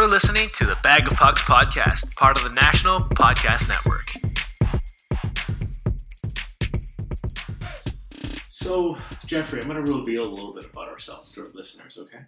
You're 0.00 0.08
listening 0.08 0.48
to 0.54 0.64
the 0.64 0.78
Bag 0.82 1.06
of 1.12 1.18
Pucks 1.18 1.42
podcast, 1.42 2.16
part 2.16 2.38
of 2.38 2.44
the 2.48 2.54
National 2.54 3.00
Podcast 3.00 3.68
Network. 3.68 4.08
So, 8.48 8.96
Jeffrey, 9.26 9.60
I'm 9.60 9.68
going 9.68 9.84
to 9.84 9.92
reveal 9.92 10.26
a 10.26 10.32
little 10.32 10.54
bit 10.54 10.64
about 10.64 10.88
ourselves 10.88 11.32
to 11.32 11.42
our 11.42 11.48
listeners, 11.52 11.98
okay? 12.00 12.20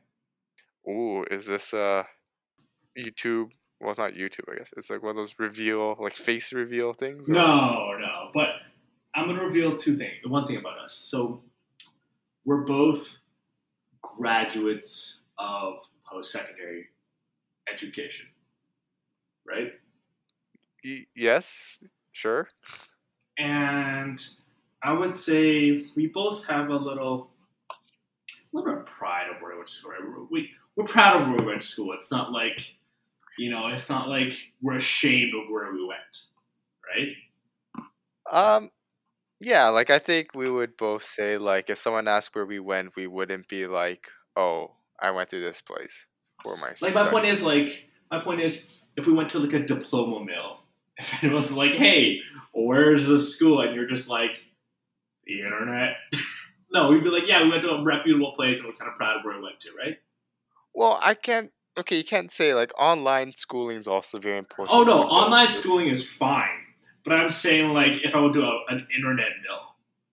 Ooh, 0.87 1.25
is 1.31 1.47
this 1.47 1.73
uh 1.73 2.03
YouTube? 2.95 3.53
Well, 3.81 3.89
it's 3.89 3.99
not 3.99 4.13
YouTube, 4.13 4.53
I 4.53 4.59
guess. 4.59 4.75
It's 4.77 4.91
like 4.91 5.03
one 5.03 5.09
of 5.13 5.17
those 5.17 5.39
reveal, 5.39 5.97
like 5.99 6.13
face 6.15 6.53
reveal 6.53 6.93
things. 6.93 7.27
or- 7.27 7.33
No, 7.33 7.97
no. 7.99 8.29
But 8.35 8.51
I'm 9.15 9.25
going 9.29 9.39
to 9.39 9.47
reveal 9.47 9.79
two 9.79 9.97
things. 9.97 10.17
One 10.27 10.45
thing 10.47 10.59
about 10.59 10.79
us. 10.79 10.93
So, 10.93 11.43
we're 12.45 12.65
both 12.67 13.21
graduates 14.03 15.21
of 15.39 15.79
post 16.05 16.33
secondary 16.33 16.89
education, 17.71 18.27
right? 19.47 19.73
Y- 20.85 21.07
yes, 21.15 21.83
sure. 22.13 22.49
And 23.39 24.25
I 24.83 24.93
would 24.93 25.15
say 25.15 25.87
we 25.95 26.07
both 26.09 26.45
have 26.47 26.69
a 26.71 26.77
little, 26.77 27.31
a 28.31 28.57
little 28.57 28.73
bit 28.73 28.81
of 28.83 28.87
pride 28.87 29.29
of 29.35 29.41
where 29.41 29.53
we 29.53 29.59
went 29.59 29.69
to 29.69 29.75
school. 29.75 29.93
We're- 30.01 30.27
We, 30.31 30.51
we're 30.77 30.85
proud 30.85 31.23
of 31.23 31.29
where 31.29 31.39
we 31.39 31.45
went 31.47 31.63
to 31.63 31.67
school. 31.67 31.93
It's 31.93 32.11
not 32.11 32.33
like, 32.33 32.77
you 33.39 33.51
know, 33.51 33.69
it's 33.69 33.89
not 33.91 34.09
like 34.09 34.53
we're 34.63 34.77
ashamed 34.77 35.35
of 35.35 35.51
where 35.51 35.73
we 35.73 35.85
went, 35.87 36.25
right? 36.95 37.13
Um, 38.31 38.71
yeah, 39.41 39.69
like 39.69 39.91
I 39.91 39.99
think 39.99 40.35
we 40.35 40.51
would 40.51 40.77
both 40.77 41.05
say 41.05 41.39
like 41.39 41.71
if 41.71 41.79
someone 41.79 42.09
asked 42.09 42.35
where 42.35 42.47
we 42.47 42.61
went, 42.61 42.97
we 42.97 43.07
wouldn't 43.07 43.49
be 43.49 43.67
like, 43.67 44.09
"Oh, 44.37 44.77
I 45.01 45.11
went 45.13 45.31
to 45.31 45.41
this 45.41 45.63
place 45.63 46.09
for 46.43 46.57
my." 46.57 46.75
Like 46.81 46.95
my 46.95 47.09
point 47.09 47.27
is 47.27 47.43
like 47.43 47.89
my 48.11 48.19
point 48.19 48.41
is 48.41 48.71
if 48.97 49.07
we 49.07 49.13
went 49.13 49.31
to 49.31 49.39
like 49.39 49.53
a 49.53 49.61
diploma 49.61 50.25
mill, 50.25 50.61
if 50.97 51.25
it 51.25 51.33
was 51.33 51.53
like, 51.53 51.73
hey, 51.73 52.21
where's 52.53 53.07
the 53.07 53.19
school? 53.19 53.61
And 53.61 53.75
you're 53.75 53.89
just 53.89 54.09
like, 54.09 54.43
the 55.27 55.41
internet. 55.41 55.97
no, 56.73 56.91
we'd 56.91 57.05
be 57.05 57.11
like, 57.11 57.29
yeah, 57.29 57.43
we 57.43 57.51
went 57.51 57.63
to 57.63 57.71
a 57.71 57.83
reputable 57.83 58.33
place 58.33 58.59
and 58.59 58.67
we're 58.67 58.75
kind 58.75 58.91
of 58.91 58.97
proud 58.97 59.19
of 59.19 59.25
where 59.25 59.37
we 59.37 59.43
went 59.43 59.61
to, 59.61 59.71
right? 59.77 59.99
Well, 60.75 60.99
I 61.01 61.15
can't. 61.15 61.51
Okay, 61.79 61.97
you 61.97 62.05
can't 62.05 62.31
say 62.31 62.53
like 62.53 62.71
online 62.79 63.35
schooling 63.35 63.79
is 63.79 63.89
also 63.89 64.19
very 64.19 64.37
important. 64.39 64.77
Oh 64.77 64.83
no, 64.83 65.05
online 65.05 65.49
schooling 65.49 65.89
is 65.89 66.07
fine, 66.07 66.67
but 67.03 67.15
I'm 67.15 67.31
saying 67.31 67.73
like 67.73 68.05
if 68.05 68.15
I 68.15 68.21
would 68.21 68.35
do 68.35 68.43
a, 68.43 68.61
an 68.69 68.87
internet 68.95 69.31
mill, 69.43 69.61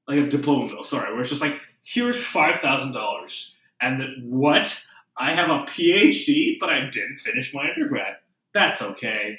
like 0.08 0.26
a 0.26 0.30
diploma 0.30 0.68
mill, 0.68 0.84
sorry, 0.84 1.12
where 1.12 1.20
it's 1.20 1.30
just 1.30 1.42
like 1.42 1.60
here's 1.82 2.16
five 2.16 2.62
thousand 2.62 2.94
dollars, 2.94 3.58
and 3.82 4.00
that 4.00 4.08
what 4.24 4.82
I 5.20 5.34
have 5.34 5.50
a 5.50 5.64
PhD, 5.66 6.58
but 6.60 6.70
I 6.70 6.90
didn't 6.90 7.18
finish 7.18 7.54
my 7.54 7.70
undergrad. 7.76 8.16
That's 8.54 8.82
okay. 8.82 9.38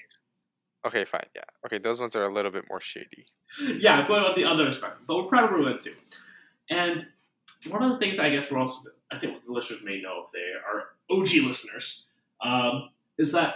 Okay, 0.87 1.05
fine. 1.05 1.25
Yeah. 1.35 1.43
Okay, 1.67 1.79
those 1.79 2.01
ones 2.01 2.15
are 2.15 2.25
a 2.25 2.33
little 2.33 2.51
bit 2.51 2.65
more 2.69 2.81
shady. 2.81 3.27
yeah, 3.79 4.07
going 4.07 4.23
about 4.23 4.37
the 4.37 4.45
other 4.45 4.71
spectrum, 4.71 5.03
but 5.07 5.17
we're 5.17 5.25
proud 5.29 5.45
of 5.45 5.51
where 5.51 5.61
we 5.61 5.67
went 5.67 5.81
to. 5.83 5.93
And 6.71 7.09
one 7.69 7.83
of 7.83 7.91
the 7.91 7.99
things 7.99 8.19
I 8.19 8.31
guess 8.31 8.51
we're 8.51 8.59
also, 8.59 8.83
I 9.11 9.19
think 9.19 9.45
the 9.45 9.53
listeners 9.53 9.81
may 9.83 10.01
know 10.01 10.23
if 10.25 10.31
they 10.33 10.39
are 10.67 10.91
OG 11.11 11.47
listeners, 11.47 12.07
um, 12.43 12.91
is 13.19 13.33
that 13.33 13.55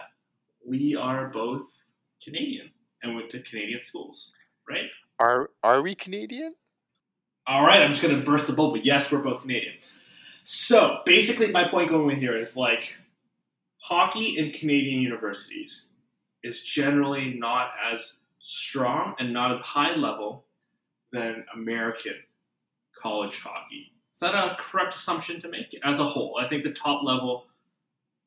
we 0.67 0.97
are 0.97 1.29
both 1.29 1.85
Canadian 2.23 2.71
and 3.03 3.15
went 3.15 3.31
to 3.31 3.41
Canadian 3.41 3.81
schools, 3.81 4.33
right? 4.69 4.87
Are 5.19 5.51
are 5.63 5.83
we 5.83 5.95
Canadian? 5.95 6.55
All 7.47 7.65
right, 7.65 7.83
I'm 7.83 7.91
just 7.91 8.03
going 8.03 8.17
to 8.17 8.23
burst 8.23 8.47
the 8.47 8.55
bubble. 8.55 8.79
Yes, 8.79 9.13
we're 9.13 9.23
both 9.23 9.43
Canadian. 9.43 9.75
So 10.47 11.01
basically, 11.07 11.51
my 11.51 11.67
point 11.67 11.89
going 11.89 12.07
with 12.07 12.19
here 12.19 12.37
is 12.37 12.55
like 12.55 12.97
hockey 13.79 14.37
in 14.37 14.53
Canadian 14.53 15.01
universities 15.01 15.89
is 16.43 16.61
generally 16.61 17.33
not 17.39 17.71
as 17.91 18.19
strong 18.41 19.15
and 19.19 19.33
not 19.33 19.53
as 19.53 19.59
high 19.61 19.97
level 19.97 20.45
than 21.13 21.47
American 21.55 22.17
college 23.01 23.39
hockey. 23.39 23.93
Is 24.13 24.21
that 24.21 24.35
a 24.35 24.55
correct 24.61 24.95
assumption 24.95 25.41
to 25.41 25.49
make 25.49 25.75
as 25.83 25.99
a 25.99 26.05
whole? 26.05 26.39
I 26.39 26.47
think 26.47 26.63
the 26.63 26.73
top 26.73 27.03
level 27.03 27.47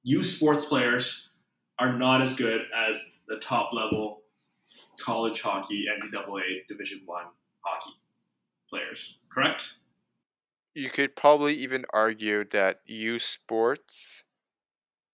U 0.02 0.24
Sports 0.24 0.66
players 0.66 1.30
are 1.78 1.94
not 1.94 2.24
as 2.24 2.34
good 2.34 2.62
as 2.76 3.00
the 3.28 3.36
top 3.36 3.74
level 3.74 4.22
college 5.00 5.42
hockey, 5.42 5.86
NCAA 6.02 6.66
Division 6.68 7.02
One 7.06 7.26
hockey 7.62 7.92
players. 8.72 9.20
Correct? 9.30 9.74
You 10.78 10.92
could 10.92 11.16
probably 11.16 11.56
even 11.56 11.86
argue 11.92 12.44
that 12.52 12.82
U 12.86 13.18
Sports. 13.18 14.24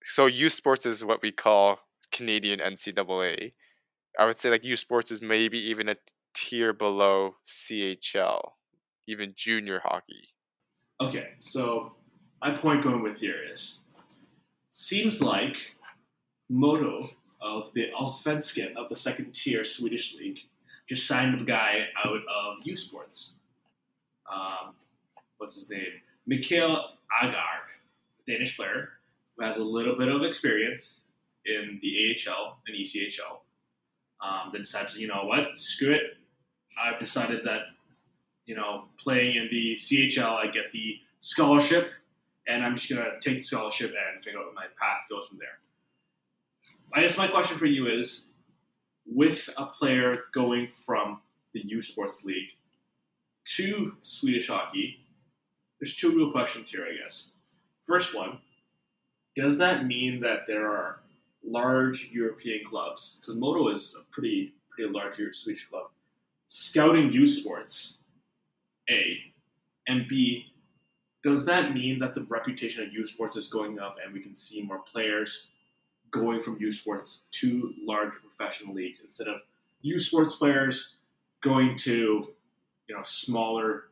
So 0.04 0.26
U 0.26 0.50
Sports 0.50 0.84
is 0.84 1.02
what 1.02 1.22
we 1.22 1.32
call 1.32 1.78
Canadian 2.12 2.60
NCAA. 2.60 3.52
I 4.18 4.26
would 4.26 4.38
say 4.38 4.50
like 4.50 4.62
U 4.62 4.76
Sports 4.76 5.10
is 5.10 5.22
maybe 5.22 5.58
even 5.58 5.88
a 5.88 5.96
tier 6.34 6.74
below 6.74 7.36
CHL, 7.46 8.50
even 9.08 9.32
junior 9.34 9.80
hockey. 9.82 10.34
Okay, 11.00 11.28
so 11.40 11.94
my 12.42 12.50
point 12.54 12.82
going 12.82 13.02
with 13.02 13.20
here 13.20 13.40
is 13.50 13.78
seems 14.68 15.22
like 15.22 15.56
Modo 16.50 17.08
of 17.40 17.72
the 17.72 17.86
Allsvenskan 17.98 18.76
of 18.76 18.90
the 18.90 18.96
second 18.96 19.32
tier 19.32 19.64
Swedish 19.64 20.14
league 20.14 20.40
just 20.86 21.06
signed 21.06 21.40
a 21.40 21.44
guy 21.44 21.86
out 22.04 22.20
of 22.28 22.56
U 22.64 22.76
Sports. 22.76 23.38
Um, 24.30 24.74
what's 25.38 25.54
his 25.54 25.70
name? 25.70 26.00
Mikhail 26.26 26.84
Agard, 27.22 27.34
a 27.34 28.30
Danish 28.30 28.56
player 28.56 28.90
who 29.36 29.44
has 29.44 29.56
a 29.56 29.64
little 29.64 29.96
bit 29.96 30.08
of 30.08 30.22
experience 30.22 31.04
in 31.44 31.78
the 31.82 32.16
AHL 32.28 32.58
and 32.66 32.76
ECHL. 32.76 33.40
Um, 34.22 34.50
then 34.52 34.62
decides, 34.62 34.98
you 34.98 35.08
know 35.08 35.24
what, 35.24 35.56
screw 35.56 35.92
it. 35.92 36.02
I've 36.82 36.98
decided 36.98 37.44
that 37.44 37.66
you 38.46 38.54
know, 38.54 38.84
playing 38.98 39.36
in 39.36 39.48
the 39.50 39.74
CHL, 39.74 40.36
I 40.36 40.48
get 40.48 40.70
the 40.70 40.98
scholarship, 41.18 41.90
and 42.46 42.64
I'm 42.64 42.76
just 42.76 42.90
gonna 42.90 43.18
take 43.20 43.38
the 43.38 43.42
scholarship 43.42 43.90
and 43.90 44.22
figure 44.22 44.40
out 44.40 44.46
what 44.46 44.54
my 44.54 44.66
path 44.78 45.02
goes 45.08 45.26
from 45.28 45.38
there. 45.38 45.58
I 46.92 47.00
guess 47.00 47.16
my 47.16 47.26
question 47.26 47.56
for 47.56 47.66
you 47.66 47.88
is, 47.88 48.28
with 49.06 49.48
a 49.56 49.66
player 49.66 50.24
going 50.32 50.68
from 50.68 51.20
the 51.52 51.60
U 51.64 51.80
Sports 51.80 52.24
League 52.24 52.52
to 53.44 53.94
Swedish 54.00 54.48
hockey, 54.48 55.03
there's 55.84 55.96
two 55.96 56.16
real 56.16 56.32
questions 56.32 56.70
here, 56.70 56.86
I 56.90 56.96
guess. 56.96 57.32
First 57.82 58.14
one, 58.14 58.38
does 59.36 59.58
that 59.58 59.84
mean 59.84 60.18
that 60.20 60.46
there 60.46 60.66
are 60.66 61.00
large 61.46 62.08
European 62.10 62.64
clubs? 62.64 63.18
Because 63.20 63.36
Modo 63.36 63.68
is 63.68 63.94
a 64.00 64.10
pretty 64.10 64.54
pretty 64.70 64.90
large 64.90 65.16
Swedish 65.34 65.68
club 65.68 65.90
scouting 66.46 67.12
U 67.12 67.26
Sports 67.26 67.98
a. 68.88 69.18
And 69.86 70.08
B, 70.08 70.54
does 71.22 71.44
that 71.44 71.74
mean 71.74 71.98
that 71.98 72.14
the 72.14 72.22
reputation 72.22 72.82
of 72.82 72.90
U 72.94 73.04
Sports 73.04 73.36
is 73.36 73.48
going 73.48 73.78
up 73.78 73.96
and 74.02 74.14
we 74.14 74.20
can 74.20 74.32
see 74.32 74.62
more 74.62 74.80
players 74.90 75.50
going 76.10 76.40
from 76.40 76.56
U 76.60 76.70
Sports 76.70 77.24
to 77.32 77.74
large 77.84 78.14
professional 78.22 78.74
leagues 78.74 79.02
instead 79.02 79.28
of 79.28 79.42
U 79.82 79.98
Sports 79.98 80.36
players 80.36 80.96
going 81.42 81.76
to, 81.76 82.32
you 82.88 82.96
know, 82.96 83.02
smaller 83.02 83.90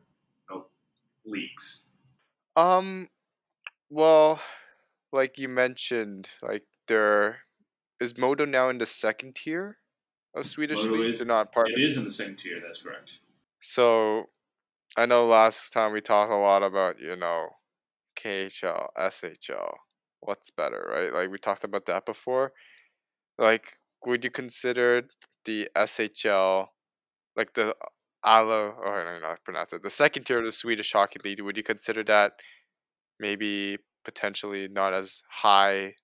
leagues? 1.25 1.87
Um, 2.55 3.09
well, 3.89 4.41
like 5.11 5.37
you 5.39 5.49
mentioned, 5.49 6.29
like 6.41 6.65
there 6.87 7.41
is 7.99 8.17
Modo 8.17 8.45
now 8.45 8.69
in 8.69 8.77
the 8.79 8.85
second 8.85 9.35
tier 9.35 9.79
of 10.35 10.47
Swedish 10.47 10.87
Modo 10.87 10.93
league. 10.93 11.09
is- 11.09 11.19
They're 11.19 11.27
not 11.27 11.51
part. 11.51 11.67
It 11.67 11.81
is 11.81 11.97
in 11.97 12.03
the 12.03 12.11
same 12.11 12.35
tier, 12.35 12.59
that's 12.59 12.81
correct. 12.81 13.19
So, 13.59 14.29
I 14.97 15.05
know 15.05 15.27
last 15.27 15.71
time 15.73 15.93
we 15.93 16.01
talked 16.01 16.31
a 16.31 16.35
lot 16.35 16.63
about 16.63 16.99
you 16.99 17.15
know, 17.15 17.49
KHL, 18.15 18.89
SHL. 18.97 19.77
What's 20.21 20.51
better, 20.51 20.87
right? 20.89 21.13
Like 21.13 21.31
we 21.31 21.37
talked 21.39 21.63
about 21.63 21.85
that 21.87 22.05
before. 22.05 22.53
Like, 23.37 23.77
would 24.05 24.23
you 24.23 24.31
consider 24.31 25.07
the 25.45 25.69
SHL, 25.75 26.69
like 27.35 27.53
the 27.53 27.75
Alo, 28.25 28.73
or 28.77 29.01
I 29.01 29.03
don't 29.03 29.21
know 29.21 29.27
how 29.27 29.35
to 29.35 29.41
pronounce 29.41 29.73
it, 29.73 29.83
the 29.83 29.89
second 29.89 30.25
tier 30.25 30.39
of 30.39 30.45
the 30.45 30.51
Swedish 30.51 30.91
Hockey 30.93 31.19
League? 31.23 31.41
Would 31.41 31.57
you 31.57 31.63
consider 31.63 32.03
that 32.05 32.33
maybe 33.19 33.77
potentially 34.05 34.67
not 34.67 34.93
as 34.93 35.23
highly 35.29 35.95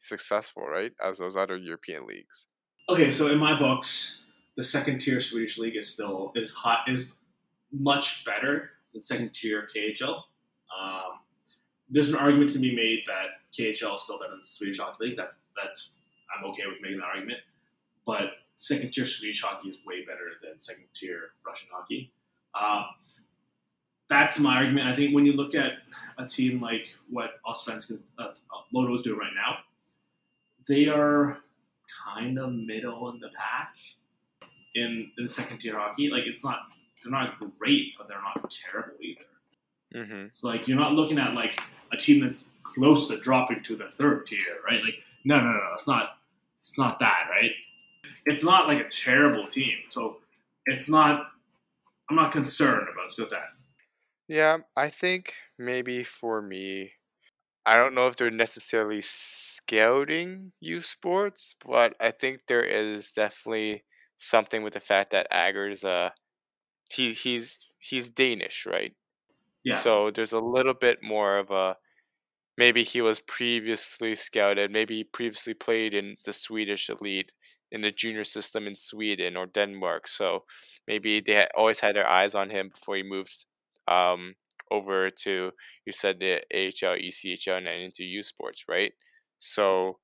successful, 0.00 0.64
right, 0.66 0.92
as 1.04 1.18
those 1.18 1.36
other 1.36 1.56
European 1.56 2.06
leagues? 2.06 2.46
Okay, 2.88 3.10
so 3.10 3.28
in 3.28 3.38
my 3.38 3.58
books, 3.58 4.22
the 4.56 4.62
second 4.62 4.98
tier 4.98 5.20
Swedish 5.20 5.58
league 5.58 5.76
is 5.76 5.88
still 5.88 6.32
is 6.34 6.52
hot 6.52 6.80
is 6.88 7.14
much 7.72 8.24
better 8.24 8.70
than 8.92 9.02
second 9.02 9.32
tier 9.34 9.68
KHL. 9.74 10.22
Um, 10.80 11.20
there's 11.88 12.08
an 12.10 12.16
argument 12.16 12.50
to 12.50 12.58
be 12.58 12.74
made 12.74 13.00
that 13.06 13.26
KHL 13.56 13.94
is 13.94 14.02
still 14.02 14.18
better 14.18 14.30
than 14.30 14.40
the 14.40 14.46
Swedish 14.46 14.78
hockey 14.78 15.08
league. 15.08 15.16
That 15.16 15.30
that's 15.60 15.90
I'm 16.36 16.48
okay 16.50 16.64
with 16.66 16.78
making 16.82 16.98
that 16.98 17.06
argument, 17.06 17.38
but 18.06 18.30
second 18.58 18.92
tier 18.92 19.04
Swedish 19.04 19.40
hockey 19.40 19.68
is 19.68 19.78
way 19.86 20.04
better 20.04 20.32
than 20.42 20.58
second 20.58 20.86
tier 20.92 21.30
Russian 21.46 21.68
hockey. 21.70 22.12
Um, 22.60 22.86
that's 24.08 24.38
my 24.40 24.56
argument. 24.56 24.88
I 24.88 24.96
think 24.96 25.14
when 25.14 25.24
you 25.24 25.32
look 25.32 25.54
at 25.54 25.74
a 26.18 26.26
team 26.26 26.60
like 26.60 26.96
what 27.08 27.40
Allsvenskan 27.46 28.02
uh, 28.18 28.30
is 28.92 29.02
doing 29.02 29.18
right 29.18 29.32
now, 29.34 29.58
they 30.66 30.88
are 30.88 31.38
kind 32.04 32.36
of 32.36 32.52
middle 32.52 33.10
in 33.10 33.20
the 33.20 33.28
pack 33.28 33.76
in, 34.74 35.10
in 35.16 35.24
the 35.24 35.30
second 35.30 35.58
tier 35.58 35.78
hockey. 35.78 36.10
Like 36.10 36.24
it's 36.26 36.44
not 36.44 36.58
they're 37.02 37.12
not 37.12 37.38
great, 37.60 37.92
but 37.96 38.08
they're 38.08 38.20
not 38.20 38.50
terrible 38.50 38.98
either. 39.00 39.24
Mm-hmm. 39.94 40.26
So 40.32 40.48
like 40.48 40.66
you're 40.66 40.76
not 40.76 40.94
looking 40.94 41.18
at 41.18 41.34
like 41.34 41.60
a 41.92 41.96
team 41.96 42.24
that's 42.24 42.50
close 42.64 43.06
to 43.06 43.20
dropping 43.20 43.62
to 43.62 43.76
the 43.76 43.88
third 43.88 44.26
tier, 44.26 44.58
right? 44.66 44.82
Like 44.82 44.96
no, 45.24 45.38
no, 45.38 45.44
no, 45.44 45.52
no. 45.52 45.70
It's 45.74 45.86
not. 45.86 46.16
It's 46.58 46.76
not 46.76 46.98
that, 46.98 47.28
right? 47.30 47.52
It's 48.26 48.44
not 48.44 48.68
like 48.68 48.78
a 48.78 48.88
terrible 48.88 49.46
team. 49.46 49.78
So 49.88 50.18
it's 50.66 50.88
not. 50.88 51.28
I'm 52.10 52.16
not 52.16 52.32
concerned 52.32 52.88
about 52.92 53.08
with 53.18 53.30
that. 53.30 53.50
Yeah, 54.28 54.58
I 54.76 54.88
think 54.88 55.34
maybe 55.58 56.04
for 56.04 56.40
me, 56.42 56.92
I 57.66 57.76
don't 57.76 57.94
know 57.94 58.06
if 58.06 58.16
they're 58.16 58.30
necessarily 58.30 59.00
scouting 59.02 60.52
U 60.60 60.80
Sports, 60.80 61.54
but 61.64 61.94
I 62.00 62.10
think 62.10 62.42
there 62.46 62.64
is 62.64 63.12
definitely 63.12 63.84
something 64.16 64.62
with 64.62 64.74
the 64.74 64.80
fact 64.80 65.10
that 65.12 65.28
Ager's 65.32 65.84
uh 65.84 66.10
he 66.90 67.12
he's 67.12 67.66
he's 67.78 68.10
Danish, 68.10 68.66
right? 68.66 68.94
Yeah. 69.64 69.76
So 69.76 70.10
there's 70.10 70.32
a 70.32 70.40
little 70.40 70.74
bit 70.74 71.02
more 71.02 71.38
of 71.38 71.50
a 71.50 71.76
maybe 72.56 72.82
he 72.84 73.00
was 73.00 73.20
previously 73.20 74.14
scouted, 74.14 74.70
maybe 74.70 74.96
he 74.96 75.04
previously 75.04 75.54
played 75.54 75.94
in 75.94 76.16
the 76.24 76.32
Swedish 76.32 76.90
elite 76.90 77.32
in 77.70 77.82
the 77.82 77.90
junior 77.90 78.24
system 78.24 78.66
in 78.66 78.74
Sweden 78.74 79.36
or 79.36 79.46
Denmark. 79.46 80.08
So 80.08 80.44
maybe 80.86 81.20
they 81.20 81.34
had 81.34 81.48
always 81.54 81.80
had 81.80 81.96
their 81.96 82.08
eyes 82.08 82.34
on 82.34 82.50
him 82.50 82.68
before 82.70 82.96
he 82.96 83.02
moved 83.02 83.44
um, 83.86 84.34
over 84.70 85.10
to 85.10 85.52
you 85.86 85.92
said 85.92 86.20
the 86.20 86.42
AHL, 86.54 86.96
ECHL, 86.96 87.58
and 87.58 87.66
then 87.66 87.80
into 87.80 88.04
U 88.04 88.22
Sports, 88.22 88.64
right? 88.68 88.92
So 89.38 89.98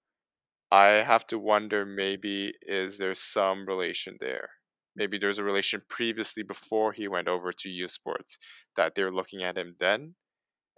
I 0.71 0.87
have 1.05 1.27
to 1.29 1.39
wonder 1.39 1.85
maybe 1.87 2.55
is 2.63 2.99
there 2.99 3.15
some 3.15 3.67
relation 3.67 4.17
there? 4.21 4.51
Maybe 4.97 5.19
there's 5.19 5.39
a 5.39 5.45
relation 5.45 5.83
previously 5.89 6.43
before 6.43 6.93
he 6.93 7.09
went 7.09 7.29
over 7.29 7.53
to 7.53 7.69
U 7.69 7.89
Sports 7.89 8.39
that 8.77 8.95
they're 8.95 9.13
looking 9.13 9.43
at 9.43 9.59
him 9.59 9.77
then, 9.81 10.15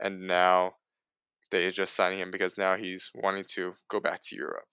and 0.00 0.26
now 0.26 0.72
they're 1.50 1.70
just 1.70 1.94
signing 1.94 2.18
him 2.20 2.30
because 2.30 2.58
now 2.58 2.76
he's 2.76 3.10
wanting 3.14 3.44
to 3.54 3.74
go 3.90 4.00
back 4.00 4.20
to 4.24 4.36
Europe. 4.36 4.66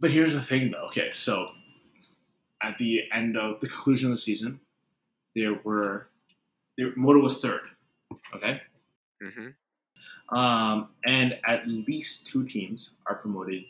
But 0.00 0.10
here's 0.10 0.32
the 0.32 0.42
thing, 0.42 0.70
though. 0.70 0.86
Okay, 0.86 1.10
so 1.12 1.50
at 2.62 2.78
the 2.78 3.02
end 3.14 3.36
of 3.36 3.60
the 3.60 3.68
conclusion 3.68 4.10
of 4.10 4.16
the 4.16 4.20
season, 4.20 4.60
there 5.34 5.60
were 5.64 6.08
there, 6.76 6.92
Modo 6.96 7.20
was 7.20 7.40
third. 7.40 7.60
Okay. 8.34 8.60
Mm-hmm. 9.22 10.36
Um, 10.36 10.88
and 11.04 11.38
at 11.46 11.66
least 11.68 12.28
two 12.28 12.46
teams 12.46 12.94
are 13.06 13.16
promoted 13.16 13.64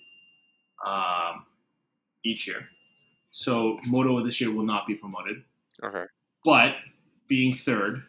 um, 0.87 1.47
each 2.25 2.47
year. 2.47 2.69
So 3.32 3.79
Modo 3.87 4.23
this 4.23 4.41
year 4.41 4.53
will 4.53 4.65
not 4.65 4.87
be 4.87 4.94
promoted. 4.94 5.43
Okay. 5.82 6.05
But 6.44 6.77
being 7.29 7.53
third, 7.53 8.03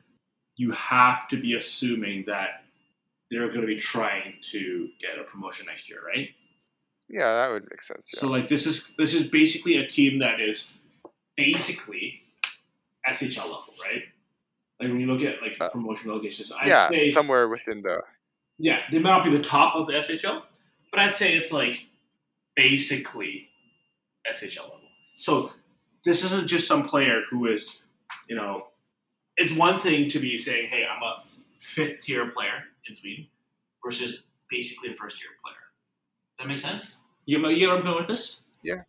you 0.58 0.72
have 0.72 1.28
to 1.30 1.38
be 1.38 1.56
assuming 1.56 2.26
that 2.28 2.66
they're 3.30 3.48
going 3.48 3.62
to 3.62 3.68
be 3.68 3.78
trying 3.78 4.36
to 4.42 4.90
get 5.00 5.20
a 5.20 5.24
promotion 5.24 5.66
next 5.66 5.90
year, 5.90 6.00
right? 6.06 6.30
Yeah, 7.10 7.34
that 7.34 7.52
would 7.52 7.68
make 7.70 7.84
sense. 7.84 8.12
Yeah. 8.14 8.20
So 8.22 8.28
like 8.28 8.48
this 8.48 8.66
is 8.66 8.94
this 8.98 9.14
is 9.14 9.24
basically 9.24 9.78
a 9.78 9.88
team 9.88 10.20
that 10.20 10.40
is 10.40 10.72
basically 11.36 12.22
SHL 13.10 13.44
level, 13.44 13.74
right? 13.84 14.04
Like 14.80 14.90
when 14.90 15.00
you 15.00 15.08
look 15.08 15.22
at 15.22 15.42
like 15.42 15.60
Uh, 15.60 15.70
promotion 15.70 16.10
relegations, 16.10 16.52
I'd 16.52 16.68
yeah, 16.68 16.88
say 16.88 17.12
somewhere 17.12 17.50
within 17.50 17.82
the 17.82 18.02
yeah, 18.58 18.82
they 18.92 19.00
might 19.00 19.10
not 19.12 19.24
be 19.24 19.32
the 19.32 19.42
top 19.42 19.76
of 19.76 19.88
the 19.88 19.94
SHL, 19.94 20.44
but 20.92 21.00
I'd 21.00 21.16
say 21.16 21.34
it's 21.34 21.52
like 21.52 21.88
basically 22.56 23.50
SHL 24.32 24.64
level. 24.64 24.78
So 25.18 25.52
this 26.04 26.24
isn't 26.24 26.48
just 26.48 26.68
some 26.68 26.88
player 26.88 27.22
who 27.30 27.48
is, 27.48 27.82
you 28.30 28.36
know, 28.36 28.68
it's 29.38 29.52
one 29.52 29.80
thing 29.80 30.10
to 30.10 30.20
be 30.20 30.38
saying, 30.38 30.70
hey, 30.70 30.86
I'm 30.86 31.02
a 31.02 31.24
fifth 31.58 32.04
tier 32.04 32.30
player 32.30 32.66
in 32.88 32.94
Sweden 32.94 33.28
versus 33.84 34.24
basically 34.50 34.92
a 34.92 34.94
first 34.94 35.20
tier 35.20 35.30
player. 35.44 35.56
That 36.42 36.48
makes 36.48 36.64
sense? 36.64 36.98
You, 37.28 37.38
you 37.50 37.68
know 37.68 37.74
where 37.74 37.78
I'm 37.78 37.86
going 37.86 37.98
with 37.98 38.08
this? 38.08 38.42
yeah, 38.64 38.82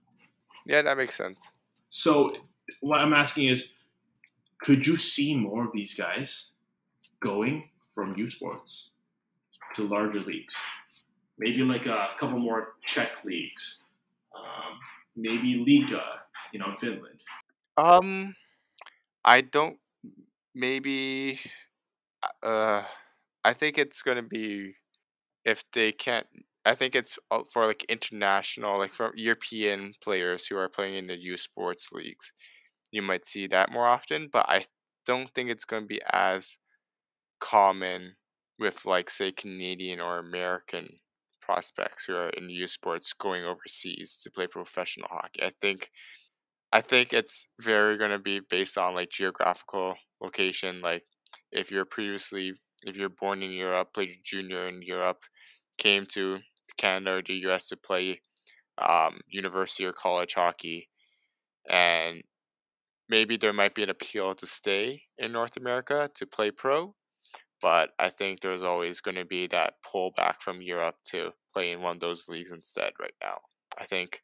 yeah, 0.64 0.80
that 0.80 0.96
makes 0.96 1.14
sense. 1.14 1.52
So 1.90 2.32
what 2.80 3.00
I'm 3.00 3.12
asking 3.12 3.48
is, 3.48 3.74
could 4.62 4.86
you 4.86 4.96
see 4.96 5.36
more 5.36 5.66
of 5.66 5.72
these 5.74 5.94
guys 5.94 6.52
going 7.20 7.68
from 7.94 8.16
U 8.16 8.30
Sports 8.30 8.92
to 9.74 9.86
larger 9.86 10.20
leagues? 10.20 10.56
Maybe 11.38 11.62
like 11.62 11.84
a 11.84 12.08
couple 12.18 12.38
more 12.38 12.74
Czech 12.86 13.22
leagues, 13.22 13.82
um, 14.34 14.78
maybe 15.14 15.54
Liiga, 15.54 16.04
you 16.54 16.58
know, 16.58 16.70
in 16.70 16.76
Finland. 16.78 17.22
Um, 17.76 18.34
I 19.26 19.42
don't. 19.42 19.76
Maybe. 20.54 21.38
Uh, 22.42 22.84
I 23.44 23.52
think 23.52 23.76
it's 23.76 24.00
gonna 24.00 24.22
be 24.22 24.76
if 25.44 25.64
they 25.72 25.92
can't. 25.92 26.26
I 26.64 26.74
think 26.74 26.94
it's 26.94 27.18
uh, 27.30 27.42
for 27.52 27.66
like 27.66 27.84
international, 27.88 28.78
like 28.78 28.92
for 28.92 29.12
European 29.16 29.94
players 30.02 30.46
who 30.46 30.56
are 30.56 30.68
playing 30.68 30.96
in 30.96 31.06
the 31.08 31.16
U 31.18 31.36
Sports 31.36 31.90
leagues. 31.92 32.32
You 32.92 33.02
might 33.02 33.26
see 33.26 33.46
that 33.48 33.72
more 33.72 33.86
often, 33.86 34.28
but 34.32 34.46
I 34.48 34.64
don't 35.06 35.30
think 35.34 35.50
it's 35.50 35.64
going 35.64 35.84
to 35.84 35.88
be 35.88 36.00
as 36.12 36.58
common 37.40 38.16
with 38.58 38.84
like 38.86 39.10
say 39.10 39.32
Canadian 39.32 40.00
or 40.00 40.18
American 40.18 40.86
prospects 41.40 42.06
who 42.06 42.16
are 42.16 42.30
in 42.30 42.50
U 42.50 42.66
Sports 42.66 43.12
going 43.12 43.44
overseas 43.44 44.20
to 44.22 44.30
play 44.30 44.46
professional 44.46 45.08
hockey. 45.10 45.42
I 45.44 45.52
think 45.60 45.90
I 46.72 46.80
think 46.80 47.12
it's 47.12 47.46
very 47.60 47.96
going 47.98 48.10
to 48.12 48.18
be 48.18 48.40
based 48.40 48.78
on 48.78 48.94
like 48.94 49.10
geographical 49.10 49.96
location. 50.22 50.80
Like 50.80 51.04
if 51.50 51.70
you're 51.70 51.84
previously, 51.84 52.54
if 52.82 52.96
you're 52.96 53.08
born 53.10 53.42
in 53.42 53.52
Europe, 53.52 53.92
played 53.94 54.20
junior 54.24 54.68
in 54.68 54.82
Europe, 54.82 55.22
came 55.78 56.06
to 56.14 56.40
Canada 56.76 57.16
or 57.16 57.22
the 57.22 57.34
US 57.48 57.68
to 57.68 57.76
play 57.76 58.20
um, 58.78 59.20
university 59.28 59.84
or 59.84 59.92
college 59.92 60.34
hockey, 60.34 60.88
and 61.68 62.22
maybe 63.08 63.36
there 63.36 63.52
might 63.52 63.74
be 63.74 63.82
an 63.82 63.90
appeal 63.90 64.34
to 64.34 64.46
stay 64.46 65.02
in 65.18 65.32
North 65.32 65.56
America 65.56 66.10
to 66.14 66.26
play 66.26 66.50
pro. 66.50 66.94
But 67.60 67.90
I 67.98 68.10
think 68.10 68.40
there's 68.40 68.62
always 68.62 69.00
going 69.00 69.14
to 69.14 69.24
be 69.24 69.46
that 69.48 69.74
pullback 69.86 70.40
from 70.40 70.62
Europe 70.62 70.96
to 71.10 71.30
play 71.52 71.70
in 71.70 71.80
one 71.80 71.96
of 71.96 72.00
those 72.00 72.28
leagues 72.28 72.50
instead 72.50 72.92
right 73.00 73.14
now. 73.22 73.38
I 73.78 73.84
think 73.84 74.22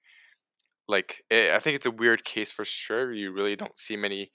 like 0.89 1.23
it, 1.31 1.53
I 1.53 1.59
think 1.61 1.77
it's 1.77 1.87
a 1.87 1.91
weird 1.93 2.25
case 2.25 2.51
for 2.51 2.65
sure. 2.65 3.13
You 3.13 3.33
really 3.33 3.55
don't 3.55 3.79
see 3.79 3.97
many. 3.97 4.33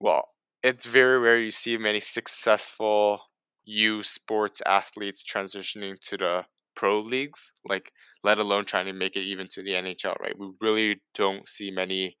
Well, 0.00 0.30
it's 0.62 0.86
very 0.86 1.18
rare 1.18 1.38
you 1.38 1.50
see 1.50 1.76
many 1.78 2.00
successful 2.00 3.20
U 3.66 4.02
sports 4.02 4.62
athletes 4.66 5.22
transitioning 5.22 6.00
to 6.08 6.16
the 6.16 6.46
pro 6.76 7.00
leagues. 7.00 7.52
Like, 7.68 7.90
let 8.22 8.38
alone 8.38 8.64
trying 8.64 8.86
to 8.86 8.92
make 8.92 9.16
it 9.16 9.22
even 9.22 9.48
to 9.52 9.62
the 9.62 9.70
NHL. 9.70 10.20
Right? 10.20 10.38
We 10.38 10.50
really 10.60 11.00
don't 11.14 11.48
see 11.48 11.70
many. 11.70 12.16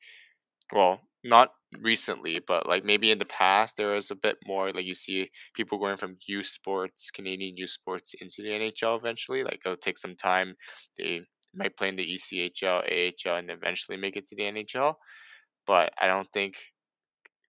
Well, 0.72 1.00
not 1.24 1.50
recently, 1.82 2.40
but 2.46 2.68
like 2.68 2.84
maybe 2.84 3.10
in 3.10 3.18
the 3.18 3.24
past 3.24 3.76
there 3.76 3.88
was 3.88 4.10
a 4.10 4.16
bit 4.16 4.36
more. 4.46 4.72
Like 4.72 4.84
you 4.86 4.94
see 4.94 5.30
people 5.54 5.78
going 5.78 5.96
from 5.96 6.16
U 6.26 6.42
Sports, 6.42 7.10
Canadian 7.10 7.56
U 7.56 7.66
Sports 7.66 8.14
into 8.20 8.42
the 8.42 8.48
NHL 8.48 8.98
eventually. 8.98 9.42
Like 9.42 9.60
it'll 9.64 9.76
take 9.76 9.98
some 9.98 10.16
time. 10.16 10.54
They 10.98 11.20
might 11.54 11.76
play 11.76 11.88
in 11.88 11.96
the 11.96 12.06
ECHL, 12.06 12.82
AHL, 12.84 13.36
and 13.36 13.50
eventually 13.50 13.96
make 13.96 14.16
it 14.16 14.26
to 14.26 14.36
the 14.36 14.42
NHL. 14.42 14.94
But 15.66 15.92
I 16.00 16.06
don't 16.06 16.28
think 16.32 16.56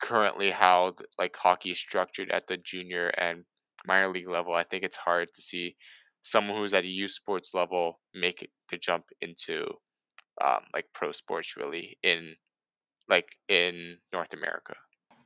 currently 0.01 0.51
how 0.51 0.93
like 1.17 1.35
hockey 1.35 1.71
is 1.71 1.79
structured 1.79 2.31
at 2.31 2.47
the 2.47 2.57
junior 2.57 3.09
and 3.09 3.43
minor 3.85 4.11
league 4.11 4.29
level. 4.29 4.53
I 4.53 4.63
think 4.63 4.83
it's 4.83 4.95
hard 4.95 5.29
to 5.33 5.41
see 5.41 5.75
someone 6.27 6.57
who's 6.57 6.73
at 6.73 6.83
a 6.83 6.87
U 6.87 7.07
Sports 7.07 7.53
level 7.53 7.99
make 8.13 8.41
it 8.41 8.49
the 8.69 8.77
jump 8.77 9.05
into 9.21 9.65
um, 10.43 10.61
like 10.73 10.85
pro 10.93 11.11
sports 11.11 11.55
really 11.55 11.97
in 12.03 12.35
like 13.09 13.29
in 13.47 13.97
North 14.11 14.33
America. 14.33 14.75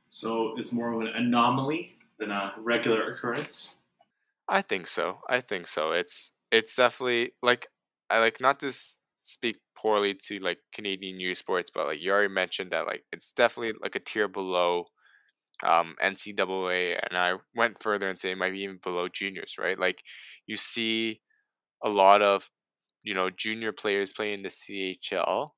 So 0.08 0.54
it's 0.56 0.72
more 0.72 0.92
of 0.92 1.00
an 1.00 1.08
anomaly 1.08 1.96
than 2.18 2.30
a 2.30 2.52
regular 2.58 3.10
occurrence. 3.10 3.76
I 4.48 4.62
think 4.62 4.86
so. 4.86 5.18
I 5.28 5.40
think 5.40 5.66
so. 5.66 5.92
It's 5.92 6.32
it's 6.52 6.76
definitely 6.76 7.32
like 7.42 7.66
I 8.08 8.18
like 8.20 8.40
not 8.40 8.60
to 8.60 8.72
speak 9.22 9.56
poorly 9.76 10.14
to 10.26 10.38
like 10.38 10.58
Canadian 10.72 11.18
U 11.18 11.34
Sports, 11.34 11.70
but 11.74 11.86
like 11.86 12.00
you 12.00 12.12
already 12.12 12.32
mentioned 12.32 12.70
that 12.70 12.86
like 12.86 13.04
it's 13.12 13.32
definitely 13.32 13.72
like 13.82 13.96
a 13.96 14.00
tier 14.00 14.28
below 14.28 14.86
um 15.64 15.94
NCAA, 16.00 16.94
and 16.96 17.18
I 17.18 17.34
went 17.54 17.82
further 17.82 18.08
and 18.10 18.18
say 18.18 18.32
it 18.32 18.38
might 18.38 18.52
be 18.52 18.60
even 18.62 18.78
below 18.82 19.08
juniors, 19.08 19.56
right? 19.58 19.78
Like 19.78 20.02
you 20.46 20.56
see 20.56 21.20
a 21.84 21.88
lot 21.88 22.22
of 22.22 22.50
you 23.02 23.14
know 23.14 23.30
junior 23.30 23.72
players 23.72 24.12
playing 24.12 24.42
the 24.42 24.50
CHL, 24.50 25.54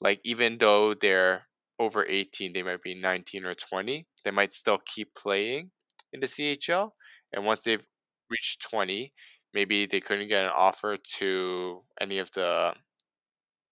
like 0.00 0.20
even 0.24 0.58
though 0.58 0.94
they're 0.94 1.46
over 1.78 2.06
18 2.06 2.52
they 2.52 2.62
might 2.62 2.82
be 2.82 2.94
19 2.94 3.44
or 3.44 3.54
20 3.54 4.06
they 4.24 4.30
might 4.30 4.52
still 4.54 4.78
keep 4.86 5.14
playing 5.14 5.70
in 6.12 6.20
the 6.20 6.26
chl 6.28 6.90
and 7.32 7.44
once 7.44 7.62
they've 7.62 7.86
reached 8.30 8.62
20 8.70 9.12
maybe 9.54 9.86
they 9.86 10.00
couldn't 10.00 10.28
get 10.28 10.44
an 10.44 10.50
offer 10.54 10.96
to 11.18 11.82
any 12.00 12.18
of 12.18 12.30
the 12.32 12.74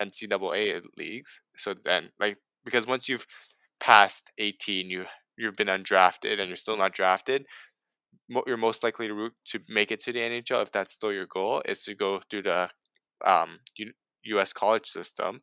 NCAA 0.00 0.80
leagues. 0.96 1.40
So 1.56 1.74
then, 1.84 2.10
like, 2.20 2.38
because 2.64 2.86
once 2.86 3.08
you've 3.08 3.26
passed 3.80 4.30
18, 4.38 4.90
you 4.90 5.06
you've 5.38 5.54
been 5.54 5.68
undrafted 5.68 6.38
and 6.38 6.48
you're 6.48 6.56
still 6.56 6.76
not 6.76 6.92
drafted, 6.92 7.46
you're 8.46 8.56
most 8.56 8.82
likely 8.82 9.08
to 9.08 9.30
to 9.46 9.60
make 9.68 9.90
it 9.90 10.00
to 10.00 10.12
the 10.12 10.18
NHL 10.18 10.62
if 10.62 10.72
that's 10.72 10.92
still 10.92 11.12
your 11.12 11.26
goal 11.26 11.62
is 11.64 11.82
to 11.84 11.94
go 11.94 12.20
through 12.30 12.42
the 12.42 12.68
um, 13.24 13.58
U- 13.76 13.92
U.S. 14.24 14.52
college 14.52 14.86
system, 14.86 15.40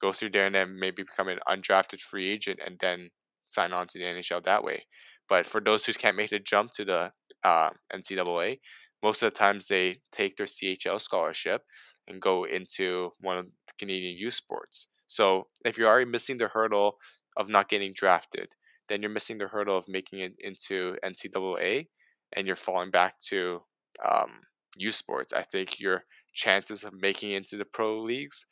go 0.00 0.12
through 0.12 0.30
there 0.30 0.46
and 0.46 0.54
then 0.54 0.78
maybe 0.78 1.02
become 1.02 1.28
an 1.28 1.38
undrafted 1.48 2.00
free 2.00 2.30
agent 2.30 2.58
and 2.64 2.76
then 2.80 3.10
sign 3.46 3.72
on 3.72 3.86
to 3.88 3.98
the 3.98 4.04
NHL 4.04 4.44
that 4.44 4.64
way. 4.64 4.86
But 5.28 5.46
for 5.46 5.60
those 5.60 5.86
who 5.86 5.92
can't 5.92 6.16
make 6.16 6.30
the 6.30 6.38
jump 6.38 6.72
to 6.72 6.84
the 6.84 7.12
uh, 7.44 7.70
NCAA, 7.94 8.58
most 9.02 9.22
of 9.22 9.32
the 9.32 9.38
times 9.38 9.66
they 9.66 9.98
take 10.12 10.36
their 10.36 10.46
CHL 10.46 11.00
scholarship 11.00 11.62
and 12.08 12.20
go 12.20 12.44
into 12.44 13.10
one 13.20 13.38
of 13.38 13.46
the 13.46 13.72
Canadian 13.78 14.16
U 14.18 14.30
Sports. 14.30 14.88
So 15.06 15.48
if 15.64 15.78
you're 15.78 15.88
already 15.88 16.10
missing 16.10 16.38
the 16.38 16.48
hurdle 16.48 16.96
of 17.36 17.48
not 17.48 17.68
getting 17.68 17.92
drafted, 17.94 18.48
then 18.88 19.02
you're 19.02 19.10
missing 19.10 19.38
the 19.38 19.48
hurdle 19.48 19.76
of 19.76 19.88
making 19.88 20.20
it 20.20 20.34
into 20.38 20.96
NCAA 21.04 21.88
and 22.34 22.46
you're 22.46 22.56
falling 22.56 22.90
back 22.90 23.18
to 23.28 23.60
um, 24.04 24.40
U 24.76 24.90
Sports. 24.90 25.32
I 25.32 25.42
think 25.42 25.80
your 25.80 26.04
chances 26.34 26.84
of 26.84 26.92
making 26.92 27.32
it 27.32 27.38
into 27.38 27.56
the 27.56 27.64
pro 27.64 28.00
leagues 28.00 28.46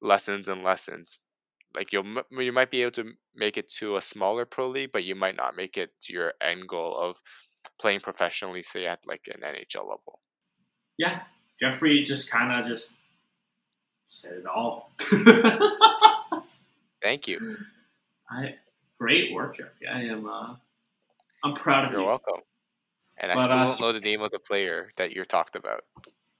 lessens 0.00 0.48
and 0.48 0.62
lessens. 0.62 1.18
Like 1.74 1.92
you'll 1.92 2.06
you 2.30 2.52
might 2.52 2.70
be 2.70 2.82
able 2.82 2.92
to 2.92 3.12
make 3.34 3.56
it 3.56 3.68
to 3.78 3.96
a 3.96 4.00
smaller 4.00 4.44
pro 4.44 4.68
league, 4.68 4.90
but 4.92 5.04
you 5.04 5.14
might 5.14 5.36
not 5.36 5.56
make 5.56 5.76
it 5.76 5.90
to 6.02 6.12
your 6.12 6.32
end 6.40 6.66
goal 6.66 6.96
of 6.96 7.18
playing 7.80 8.00
professionally, 8.00 8.62
say 8.62 8.86
at 8.86 9.00
like 9.06 9.28
an 9.28 9.42
NHL 9.42 9.82
level. 9.82 10.20
Yeah, 10.96 11.22
Jeffrey 11.60 12.02
just 12.02 12.30
kind 12.30 12.58
of 12.58 12.66
just 12.66 12.92
said 14.04 14.32
it 14.38 14.46
all. 14.46 14.90
Thank 17.02 17.28
you. 17.28 17.56
I 18.30 18.54
great 18.98 19.32
work, 19.32 19.56
Jeffrey. 19.56 19.86
I 19.86 20.02
am. 20.02 20.28
Uh, 20.28 20.56
I'm 21.44 21.54
proud 21.54 21.86
of 21.86 21.92
You're 21.92 22.00
you. 22.00 22.06
welcome. 22.06 22.40
And 23.18 23.32
I 23.32 23.34
still 23.34 23.52
uh, 23.52 23.66
don't 23.66 23.80
know 23.80 23.92
the 23.92 24.00
name 24.00 24.22
of 24.22 24.30
the 24.30 24.38
player 24.38 24.92
that 24.96 25.12
you're 25.12 25.24
talked 25.24 25.56
about. 25.56 25.84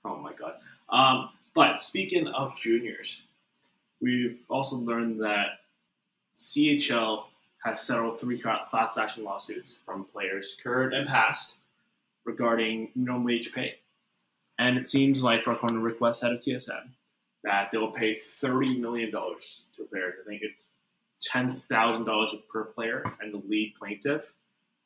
Oh 0.05 0.17
my 0.17 0.33
god. 0.33 0.55
Um, 0.89 1.31
but 1.55 1.79
speaking 1.79 2.29
of 2.29 2.57
juniors, 2.57 3.23
we've 4.01 4.41
also 4.49 4.77
learned 4.77 5.21
that 5.23 5.47
CHL 6.37 7.25
has 7.65 7.81
settled 7.81 8.21
three 8.21 8.39
class 8.39 8.97
action 8.97 9.25
lawsuits 9.25 9.77
from 9.85 10.05
players, 10.05 10.57
current 10.63 10.95
and 10.95 11.09
past, 11.09 11.61
regarding 12.25 12.91
minimum 12.95 13.25
wage 13.25 13.53
pay. 13.53 13.75
And 14.59 14.77
it 14.77 14.87
seems 14.87 15.23
like, 15.23 15.43
for 15.43 15.53
according 15.53 15.79
to 15.79 15.83
Rick 15.83 16.01
Westhead 16.01 16.35
of 16.35 16.41
TSN, 16.41 16.91
that 17.45 17.71
they'll 17.71 17.91
pay 17.91 18.15
$30 18.15 18.79
million 18.79 19.11
to 19.11 19.85
players. 19.91 20.15
I 20.25 20.29
think 20.29 20.43
it's 20.43 20.71
$10,000 21.27 22.43
per 22.51 22.65
player, 22.65 23.05
and 23.21 23.33
the 23.33 23.43
lead 23.49 23.75
plaintiff 23.79 24.35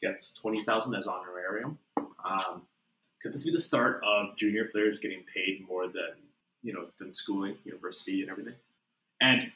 gets 0.01 0.33
20000 0.33 0.95
as 0.95 1.07
honorarium. 1.07 1.79
Um, 1.97 2.62
could 3.23 3.33
this 3.33 3.45
be 3.45 3.53
the 3.53 3.61
start 3.61 4.03
of 4.05 4.37
junior 4.37 4.67
players 4.67 4.99
getting 4.99 5.23
paid 5.33 5.65
more 5.69 5.87
than 5.87 6.15
you 6.62 6.73
know 6.73 6.87
than 6.99 7.12
schooling, 7.12 7.57
university, 7.65 8.23
and 8.23 8.31
everything? 8.31 8.55
And 9.21 9.53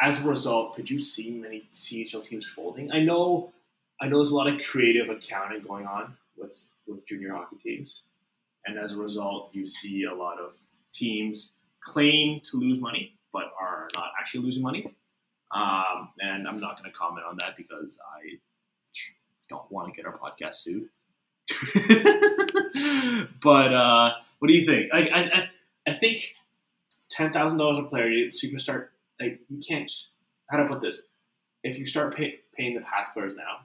as 0.00 0.24
a 0.24 0.28
result, 0.28 0.74
could 0.74 0.90
you 0.90 0.98
see 0.98 1.30
many 1.30 1.68
CHL 1.70 2.24
teams 2.24 2.46
folding? 2.46 2.90
I 2.90 3.00
know, 3.00 3.52
I 4.00 4.08
know, 4.08 4.16
there's 4.16 4.30
a 4.30 4.34
lot 4.34 4.48
of 4.48 4.60
creative 4.62 5.10
accounting 5.10 5.62
going 5.62 5.86
on 5.86 6.16
with 6.36 6.70
with 6.86 7.06
junior 7.06 7.34
hockey 7.34 7.56
teams, 7.56 8.02
and 8.66 8.78
as 8.78 8.92
a 8.92 8.96
result, 8.96 9.50
you 9.52 9.64
see 9.66 10.04
a 10.04 10.14
lot 10.14 10.38
of 10.38 10.56
teams 10.92 11.52
claim 11.80 12.40
to 12.40 12.56
lose 12.56 12.78
money 12.78 13.18
but 13.32 13.52
are 13.58 13.88
not 13.94 14.12
actually 14.18 14.44
losing 14.44 14.62
money. 14.62 14.94
Um, 15.52 16.08
and 16.20 16.48
I'm 16.48 16.60
not 16.60 16.78
going 16.80 16.90
to 16.90 16.96
comment 16.96 17.26
on 17.26 17.36
that 17.40 17.56
because 17.56 17.98
I 18.16 18.38
don't 19.48 19.70
want 19.70 19.92
to 19.92 19.96
get 19.96 20.06
our 20.06 20.16
podcast 20.18 20.54
sued. 20.54 20.88
but 23.42 23.72
uh, 23.74 24.12
what 24.38 24.48
do 24.48 24.54
you 24.54 24.66
think? 24.66 24.92
I, 24.92 25.00
I, 25.08 25.48
I- 25.86 25.92
think 25.94 26.34
ten 27.10 27.32
thousand 27.32 27.58
dollars 27.58 27.78
a 27.78 27.82
player. 27.82 28.06
You, 28.08 28.30
so 28.30 28.46
you 28.46 28.50
can 28.50 28.58
start. 28.58 28.92
Like 29.20 29.40
you 29.48 29.60
can't. 29.66 29.88
Just, 29.88 30.12
how 30.48 30.58
to 30.58 30.66
put 30.66 30.80
this? 30.80 31.02
If 31.62 31.78
you 31.78 31.84
start 31.84 32.14
pay, 32.16 32.40
paying 32.56 32.74
the 32.74 32.80
past 32.80 33.12
players 33.14 33.34
now, 33.36 33.60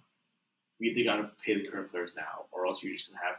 you 0.80 0.92
either 0.92 1.04
got 1.04 1.16
to 1.18 1.30
pay 1.44 1.56
the 1.62 1.68
current 1.68 1.92
players 1.92 2.12
now, 2.16 2.46
or 2.52 2.66
else 2.68 2.84
you're 2.84 2.94
just 2.94 3.10
gonna 3.10 3.20
have, 3.26 3.38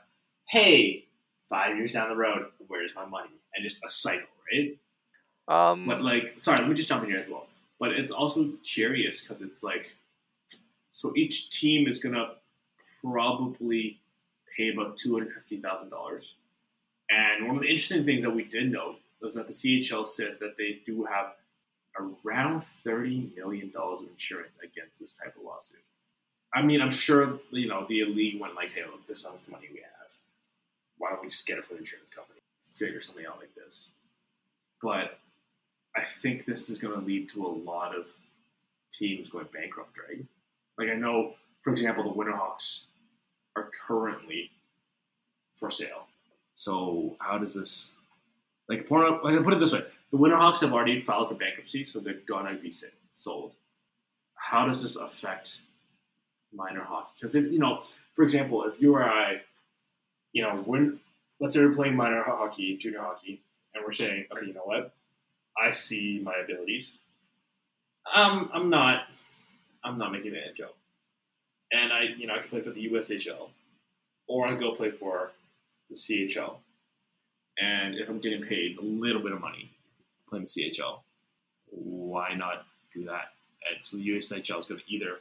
hey, 0.49 1.07
five 1.49 1.77
years 1.77 1.93
down 1.93 2.09
the 2.09 2.17
road, 2.17 2.47
where's 2.67 2.95
my 2.95 3.05
money? 3.07 3.31
And 3.55 3.63
just 3.63 3.83
a 3.85 3.89
cycle, 3.89 4.27
right? 4.53 4.79
Um, 5.49 5.87
But 5.87 6.03
like, 6.03 6.39
sorry, 6.39 6.59
let 6.59 6.69
me 6.69 6.75
just 6.75 6.89
jump 6.89 7.05
in 7.05 7.11
here 7.11 7.19
as 7.19 7.29
well. 7.29 7.47
But 7.79 7.93
it's 7.93 8.11
also 8.11 8.51
curious 8.65 9.21
because 9.21 9.41
it's 9.41 9.63
like, 9.63 9.95
so 10.91 11.13
each 11.17 11.51
team 11.51 11.87
is 11.87 11.99
gonna 11.99 12.35
probably 13.03 14.01
pay 14.57 14.71
about 14.71 14.97
two 14.97 15.13
hundred 15.15 15.33
fifty 15.33 15.59
thousand 15.61 15.91
dollars. 15.91 16.35
And 17.11 17.47
one 17.47 17.57
of 17.57 17.63
the 17.63 17.69
interesting 17.69 18.05
things 18.05 18.23
that 18.23 18.31
we 18.31 18.45
did 18.45 18.71
note 18.73 18.97
was 19.21 19.35
that 19.35 19.47
the 19.47 19.53
CHL 19.53 20.07
said 20.07 20.37
that 20.41 20.57
they 20.57 20.81
do 20.85 21.05
have 21.05 21.35
around 21.99 22.63
thirty 22.63 23.31
million 23.37 23.71
dollars 23.71 24.01
of 24.01 24.09
insurance 24.09 24.59
against 24.63 24.99
this 25.01 25.13
type 25.13 25.35
of 25.37 25.45
lawsuit. 25.45 25.83
I 26.55 26.63
mean, 26.63 26.81
I'm 26.81 26.91
sure 26.91 27.39
you 27.51 27.69
know 27.69 27.87
the 27.89 28.05
league 28.05 28.41
went 28.41 28.55
like, 28.55 28.73
"Hey, 28.73 28.83
look, 28.85 29.07
this 29.07 29.19
is 29.19 29.27
how 29.27 29.35
money 29.51 29.69
we 29.73 29.81
have. 29.81 30.17
Why 30.97 31.11
don't 31.11 31.23
we 31.23 31.29
just 31.29 31.47
get 31.47 31.59
it 31.59 31.65
from 31.65 31.77
the 31.77 31.83
insurance 31.83 32.11
company? 32.11 32.41
Figure 32.73 33.01
something 33.01 33.27
out 33.27 33.39
like 33.39 33.55
this." 33.55 33.91
But 34.83 35.19
I 35.99 36.05
think 36.05 36.45
this 36.45 36.71
is 36.71 36.79
going 36.79 36.99
to 36.99 37.05
lead 37.05 37.29
to 37.31 37.45
a 37.45 37.49
lot 37.49 37.97
of 37.97 38.07
teams 38.93 39.29
going 39.29 39.49
bankrupt, 39.53 39.99
right? 40.09 40.25
Like 40.79 40.91
I 40.91 40.95
know, 40.95 41.35
for 41.63 41.71
example, 41.71 42.05
the 42.05 42.11
Winterhawks 42.11 42.85
are 43.57 43.69
currently 43.87 44.53
for 45.57 45.71
sale. 45.73 46.07
So 46.55 47.17
how 47.19 47.39
does 47.39 47.55
this 47.55 47.95
like? 48.69 48.89
Like, 48.91 49.43
put 49.43 49.55
it 49.55 49.59
this 49.59 49.73
way: 49.73 49.85
the 50.13 50.19
Winterhawks 50.19 50.61
have 50.61 50.73
already 50.73 51.01
filed 51.01 51.31
for 51.31 51.35
bankruptcy, 51.35 51.83
so 51.83 51.99
they're 51.99 52.23
gonna 52.27 52.55
be 52.55 52.73
sold. 53.13 53.55
How 54.35 54.67
does 54.67 54.83
this 54.83 54.95
affect 54.95 55.61
minor 56.53 56.85
hockey? 56.85 57.11
Because 57.21 57.35
you 57.35 57.59
know, 57.59 57.83
for 58.15 58.23
example, 58.23 58.65
if 58.65 58.81
you 58.81 58.95
or 58.95 59.03
I, 59.03 59.41
you 60.33 60.43
know, 60.43 60.63
when 60.65 61.01
let's 61.41 61.57
say 61.57 61.65
we're 61.65 61.75
playing 61.75 61.97
minor 61.97 62.23
hockey, 62.23 62.77
junior 62.77 63.01
hockey, 63.01 63.43
and 63.75 63.85
we're 63.85 63.93
saying, 63.93 64.27
okay, 64.33 64.47
you 64.47 64.55
know 64.55 64.63
what? 64.65 64.95
I 65.61 65.71
see 65.71 66.21
my 66.23 66.35
abilities. 66.43 67.03
Um, 68.15 68.51
I'm 68.53 68.71
not. 68.71 69.03
I'm 69.85 69.99
not 69.99 70.13
making 70.13 70.33
an 70.33 70.41
NHL, 70.53 70.73
and 71.73 71.93
I, 71.93 72.15
you 72.17 72.27
know, 72.27 72.35
I 72.35 72.41
can 72.41 72.49
play 72.49 72.61
for 72.61 72.71
the 72.71 72.89
USHL, 72.91 73.51
or 74.27 74.47
I 74.47 74.51
can 74.51 74.61
go 74.61 74.73
play 74.73 74.91
for 74.91 75.31
the 75.89 75.95
CHL. 75.95 76.57
And 77.61 77.97
if 77.97 78.09
I'm 78.09 78.19
getting 78.19 78.43
paid 78.43 78.79
a 78.79 78.83
little 78.83 79.23
bit 79.23 79.33
of 79.33 79.41
money 79.41 79.71
playing 80.29 80.47
the 80.47 80.71
CHL, 80.71 81.01
why 81.71 82.35
not 82.35 82.67
do 82.95 83.05
that? 83.05 83.33
And 83.69 83.85
so 83.85 83.97
the 83.97 84.09
USHL 84.09 84.59
is 84.59 84.67
going 84.67 84.81
to 84.81 84.93
either 84.95 85.19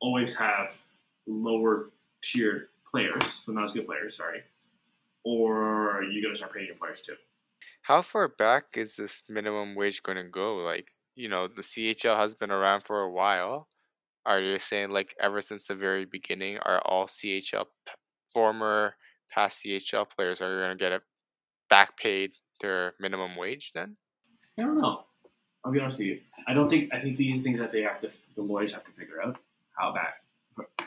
always 0.00 0.34
have 0.34 0.78
lower 1.26 1.90
tier 2.22 2.68
players, 2.90 3.24
so 3.24 3.52
not 3.52 3.64
as 3.64 3.72
good 3.72 3.86
players, 3.86 4.16
sorry, 4.16 4.42
or 5.24 6.02
you're 6.10 6.22
going 6.22 6.32
to 6.32 6.38
start 6.38 6.52
paying 6.52 6.66
your 6.66 6.76
players 6.76 7.00
too. 7.00 7.16
How 7.82 8.02
far 8.02 8.28
back 8.28 8.76
is 8.76 8.96
this 8.96 9.22
minimum 9.28 9.74
wage 9.74 10.02
going 10.02 10.18
to 10.18 10.24
go? 10.24 10.56
Like, 10.56 10.88
you 11.14 11.28
know, 11.28 11.48
the 11.48 11.62
CHL 11.62 12.16
has 12.18 12.34
been 12.34 12.50
around 12.50 12.82
for 12.84 13.00
a 13.00 13.10
while. 13.10 13.68
Are 14.26 14.40
you 14.40 14.58
saying 14.58 14.90
like 14.90 15.14
ever 15.20 15.40
since 15.40 15.66
the 15.66 15.74
very 15.74 16.04
beginning, 16.04 16.58
are 16.58 16.80
all 16.84 17.06
CHL 17.06 17.66
former 18.32 18.94
past 19.30 19.64
CHL 19.64 20.08
players 20.10 20.42
are 20.42 20.58
going 20.58 20.76
to 20.76 20.82
get 20.82 20.92
it 20.92 21.02
back 21.70 21.96
paid 21.98 22.32
their 22.60 22.94
minimum 23.00 23.36
wage 23.36 23.72
then? 23.74 23.96
I 24.58 24.62
don't 24.62 24.80
know. 24.80 25.04
I'll 25.64 25.72
be 25.72 25.80
honest 25.80 25.98
with 25.98 26.08
you. 26.08 26.20
I 26.46 26.54
don't 26.54 26.68
think. 26.68 26.92
I 26.92 26.98
think 26.98 27.16
these 27.16 27.38
are 27.38 27.42
things 27.42 27.58
that 27.58 27.72
they 27.72 27.82
have 27.82 28.00
to. 28.00 28.10
The 28.36 28.42
lawyers 28.42 28.72
have 28.72 28.84
to 28.84 28.92
figure 28.92 29.22
out 29.22 29.38
how 29.76 29.92
back, 29.92 30.22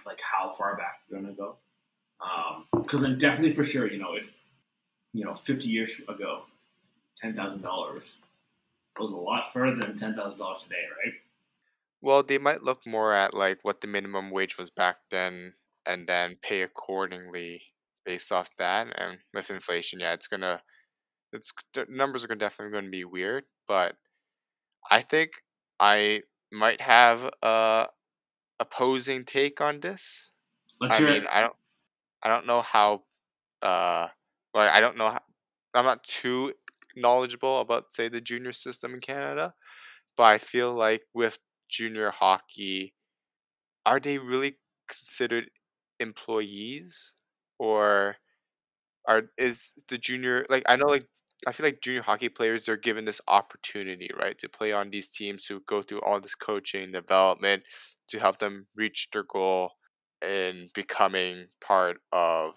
like 0.06 0.20
how 0.22 0.52
far 0.52 0.76
back 0.78 1.02
you're 1.10 1.20
gonna 1.22 1.34
go. 1.34 1.56
Um, 2.22 2.66
because 2.82 3.02
then 3.02 3.18
definitely 3.18 3.52
for 3.52 3.64
sure, 3.64 3.92
you 3.92 3.98
know, 4.00 4.14
if 4.14 4.32
you 5.14 5.26
know, 5.26 5.34
50 5.34 5.68
years 5.68 6.00
ago, 6.08 6.44
ten 7.22 7.36
thousand 7.36 7.62
dollars 7.62 8.18
goes 8.98 9.12
a 9.12 9.16
lot 9.16 9.52
further 9.54 9.78
than 9.78 9.98
ten 9.98 10.14
thousand 10.14 10.40
dollars 10.40 10.64
today, 10.64 10.84
right? 11.04 11.14
Well, 12.02 12.24
they 12.24 12.38
might 12.40 12.64
look 12.64 12.86
more 12.86 13.14
at 13.14 13.34
like 13.34 13.60
what 13.62 13.82
the 13.82 13.88
minimum 13.88 14.32
wage 14.32 14.58
was 14.58 14.70
back 14.72 14.98
then 15.12 15.54
and 15.86 16.08
then 16.08 16.38
pay 16.42 16.64
accordingly 16.64 17.62
based 18.06 18.32
off 18.32 18.50
that. 18.58 18.88
And 19.00 19.20
with 19.34 19.52
inflation, 19.52 20.00
yeah, 20.00 20.14
it's 20.14 20.28
gonna, 20.28 20.62
it's 21.32 21.52
the 21.74 21.86
numbers 21.90 22.24
are 22.24 22.28
gonna 22.28 22.40
definitely 22.40 22.72
going 22.72 22.86
to 22.86 22.92
be 22.92 23.06
weird. 23.06 23.44
But 23.68 23.96
I 24.90 25.02
think 25.02 25.32
I 25.80 26.22
might 26.52 26.82
have 26.82 27.30
a 27.44 27.88
opposing 28.60 29.24
take 29.26 29.62
on 29.62 29.80
this. 29.80 30.32
Let's 30.80 30.96
I 30.96 30.98
hear 30.98 31.08
mean, 31.08 31.22
it. 31.24 31.28
I 31.32 31.42
don't, 31.42 31.56
I 32.24 32.30
don't 32.30 32.48
know 32.48 32.62
how, 32.62 33.04
uh, 33.62 34.08
well, 34.54 34.70
I 34.70 34.80
don't 34.80 34.98
know 34.98 35.12
how, 35.12 35.22
I'm 35.74 35.86
not 35.86 36.04
too 36.04 36.54
knowledgeable 36.96 37.62
about 37.62 37.94
say 37.94 38.10
the 38.10 38.22
junior 38.22 38.54
system 38.54 38.94
in 38.94 39.02
Canada, 39.02 39.54
but 40.18 40.26
I 40.26 40.38
feel 40.40 40.74
like 40.76 41.04
with 41.14 41.40
junior 41.70 42.12
hockey, 42.12 42.94
are 43.86 44.00
they 44.00 44.18
really 44.18 44.58
considered 44.90 45.50
employees? 46.00 47.14
Or 47.60 48.18
are 49.08 49.24
is 49.38 49.74
the 49.88 49.98
junior 49.98 50.46
like 50.50 50.64
I 50.68 50.76
know 50.76 50.88
like 50.88 51.08
I 51.48 51.52
feel 51.54 51.66
like 51.66 51.82
junior 51.82 52.04
hockey 52.04 52.30
players 52.30 52.70
are 52.70 52.78
given 52.78 53.06
this 53.06 53.22
opportunity, 53.28 54.10
right, 54.20 54.38
to 54.40 54.50
play 54.50 54.74
on 54.74 54.92
these 54.92 55.10
teams 55.10 55.46
to 55.46 55.62
go 55.68 55.82
through 55.82 56.02
all 56.02 56.20
this 56.22 56.36
coaching 56.36 56.92
development 56.92 57.64
to 58.10 58.20
help 58.20 58.38
them 58.40 58.68
reach 58.76 59.08
their 59.12 59.24
goal 59.24 59.72
in 60.22 60.70
becoming 60.76 61.48
part 61.62 61.98
of 62.12 62.56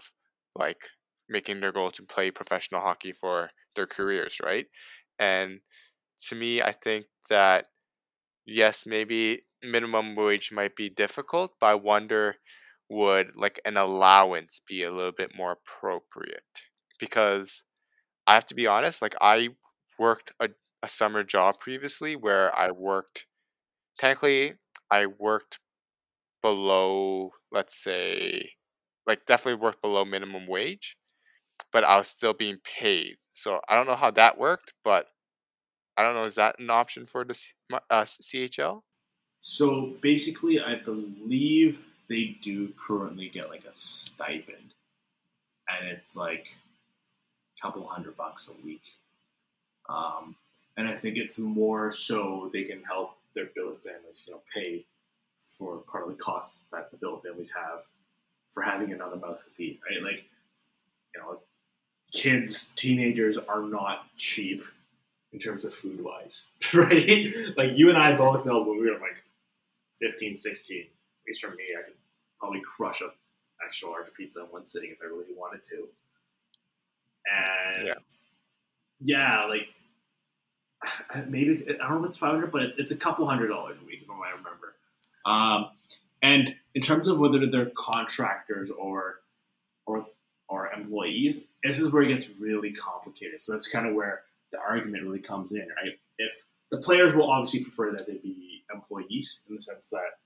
like 0.57 0.83
making 1.31 1.61
their 1.61 1.73
goal 1.73 1.91
to 1.93 2.03
play 2.03 2.31
professional 2.31 2.83
hockey 2.83 3.13
for 3.13 3.49
their 3.75 3.87
careers, 3.87 4.39
right? 4.45 4.67
And 5.19 5.61
to 6.29 6.35
me, 6.35 6.63
I 6.63 6.73
think 6.73 7.07
that 7.31 7.67
yes, 8.47 8.87
maybe 8.87 9.43
minimum 9.63 10.15
wage 10.17 10.53
might 10.53 10.77
be 10.77 10.89
difficult, 10.91 11.53
but 11.61 11.67
I 11.67 11.75
wonder 11.75 12.37
would 12.91 13.37
like 13.37 13.61
an 13.65 13.77
allowance 13.77 14.61
be 14.69 14.83
a 14.83 14.93
little 14.93 15.13
bit 15.13 15.33
more 15.37 15.53
appropriate? 15.53 16.45
Because 17.01 17.65
I 18.27 18.35
have 18.35 18.47
to 18.47 18.55
be 18.55 18.67
honest, 18.67 19.03
like 19.03 19.17
I 19.21 19.51
worked 19.99 20.33
a, 20.41 20.51
a 20.83 20.89
summer 20.89 21.25
job 21.25 21.59
previously 21.61 22.17
where 22.17 22.57
I 22.57 22.71
worked 22.73 23.27
technically 23.99 24.55
I 24.91 25.07
worked 25.07 25.61
below 26.43 27.33
let's 27.53 27.77
say 27.83 28.53
like 29.07 29.27
definitely 29.27 29.61
worked 29.63 29.83
below 29.83 30.05
minimum 30.05 30.47
wage, 30.47 30.97
but 31.73 31.85
I 31.85 31.99
was 31.99 32.09
still 32.09 32.35
being 32.35 32.59
paid. 32.65 33.17
So 33.35 33.61
I 33.69 33.75
don't 33.75 33.87
know 33.87 33.97
how 33.97 34.11
that 34.13 34.39
worked, 34.39 34.73
but 34.85 35.09
I 35.97 36.03
don't 36.03 36.15
know. 36.15 36.25
Is 36.25 36.37
that 36.37 36.59
an 36.59 36.71
option 36.71 37.05
for 37.05 37.25
the 37.25 37.39
uh, 37.91 38.05
CHL? 38.05 38.83
So 39.41 39.95
basically, 40.01 40.61
I 40.61 40.77
believe 40.77 41.81
they 42.09 42.37
do 42.41 42.73
currently 42.79 43.29
get 43.29 43.51
like 43.51 43.65
a 43.65 43.75
stipend, 43.75 44.75
and 45.69 45.89
it's 45.89 46.17
like 46.17 46.57
a 47.57 47.61
couple 47.61 47.87
hundred 47.87 48.17
bucks 48.17 48.49
a 48.49 48.65
week. 48.65 48.83
Um, 49.89 50.37
and 50.77 50.89
I 50.89 50.95
think 50.95 51.17
it's 51.17 51.39
more 51.39 51.93
so 51.93 52.51
they 52.53 52.65
can 52.65 52.83
help 52.85 53.17
their 53.35 53.47
billet 53.47 53.83
families, 53.83 54.23
you 54.27 54.33
know, 54.33 54.41
pay 54.55 54.87
for 55.59 55.79
part 55.79 56.05
of 56.05 56.17
the 56.17 56.23
costs 56.23 56.65
that 56.73 56.91
the 56.91 56.97
billet 56.97 57.23
families 57.23 57.51
have 57.51 57.85
for 58.49 58.63
having 58.63 58.93
another 58.93 59.17
mouth 59.17 59.45
to 59.45 59.51
feed, 59.51 59.81
right? 59.89 60.03
Like, 60.03 60.25
you 61.15 61.21
know, 61.21 61.41
kids, 62.15 62.69
teenagers 62.77 63.37
are 63.37 63.63
not 63.63 64.07
cheap 64.17 64.65
in 65.33 65.39
terms 65.39 65.65
of 65.65 65.75
food 65.75 66.03
wise, 66.03 66.51
right? 66.73 67.35
like 67.57 67.77
you 67.77 67.91
and 67.91 67.99
I 67.99 68.17
both 68.17 68.47
know 68.47 68.63
when 68.63 68.81
we 68.81 68.89
were 68.89 68.99
like 68.99 69.23
15, 70.01 70.37
16, 70.37 70.81
at 70.81 70.87
least 71.27 71.45
for 71.45 71.51
me, 71.51 71.65
I 71.79 71.83
could 71.83 71.95
probably 72.39 72.61
crush 72.61 73.03
a 73.03 73.09
extra 73.65 73.91
large 73.91 74.13
pizza 74.15 74.41
in 74.41 74.47
one 74.47 74.65
sitting 74.65 74.91
if 74.91 74.99
I 75.03 75.07
really 75.07 75.35
wanted 75.37 75.63
to. 75.65 75.89
And 77.77 77.87
yeah, 77.87 77.95
yeah 79.01 79.47
like 79.47 79.69
maybe 81.29 81.65
I 81.69 81.89
don't 81.89 81.99
know 81.99 82.05
if 82.05 82.11
it's 82.11 82.17
500, 82.17 82.53
but 82.53 82.63
it's 82.79 82.93
a 82.93 82.97
couple 82.97 83.27
hundred 83.27 83.49
dollars 83.49 83.77
a 83.83 83.87
week, 83.87 84.01
if 84.03 84.11
I 84.11 84.31
remember. 84.31 84.75
Um, 85.27 85.71
and 86.23 86.55
in 86.75 86.83
terms 86.83 87.09
of 87.09 87.19
whether 87.19 87.45
they're 87.47 87.71
contractors 87.77 88.71
or 88.71 89.17
or 90.49 90.71
employees, 90.73 91.49
this 91.63 91.81
is 91.81 91.91
where 91.91 92.03
it 92.03 92.15
gets 92.15 92.29
really 92.39 92.73
complicated. 92.73 93.41
So 93.41 93.53
that's 93.53 93.69
kind 93.69 93.87
of 93.87 93.95
where 93.95 94.23
the 94.53 94.59
argument 94.59 95.05
really 95.05 95.21
comes 95.21 95.53
in, 95.53 95.67
right? 95.83 95.99
If 96.19 96.45
the 96.71 96.79
players 96.79 97.15
will 97.15 97.31
obviously 97.31 97.65
prefer 97.65 97.93
that 97.93 98.07
they 98.07 98.15
be 98.15 98.65
employees 98.73 99.41
in 99.49 99.55
the 99.55 99.61
sense 99.61 99.91
that 99.91 100.19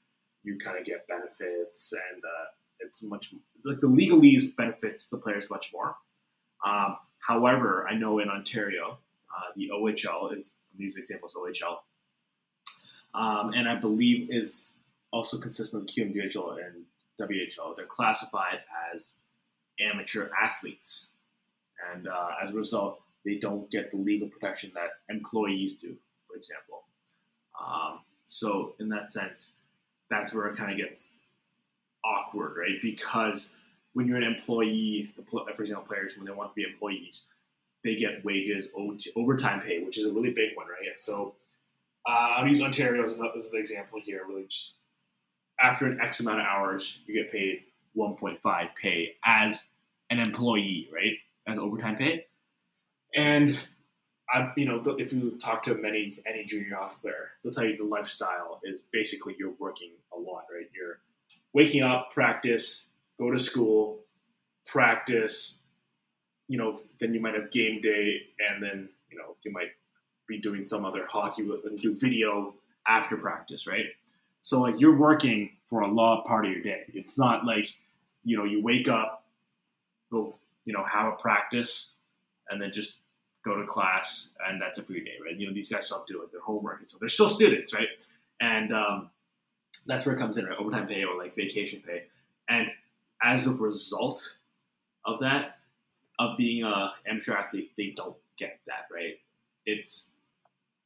you 0.42 0.58
kind 0.58 0.78
of 0.78 0.84
get 0.84 1.06
benefits 1.08 1.92
and 1.92 2.22
uh, 2.24 2.46
it's 2.80 3.02
much 3.02 3.34
like 3.64 3.78
the 3.78 3.86
legalese 3.86 4.54
benefits 4.56 5.08
the 5.08 5.18
players 5.18 5.50
much 5.50 5.72
more. 5.72 5.96
Um, 6.64 6.96
however, 7.18 7.86
I 7.88 7.94
know 7.94 8.18
in 8.18 8.28
Ontario, 8.28 8.98
uh, 9.36 9.52
the 9.56 9.70
OHL 9.72 10.34
is 10.34 10.52
these 10.76 10.96
examples 10.96 11.34
OHL, 11.34 11.78
um, 13.18 13.52
and 13.52 13.68
I 13.68 13.74
believe 13.74 14.28
is 14.30 14.74
also 15.12 15.38
consistent 15.38 15.82
with 15.82 15.94
QMJHL 15.94 16.56
and 16.64 16.84
WHL. 17.20 17.76
They're 17.76 17.86
classified 17.86 18.60
as 18.94 19.14
amateur 19.80 20.30
athletes, 20.40 21.08
and 21.92 22.08
uh, 22.08 22.30
as 22.42 22.50
a 22.50 22.54
result, 22.54 23.00
they 23.24 23.36
don't 23.36 23.70
get 23.70 23.90
the 23.90 23.96
legal 23.96 24.28
protection 24.28 24.70
that 24.74 24.90
employees 25.08 25.74
do, 25.74 25.96
for 26.26 26.36
example. 26.36 26.84
Um, 27.60 28.00
so, 28.26 28.74
in 28.78 28.88
that 28.90 29.10
sense, 29.10 29.52
that's 30.10 30.34
where 30.34 30.46
it 30.46 30.56
kind 30.56 30.70
of 30.70 30.76
gets 30.76 31.12
awkward, 32.04 32.56
right? 32.58 32.80
Because 32.80 33.54
when 33.92 34.06
you're 34.06 34.16
an 34.16 34.22
employee, 34.22 35.12
for 35.30 35.62
example, 35.62 35.86
players 35.86 36.16
when 36.16 36.26
they 36.26 36.32
want 36.32 36.50
to 36.50 36.54
be 36.54 36.62
employees, 36.62 37.24
they 37.84 37.94
get 37.94 38.24
wages, 38.24 38.68
overtime 39.16 39.60
pay, 39.60 39.82
which 39.82 39.98
is 39.98 40.06
a 40.06 40.12
really 40.12 40.30
big 40.30 40.56
one, 40.56 40.66
right? 40.66 40.98
So, 40.98 41.34
uh, 42.08 42.36
I'll 42.36 42.46
use 42.46 42.62
Ontario 42.62 43.02
as, 43.02 43.14
an 43.14 43.30
example 43.54 44.00
here. 44.02 44.22
Really, 44.26 44.44
just 44.44 44.74
after 45.60 45.86
an 45.86 46.00
X 46.00 46.20
amount 46.20 46.40
of 46.40 46.46
hours, 46.46 47.00
you 47.06 47.14
get 47.14 47.30
paid 47.30 47.64
1.5 47.98 48.68
pay 48.80 49.16
as 49.24 49.66
an 50.10 50.20
employee, 50.20 50.88
right? 50.92 51.14
As 51.46 51.58
overtime 51.58 51.96
pay. 51.96 52.26
And 53.14 53.58
I, 54.32 54.52
you 54.56 54.66
know, 54.66 54.82
if 54.98 55.12
you 55.12 55.38
talk 55.42 55.62
to 55.64 55.74
many 55.74 56.18
any 56.26 56.44
junior 56.44 56.76
hockey 56.76 56.96
player, 57.02 57.30
they'll 57.42 57.52
tell 57.52 57.64
you 57.64 57.76
the 57.76 57.84
lifestyle 57.84 58.60
is 58.62 58.82
basically 58.92 59.34
you're 59.38 59.54
working 59.58 59.92
a 60.14 60.18
lot, 60.18 60.44
right? 60.54 60.68
You're 60.74 60.98
waking 61.54 61.82
up, 61.82 62.10
practice, 62.12 62.86
go 63.18 63.30
to 63.30 63.38
school, 63.38 64.00
practice. 64.66 65.58
You 66.46 66.58
know, 66.58 66.80
then 67.00 67.14
you 67.14 67.20
might 67.20 67.34
have 67.34 67.50
game 67.50 67.80
day, 67.80 68.22
and 68.50 68.62
then 68.62 68.88
you 69.10 69.16
know 69.16 69.36
you 69.42 69.50
might 69.50 69.70
be 70.26 70.38
doing 70.38 70.66
some 70.66 70.84
other 70.84 71.06
hockey 71.06 71.42
and 71.64 71.78
do 71.78 71.94
video 71.96 72.54
after 72.86 73.16
practice, 73.16 73.66
right? 73.66 73.86
So 74.40 74.60
like 74.60 74.78
you're 74.78 74.96
working 74.96 75.50
for 75.64 75.80
a 75.80 75.88
lot 75.88 76.24
part 76.26 76.44
of 76.44 76.52
your 76.52 76.62
day. 76.62 76.84
It's 76.88 77.18
not 77.18 77.44
like 77.44 77.68
you 78.28 78.36
know 78.36 78.44
you 78.44 78.62
wake 78.62 78.88
up, 78.88 79.24
go 80.12 80.36
you 80.66 80.74
know 80.74 80.84
have 80.84 81.06
a 81.06 81.16
practice, 81.16 81.94
and 82.50 82.60
then 82.60 82.70
just 82.72 82.96
go 83.42 83.56
to 83.56 83.66
class, 83.66 84.34
and 84.46 84.60
that's 84.60 84.78
every 84.78 85.00
day, 85.00 85.14
right? 85.24 85.34
You 85.34 85.46
know, 85.46 85.54
these 85.54 85.70
guys 85.70 85.86
still 85.86 85.98
have 85.98 86.06
to 86.06 86.12
do 86.12 86.20
like 86.20 86.30
their 86.30 86.42
homework, 86.42 86.80
and 86.80 86.88
so 86.88 86.98
they're 87.00 87.08
still 87.08 87.28
students, 87.28 87.72
right? 87.72 87.88
And 88.40 88.72
um, 88.74 89.10
that's 89.86 90.04
where 90.04 90.14
it 90.14 90.18
comes 90.18 90.36
in, 90.36 90.44
right? 90.44 90.58
Overtime 90.58 90.86
pay 90.86 91.04
or 91.04 91.16
like 91.16 91.34
vacation 91.34 91.82
pay, 91.84 92.04
and 92.48 92.68
as 93.22 93.46
a 93.46 93.52
result 93.52 94.34
of 95.06 95.20
that, 95.20 95.56
of 96.18 96.36
being 96.36 96.64
a 96.64 96.92
amateur 97.08 97.34
athlete, 97.34 97.72
they 97.78 97.94
don't 97.96 98.16
get 98.36 98.60
that, 98.66 98.88
right? 98.92 99.14
It's 99.64 100.10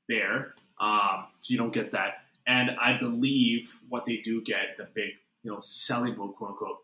there, 0.09 0.55
um, 0.81 1.27
so 1.41 1.53
you 1.53 1.59
don't 1.59 1.73
get 1.73 1.91
that, 1.91 2.19
and 2.47 2.71
I 2.81 2.99
believe 2.99 3.81
what 3.89 4.07
they 4.07 4.19
do 4.19 4.43
get, 4.43 4.77
the 4.77 4.87
big, 4.95 5.11
you 5.43 5.51
know, 5.51 5.59
selling 5.59 6.15
point, 6.15 6.37
quote 6.37 6.51
unquote, 6.51 6.79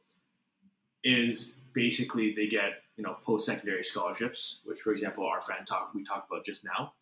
is 1.08 1.58
basically 1.72 2.34
they 2.34 2.46
get 2.46 2.82
you 2.96 3.04
know 3.04 3.16
post 3.24 3.46
secondary 3.46 3.82
scholarships, 3.82 4.60
which 4.64 4.80
for 4.80 4.92
example 4.92 5.26
our 5.26 5.40
friend 5.40 5.66
talked 5.66 5.94
we 5.94 6.04
talked 6.04 6.30
about 6.30 6.44
just 6.44 6.64
now. 6.64 6.92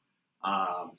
Um, 0.45 0.93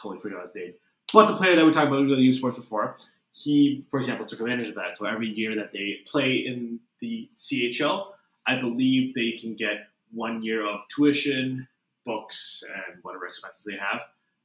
totally 0.00 0.20
forgot 0.20 0.42
his 0.42 0.54
name, 0.54 0.74
but 1.12 1.26
the 1.26 1.36
player 1.36 1.56
that 1.56 1.64
we 1.64 1.72
talked 1.72 1.88
about 1.88 2.06
the 2.06 2.14
U 2.14 2.32
Sports 2.32 2.58
before, 2.58 2.96
he 3.32 3.84
for 3.90 3.98
example 3.98 4.26
took 4.26 4.40
advantage 4.40 4.68
of 4.68 4.76
that. 4.76 4.96
So 4.96 5.06
every 5.06 5.28
year 5.28 5.56
that 5.56 5.72
they 5.72 5.98
play 6.06 6.36
in 6.36 6.78
the 7.00 7.28
CHL, 7.34 8.06
I 8.46 8.56
believe 8.56 9.14
they 9.14 9.32
can 9.32 9.54
get 9.54 9.88
one 10.12 10.42
year 10.42 10.68
of 10.68 10.80
tuition, 10.94 11.66
books, 12.04 12.62
and 12.68 12.98
whatever 13.02 13.26
expenses 13.26 13.64
they 13.64 13.76
have 13.76 14.02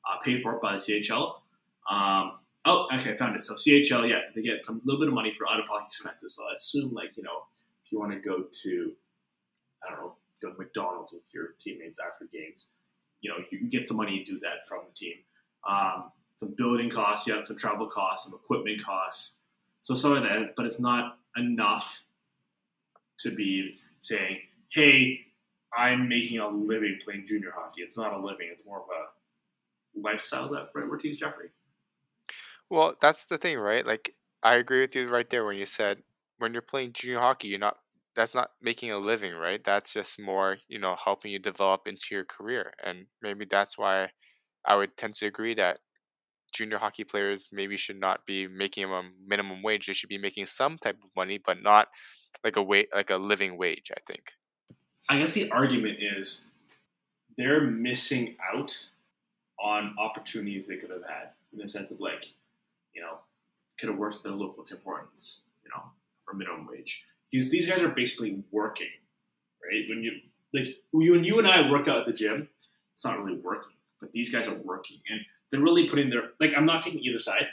uh, 0.10 0.18
paid 0.24 0.42
for 0.42 0.60
by 0.60 0.74
the 0.74 0.80
CHL. 0.80 1.36
Um, 1.90 2.34
oh, 2.66 2.88
okay, 2.94 3.14
I 3.14 3.18
found 3.18 3.36
it. 3.36 3.44
So 3.44 3.54
CHL, 3.54 4.10
yeah, 4.10 4.22
they 4.36 4.42
get 4.42 4.66
some 4.66 4.82
little 4.86 5.00
bit 5.00 5.08
of 5.08 5.14
money 5.14 5.34
for 5.38 5.48
out 5.48 5.60
of 5.60 5.66
pocket 5.68 5.88
expenses. 5.88 6.36
So 6.36 6.44
I 6.50 6.54
assume 6.54 6.94
like 6.94 7.18
you 7.18 7.24
know 7.24 7.44
if 7.86 7.92
you 7.92 8.00
want 8.00 8.12
to 8.12 8.20
go 8.20 8.46
to, 8.64 8.92
I 9.84 9.92
don't 9.92 10.00
know, 10.00 10.14
go 10.42 10.52
to 10.52 10.58
McDonald's 10.58 11.14
with 11.14 11.24
your 11.34 11.50
teammates 11.60 12.00
after 12.00 12.26
games, 12.32 12.70
you 13.22 13.30
know, 13.30 13.38
you 13.52 13.70
get 13.70 13.88
some 13.88 13.98
money 13.98 14.24
to 14.24 14.32
do 14.32 14.40
that 14.40 14.68
from 14.68 14.82
the 14.88 14.94
team. 14.94 15.16
Um, 15.68 16.12
some 16.36 16.54
building 16.58 16.90
costs, 16.90 17.28
you 17.28 17.34
have 17.34 17.46
some 17.46 17.58
travel 17.58 17.88
costs, 17.88 18.26
some 18.26 18.38
equipment 18.38 18.84
costs, 18.84 19.40
so 19.82 19.94
some 19.94 20.14
of 20.14 20.24
that, 20.24 20.56
but 20.56 20.66
it's 20.66 20.80
not 20.80 21.20
enough 21.38 22.04
to 23.20 23.34
be 23.34 23.78
saying, 24.00 24.40
hey, 24.70 25.20
I'm 25.78 26.10
making 26.10 26.40
a 26.40 26.48
living 26.48 26.98
playing 27.04 27.26
junior 27.28 27.52
hockey. 27.56 27.82
It's 27.82 27.98
not 27.98 28.14
a 28.14 28.18
living, 28.18 28.48
it's 28.52 28.66
more 28.66 28.80
of 28.80 28.86
a 28.90 30.00
lifestyle. 30.00 30.50
That 30.50 30.70
right 30.74 30.90
word 30.90 31.02
to 31.02 31.08
use, 31.08 31.18
Jeffrey? 31.18 31.50
Well, 32.70 32.96
that's 33.00 33.26
the 33.26 33.38
thing, 33.38 33.58
right? 33.58 33.86
Like, 33.86 34.16
I 34.44 34.56
agree 34.56 34.82
with 34.82 34.96
you 34.96 35.10
right 35.10 35.30
there 35.30 35.46
when 35.46 35.58
you 35.58 35.66
said 35.66 36.02
when 36.38 36.54
you're 36.54 36.62
playing 36.62 36.94
junior 36.94 37.20
hockey, 37.20 37.50
you're 37.50 37.60
not 37.60 37.78
that's 38.16 38.34
not 38.34 38.52
making 38.62 38.92
a 38.92 38.98
living, 38.98 39.34
right? 39.36 39.62
That's 39.64 39.94
just 39.94 40.20
more, 40.20 40.58
you 40.70 40.80
know, 40.80 40.96
helping 41.04 41.32
you 41.32 41.40
develop 41.40 41.82
into 41.86 42.08
your 42.12 42.24
career. 42.24 42.72
And 42.84 43.08
maybe 43.22 43.46
that's 43.46 43.78
why 43.78 44.10
I 44.66 44.78
would 44.78 44.96
tend 44.96 45.16
to 45.16 45.26
agree 45.26 45.54
that 45.56 45.80
junior 46.54 46.78
hockey 46.78 47.04
players 47.04 47.50
maybe 47.52 47.76
should 47.76 48.00
not 48.00 48.26
be 48.26 48.48
making 48.48 48.86
a 48.86 49.02
minimum 49.28 49.62
wage. 49.62 49.88
They 49.88 49.94
should 49.94 50.10
be 50.10 50.18
making 50.18 50.46
some 50.46 50.78
type 50.78 50.98
of 51.04 51.10
money, 51.16 51.40
but 51.46 51.62
not 51.62 51.90
like 52.44 52.56
a 52.56 52.64
wait 52.64 52.88
like 52.94 53.10
a 53.10 53.18
living 53.18 53.58
wage, 53.58 53.92
I 53.92 54.00
think. 54.08 54.32
I 55.10 55.20
guess 55.20 55.34
the 55.34 55.52
argument 55.52 55.98
is 56.02 56.46
they're 57.38 57.62
missing 57.62 58.38
out 58.54 58.88
on 59.60 59.94
opportunities 60.00 60.68
they 60.68 60.78
could 60.78 60.90
have 60.90 61.04
had 61.08 61.34
in 61.54 61.60
the 61.60 61.68
sense 61.68 61.92
of 61.92 62.00
like, 62.00 62.34
you 62.94 63.02
know, 63.02 63.20
could 63.78 63.90
have 63.90 63.98
worked 63.98 64.18
at 64.18 64.24
their 64.24 64.32
local 64.32 64.64
Tim 64.64 64.80
Hortons, 64.84 65.42
you 65.64 65.70
know, 65.70 65.84
for 66.26 66.36
minimum 66.36 66.68
wage. 66.68 67.06
These 67.32 67.50
these 67.50 67.68
guys 67.68 67.82
are 67.82 67.90
basically 67.90 68.44
working, 68.52 68.90
right? 69.64 69.84
When 69.90 70.04
you 70.04 70.12
like 70.54 70.76
when 70.92 71.24
you 71.24 71.40
and 71.40 71.48
I 71.48 71.70
work 71.70 71.88
out 71.88 71.98
at 71.98 72.06
the 72.06 72.14
gym, 72.14 72.50
it's 72.94 73.06
not 73.06 73.22
really 73.24 73.40
working, 73.40 73.74
but 74.00 74.12
these 74.12 74.32
guys 74.32 74.48
are 74.48 74.56
working 74.56 75.00
and 75.10 75.22
they're 75.52 75.62
really 75.62 75.88
putting 75.88 76.10
their 76.10 76.32
like. 76.40 76.52
I'm 76.56 76.66
not 76.66 76.82
taking 76.82 77.02
either 77.02 77.20
side, 77.20 77.48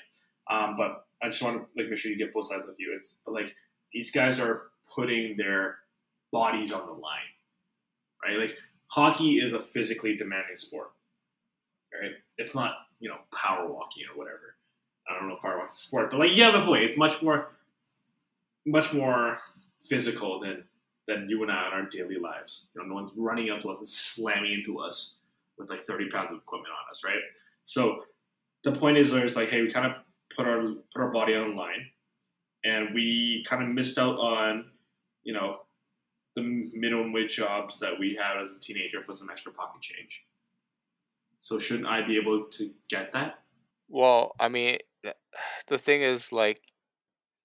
um, 0.51 0.77
but 0.77 1.07
I 1.23 1.29
just 1.29 1.43
want 1.43 1.57
to 1.57 1.81
like 1.81 1.91
make 1.91 1.99
sure 1.99 2.11
you 2.11 2.19
get 2.19 2.33
both 2.33 2.47
sides 2.47 2.69
of 2.69 2.77
view. 2.77 2.93
It's 2.95 3.19
but 3.25 3.33
like 3.33 3.55
these 3.93 4.11
guys 4.11 4.41
are 4.41 4.63
putting 4.95 5.37
their 5.37 5.77
bodies 6.33 6.73
on 6.73 6.87
the 6.87 6.93
line, 6.93 7.21
right? 8.25 8.39
Like 8.39 8.59
hockey 8.89 9.41
is 9.41 9.53
a 9.53 9.61
physically 9.61 10.17
demanding 10.17 10.57
sport, 10.57 10.91
right? 12.01 12.13
It's 12.39 12.55
not 12.55 12.75
you 13.01 13.09
know 13.09 13.19
power 13.35 13.71
walking 13.71 14.05
or 14.13 14.19
whatever. 14.19 14.57
I 15.09 15.19
don't 15.19 15.29
know 15.29 15.37
if 15.37 15.43
power 15.43 15.59
walking 15.59 15.67
is 15.67 15.79
a 15.79 15.83
sport, 15.83 16.11
but 16.11 16.21
like 16.21 16.37
yeah, 16.37 16.51
but 16.51 16.67
boy, 16.67 16.79
it's 16.79 16.97
much 16.97 17.21
more, 17.23 17.49
much 18.67 18.93
more 18.93 19.39
physical 19.81 20.41
than 20.41 20.65
than 21.07 21.29
you 21.29 21.43
and 21.43 21.51
I 21.51 21.67
in 21.67 21.73
our 21.73 21.89
daily 21.89 22.17
lives. 22.17 22.69
You 22.75 22.81
know, 22.81 22.89
no 22.89 22.95
one's 22.95 23.13
running 23.17 23.51
up 23.51 23.61
to 23.61 23.71
us 23.71 23.79
and 23.79 23.89
slamming 23.89 24.53
into 24.53 24.79
us 24.79 25.19
with 25.59 25.69
like 25.69 25.81
30 25.81 26.09
pounds 26.11 26.31
of 26.31 26.39
equipment 26.39 26.73
on 26.73 26.91
us, 26.91 27.03
right? 27.05 27.17
So 27.65 28.05
the 28.63 28.73
point 28.73 28.99
is, 28.99 29.13
it's 29.13 29.37
like, 29.37 29.51
hey, 29.51 29.63
we 29.63 29.71
kind 29.71 29.87
of 29.87 29.93
put 30.35 30.47
our 30.47 30.75
put 30.93 31.03
our 31.03 31.11
body 31.11 31.35
on 31.35 31.57
line, 31.57 31.87
and 32.65 32.95
we 32.95 33.45
kind 33.47 33.63
of 33.63 33.69
missed 33.69 33.99
out 33.99 34.17
on, 34.17 34.71
you 35.25 35.33
know, 35.33 35.59
the 36.37 36.71
minimum 36.73 37.13
wage 37.13 37.37
jobs 37.37 37.79
that 37.81 37.99
we 37.99 38.19
had 38.21 38.41
as 38.41 38.55
a 38.55 38.61
teenager 38.61 39.03
for 39.03 39.15
some 39.15 39.29
extra 39.31 39.53
pocket 39.53 39.83
change. 39.83 40.25
So 41.41 41.59
shouldn't 41.59 41.89
I 41.89 42.07
be 42.07 42.17
able 42.17 42.45
to 42.45 42.71
get 42.89 43.13
that? 43.13 43.41
Well, 43.89 44.33
I 44.39 44.49
mean, 44.49 44.79
the 45.67 45.79
thing 45.79 46.03
is 46.03 46.33
like, 46.33 46.61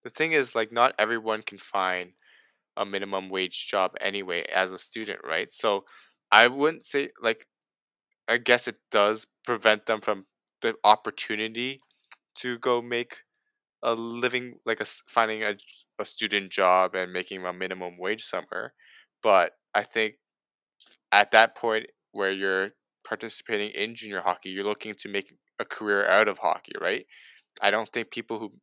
the 0.08 0.13
thing 0.13 0.32
is 0.32 0.56
like, 0.56 0.72
not 0.72 0.96
everyone 0.98 1.41
can 1.41 1.58
find 1.58 2.12
a 2.78 2.86
minimum 2.86 3.30
wage 3.30 3.67
job 3.67 3.91
anyway 4.00 4.46
as 4.56 4.72
a 4.72 4.78
student, 4.78 5.20
right? 5.26 5.52
So 5.52 5.84
I 6.32 6.48
wouldn't 6.48 6.86
say 6.86 7.10
like 7.22 7.48
I 8.28 8.38
guess 8.38 8.67
it 8.67 8.78
does 8.91 9.28
prevent 9.46 9.86
them 9.86 10.02
from 10.02 10.26
the 10.62 10.76
opportunity 10.86 11.82
to 12.38 12.58
go 12.60 12.82
make 12.82 13.17
a 13.84 13.93
living, 13.96 14.60
like 14.65 14.82
a 14.82 14.86
finding 15.08 15.43
a, 15.43 15.56
a 16.00 16.06
student 16.06 16.52
job 16.52 16.96
and 16.96 17.13
making 17.13 17.46
a 17.46 17.54
minimum 17.54 17.98
wage 18.00 18.24
somewhere. 18.24 18.74
But 19.24 19.54
I 19.76 19.84
think 19.84 20.15
at 21.12 21.32
that 21.32 21.56
point 21.56 21.88
where 22.12 22.32
you're 22.32 22.70
participating 23.08 23.72
in 23.72 23.96
junior 23.96 24.22
hockey, 24.22 24.50
you're 24.50 24.63
looking 24.63 24.96
to 25.00 25.10
make 25.10 25.34
a 25.60 25.65
career 25.65 26.08
out 26.08 26.28
of 26.28 26.38
hockey, 26.39 26.74
right? 26.82 27.06
I 27.62 27.72
don't 27.72 27.89
think 27.89 28.12
people 28.12 28.39
who 28.39 28.54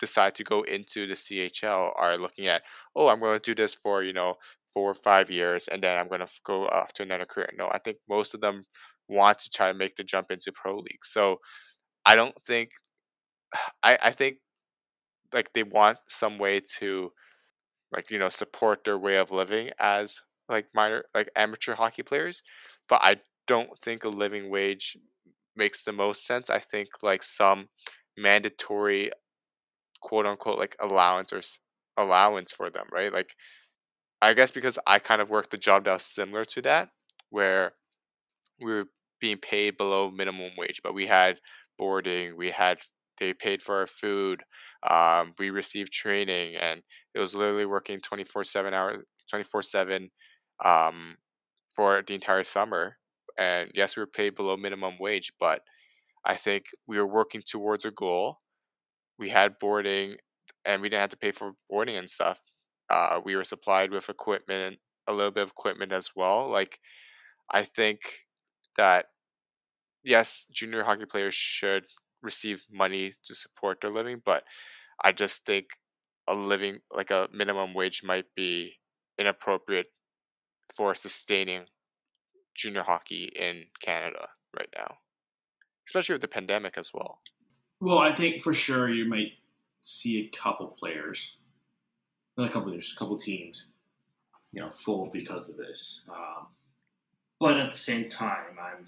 decide 0.00 0.34
to 0.36 0.44
go 0.44 0.62
into 0.62 1.06
the 1.06 1.14
CHL 1.16 1.92
are 1.96 2.18
looking 2.18 2.46
at, 2.46 2.62
oh, 2.96 3.08
I'm 3.08 3.20
going 3.20 3.38
to 3.38 3.54
do 3.54 3.54
this 3.54 3.74
for, 3.74 4.02
you 4.02 4.12
know, 4.12 4.34
four 4.72 4.90
or 4.90 4.94
five 4.94 5.30
years 5.30 5.68
and 5.68 5.82
then 5.82 5.96
I'm 5.96 6.08
going 6.08 6.20
to 6.20 6.28
go 6.44 6.66
off 6.66 6.92
to 6.94 7.02
another 7.02 7.26
career. 7.26 7.50
No, 7.56 7.68
I 7.72 7.78
think 7.78 7.98
most 8.08 8.34
of 8.34 8.40
them 8.40 8.66
want 9.08 9.38
to 9.38 9.50
try 9.50 9.68
to 9.68 9.78
make 9.78 9.96
the 9.96 10.04
jump 10.04 10.30
into 10.30 10.52
pro 10.52 10.76
league. 10.76 11.04
So 11.04 11.38
I 12.06 12.14
don't 12.14 12.34
think 12.46 12.70
I 13.82 13.98
I 14.02 14.12
think 14.12 14.38
like 15.32 15.52
they 15.52 15.62
want 15.62 15.98
some 16.08 16.38
way 16.38 16.60
to 16.78 17.12
like 17.92 18.10
you 18.10 18.18
know 18.18 18.28
support 18.28 18.84
their 18.84 18.98
way 18.98 19.16
of 19.16 19.30
living 19.30 19.70
as 19.78 20.20
like 20.48 20.66
minor 20.74 21.04
like 21.14 21.30
amateur 21.36 21.74
hockey 21.74 22.02
players, 22.02 22.42
but 22.88 23.00
I 23.02 23.16
don't 23.46 23.70
think 23.80 24.04
a 24.04 24.08
living 24.08 24.50
wage 24.50 24.96
makes 25.56 25.84
the 25.84 25.92
most 25.92 26.26
sense. 26.26 26.50
I 26.50 26.58
think 26.60 26.88
like 27.02 27.22
some 27.22 27.68
mandatory 28.16 29.10
quote 30.04 30.26
unquote 30.26 30.58
like 30.58 30.76
allowance 30.80 31.32
or 31.32 31.42
allowance 31.98 32.52
for 32.52 32.70
them, 32.70 32.86
right? 32.92 33.12
Like 33.12 33.34
I 34.22 34.34
guess 34.34 34.52
because 34.52 34.78
I 34.86 34.98
kind 35.00 35.20
of 35.22 35.30
worked 35.30 35.50
the 35.50 35.58
job 35.58 35.84
that 35.84 35.94
was 35.94 36.04
similar 36.04 36.44
to 36.46 36.62
that 36.62 36.90
where 37.30 37.72
we 38.60 38.72
were 38.72 38.84
being 39.20 39.38
paid 39.38 39.76
below 39.76 40.10
minimum 40.10 40.52
wage, 40.58 40.80
but 40.84 40.94
we 40.94 41.06
had 41.06 41.40
boarding, 41.78 42.36
we 42.36 42.50
had 42.50 42.78
they 43.18 43.32
paid 43.32 43.62
for 43.62 43.76
our 43.78 43.86
food, 43.86 44.42
um, 44.88 45.34
we 45.38 45.50
received 45.50 45.92
training, 45.92 46.56
and 46.56 46.82
it 47.14 47.20
was 47.20 47.34
literally 47.34 47.66
working 47.66 47.98
twenty 47.98 48.24
four 48.24 48.44
seven 48.44 48.74
hours, 48.74 49.04
twenty 49.30 49.44
four 49.44 49.62
seven, 49.62 50.10
um, 50.64 51.16
for 51.74 52.02
the 52.06 52.14
entire 52.14 52.42
summer. 52.42 52.96
And 53.38 53.70
yes, 53.74 53.96
we 53.96 54.02
were 54.02 54.06
paid 54.06 54.36
below 54.36 54.56
minimum 54.56 54.94
wage, 55.00 55.32
but 55.40 55.62
I 56.24 56.36
think 56.36 56.66
we 56.86 56.98
were 56.98 57.06
working 57.06 57.42
towards 57.46 57.84
a 57.84 57.90
goal. 57.90 58.40
We 59.18 59.30
had 59.30 59.58
boarding, 59.58 60.16
and 60.64 60.82
we 60.82 60.88
didn't 60.88 61.00
have 61.02 61.10
to 61.10 61.16
pay 61.16 61.32
for 61.32 61.52
boarding 61.70 61.96
and 61.96 62.10
stuff. 62.10 62.40
Uh, 62.90 63.20
we 63.24 63.36
were 63.36 63.44
supplied 63.44 63.90
with 63.90 64.08
equipment, 64.08 64.78
a 65.08 65.12
little 65.14 65.30
bit 65.30 65.44
of 65.44 65.50
equipment 65.50 65.92
as 65.92 66.10
well. 66.16 66.48
Like, 66.50 66.78
I 67.50 67.64
think 67.64 68.00
that 68.76 69.06
yes, 70.02 70.48
junior 70.52 70.84
hockey 70.84 71.06
players 71.06 71.34
should 71.34 71.84
receive 72.22 72.64
money 72.70 73.12
to 73.24 73.34
support 73.34 73.80
their 73.80 73.90
living, 73.90 74.22
but 74.24 74.44
I 75.02 75.12
just 75.12 75.44
think 75.46 75.66
a 76.28 76.34
living 76.34 76.80
like 76.92 77.10
a 77.10 77.28
minimum 77.32 77.74
wage 77.74 78.02
might 78.04 78.26
be 78.36 78.74
inappropriate 79.18 79.86
for 80.74 80.94
sustaining 80.94 81.64
junior 82.54 82.82
hockey 82.82 83.32
in 83.36 83.64
Canada 83.82 84.28
right 84.56 84.68
now, 84.76 84.98
especially 85.88 86.14
with 86.14 86.22
the 86.22 86.28
pandemic 86.28 86.78
as 86.78 86.92
well. 86.94 87.20
Well, 87.84 87.98
I 87.98 88.16
think 88.16 88.40
for 88.40 88.54
sure 88.54 88.88
you 88.88 89.04
might 89.04 89.32
see 89.82 90.20
a 90.20 90.34
couple 90.34 90.68
players, 90.68 91.36
not 92.38 92.48
a 92.48 92.50
couple, 92.50 92.70
there's 92.70 92.94
a 92.96 92.98
couple 92.98 93.18
teams, 93.18 93.66
you 94.52 94.62
know, 94.62 94.70
full 94.70 95.10
because 95.12 95.50
of 95.50 95.58
this. 95.58 96.00
Um, 96.08 96.46
but 97.38 97.58
at 97.58 97.70
the 97.70 97.76
same 97.76 98.08
time, 98.08 98.56
I'm 98.58 98.86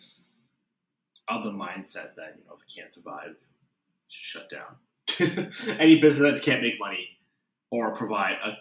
of 1.29 1.45
the 1.45 1.51
mindset 1.51 2.15
that 2.17 2.37
you 2.39 2.45
know 2.47 2.55
if 2.57 2.63
it 2.63 2.75
can't 2.75 2.95
survive, 2.95 3.37
just 4.09 4.25
shut 4.25 4.49
down. 4.49 5.51
Any 5.79 6.01
business 6.01 6.33
that 6.33 6.43
can't 6.43 6.63
make 6.63 6.81
money 6.81 7.19
or 7.71 7.95
provide 7.95 8.37
a, 8.43 8.57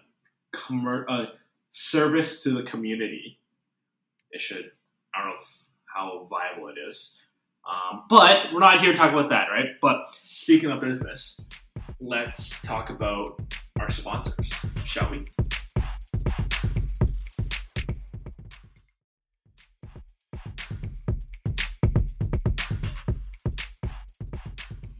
commer- 0.53 1.07
a 1.07 1.31
service 1.69 2.43
to 2.43 2.49
the 2.49 2.63
community, 2.63 3.39
it 4.31 4.41
should. 4.41 4.71
I 5.13 5.19
don't 5.19 5.29
know 5.29 5.35
if, 5.39 5.57
how 5.85 6.27
viable 6.29 6.67
it 6.67 6.75
is, 6.77 7.21
um, 7.65 8.03
but 8.09 8.53
we're 8.53 8.59
not 8.59 8.79
here 8.79 8.91
to 8.91 8.97
talk 8.97 9.11
about 9.11 9.29
that, 9.29 9.47
right? 9.49 9.69
But 9.81 10.15
speaking 10.23 10.71
of 10.71 10.79
business, 10.79 11.39
let's 11.99 12.61
talk 12.61 12.89
about 12.89 13.41
our 13.79 13.89
sponsors, 13.89 14.53
shall 14.83 15.09
we? 15.09 15.25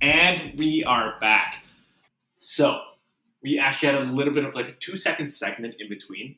And 0.01 0.57
we 0.59 0.83
are 0.83 1.19
back. 1.19 1.63
So, 2.37 2.79
we 3.41 3.59
actually 3.59 3.93
had 3.93 4.01
a 4.01 4.05
little 4.05 4.33
bit 4.33 4.43
of 4.43 4.55
like 4.55 4.67
a 4.67 4.73
two 4.73 4.95
second 4.95 5.27
segment 5.27 5.75
in 5.79 5.89
between. 5.89 6.35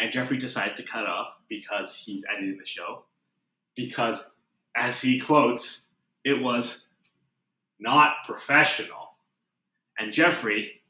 And 0.00 0.12
Jeffrey 0.12 0.36
decided 0.36 0.76
to 0.76 0.82
cut 0.82 1.06
off 1.06 1.36
because 1.48 1.96
he's 1.96 2.24
editing 2.32 2.56
the 2.58 2.64
show. 2.64 3.04
Because, 3.74 4.30
as 4.78 5.00
he 5.00 5.18
quotes, 5.18 5.86
it 6.24 6.40
was 6.40 6.86
not 7.80 8.24
professional. 8.24 9.16
And 9.98 10.12
Jeffrey, 10.12 10.82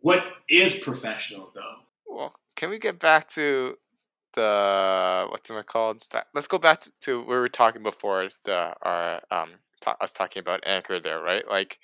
what 0.00 0.24
is 0.48 0.74
professional 0.74 1.50
though? 1.54 1.76
Well, 2.06 2.32
can 2.54 2.70
we 2.70 2.78
get 2.78 2.98
back 2.98 3.26
to 3.30 3.76
the 4.34 5.26
what's 5.28 5.50
it 5.50 5.66
called? 5.66 6.06
Let's 6.34 6.46
go 6.46 6.58
back 6.58 6.82
to, 7.00 7.18
where 7.18 7.38
we 7.38 7.40
were 7.40 7.48
talking 7.48 7.82
before 7.82 8.28
the 8.44 8.74
our 8.82 9.20
um 9.30 9.50
us 10.00 10.12
talking 10.12 10.40
about 10.40 10.66
Anchor 10.66 11.00
there, 11.00 11.20
right? 11.20 11.48
Like, 11.48 11.78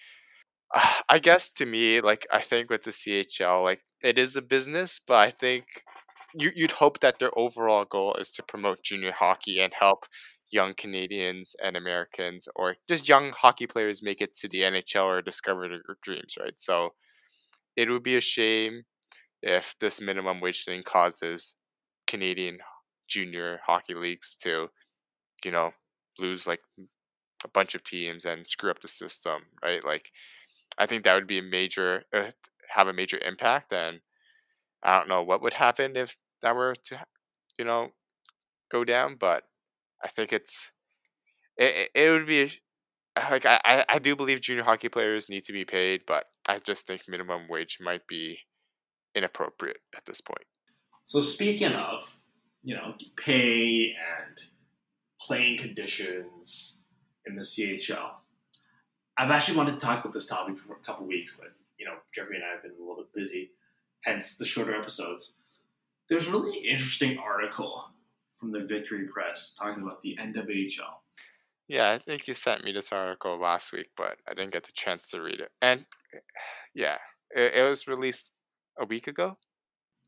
I 1.08 1.18
guess 1.18 1.50
to 1.52 1.66
me, 1.66 2.00
like 2.00 2.26
I 2.32 2.42
think 2.42 2.70
with 2.70 2.84
the 2.84 2.90
CHL, 2.92 3.62
like 3.64 3.80
it 4.02 4.18
is 4.18 4.36
a 4.36 4.42
business, 4.42 5.00
but 5.04 5.16
I 5.16 5.30
think 5.30 5.64
you 6.34 6.52
you'd 6.54 6.72
hope 6.72 7.00
that 7.00 7.18
their 7.18 7.36
overall 7.36 7.84
goal 7.84 8.14
is 8.14 8.30
to 8.32 8.42
promote 8.42 8.82
junior 8.82 9.12
hockey 9.12 9.60
and 9.60 9.72
help 9.78 10.06
young 10.52 10.74
Canadians 10.74 11.56
and 11.62 11.76
Americans 11.76 12.48
or 12.54 12.76
just 12.88 13.08
young 13.08 13.30
hockey 13.32 13.66
players 13.66 14.02
make 14.02 14.20
it 14.20 14.36
to 14.38 14.48
the 14.48 14.62
NHL 14.64 15.06
or 15.06 15.22
discover 15.22 15.68
their 15.68 15.82
dreams, 16.02 16.36
right? 16.38 16.58
So 16.58 16.94
it 17.76 17.90
would 17.90 18.02
be 18.02 18.16
a 18.16 18.20
shame 18.20 18.82
if 19.42 19.74
this 19.80 20.00
minimum 20.00 20.40
wage 20.40 20.64
thing 20.64 20.82
causes 20.84 21.56
Canadian 22.06 22.58
junior 23.08 23.60
hockey 23.66 23.94
leagues 23.94 24.36
to, 24.42 24.68
you 25.44 25.50
know, 25.50 25.72
lose 26.18 26.46
like 26.46 26.60
a 27.44 27.48
bunch 27.48 27.74
of 27.74 27.84
teams 27.84 28.24
and 28.24 28.46
screw 28.46 28.70
up 28.70 28.80
the 28.80 28.88
system, 28.88 29.42
right? 29.62 29.84
Like, 29.84 30.10
I 30.78 30.86
think 30.86 31.04
that 31.04 31.14
would 31.14 31.26
be 31.26 31.38
a 31.38 31.42
major, 31.42 32.04
uh, 32.14 32.30
have 32.70 32.88
a 32.88 32.92
major 32.92 33.18
impact. 33.18 33.72
And 33.72 34.00
I 34.82 34.98
don't 34.98 35.08
know 35.08 35.22
what 35.22 35.42
would 35.42 35.54
happen 35.54 35.96
if 35.96 36.16
that 36.42 36.54
were 36.56 36.74
to, 36.84 37.00
you 37.58 37.64
know, 37.64 37.90
go 38.70 38.84
down, 38.84 39.16
but 39.16 39.44
I 40.04 40.08
think 40.08 40.32
it's, 40.32 40.70
it, 41.56 41.90
it 41.94 42.10
would 42.10 42.26
be 42.26 42.50
like 43.16 43.44
I, 43.46 43.84
I 43.88 43.98
do 43.98 44.16
believe 44.16 44.40
junior 44.40 44.64
hockey 44.64 44.88
players 44.88 45.28
need 45.28 45.44
to 45.44 45.52
be 45.52 45.64
paid, 45.64 46.02
but 46.06 46.24
I 46.48 46.58
just 46.58 46.86
think 46.86 47.02
minimum 47.08 47.42
wage 47.48 47.78
might 47.80 48.06
be 48.06 48.38
inappropriate 49.14 49.78
at 49.96 50.04
this 50.06 50.20
point. 50.20 50.44
So 51.04 51.20
speaking 51.20 51.72
of, 51.72 52.16
you 52.62 52.74
know, 52.74 52.94
pay 53.16 53.86
and 53.86 54.38
playing 55.20 55.58
conditions 55.58 56.82
in 57.26 57.34
the 57.34 57.42
CHL, 57.42 58.10
I've 59.18 59.30
actually 59.30 59.58
wanted 59.58 59.78
to 59.78 59.84
talk 59.84 60.04
about 60.04 60.14
this 60.14 60.26
topic 60.26 60.58
for 60.58 60.74
a 60.74 60.78
couple 60.78 61.06
weeks, 61.06 61.36
but 61.38 61.48
you 61.78 61.84
know, 61.84 61.94
Jeffrey 62.14 62.36
and 62.36 62.44
I 62.44 62.54
have 62.54 62.62
been 62.62 62.72
a 62.72 62.80
little 62.80 63.04
bit 63.04 63.12
busy, 63.14 63.50
hence 64.04 64.36
the 64.36 64.44
shorter 64.44 64.74
episodes. 64.74 65.34
There's 66.08 66.28
a 66.28 66.30
really 66.30 66.58
interesting 66.60 67.18
article 67.18 67.84
from 68.42 68.52
the 68.52 68.60
Victory 68.60 69.06
Press 69.06 69.54
talking 69.58 69.82
about 69.82 70.02
the 70.02 70.18
NWHL 70.20 71.02
yeah, 71.72 71.90
I 71.90 71.98
think 71.98 72.28
you 72.28 72.34
sent 72.34 72.64
me 72.64 72.72
this 72.72 72.92
article 72.92 73.38
last 73.40 73.72
week, 73.72 73.88
but 73.96 74.18
I 74.28 74.34
didn't 74.34 74.52
get 74.52 74.64
the 74.64 74.72
chance 74.72 75.08
to 75.08 75.22
read 75.22 75.40
it. 75.40 75.50
And 75.62 75.86
yeah, 76.74 76.98
it, 77.30 77.54
it 77.54 77.68
was 77.68 77.88
released 77.88 78.28
a 78.78 78.84
week 78.84 79.06
ago, 79.06 79.38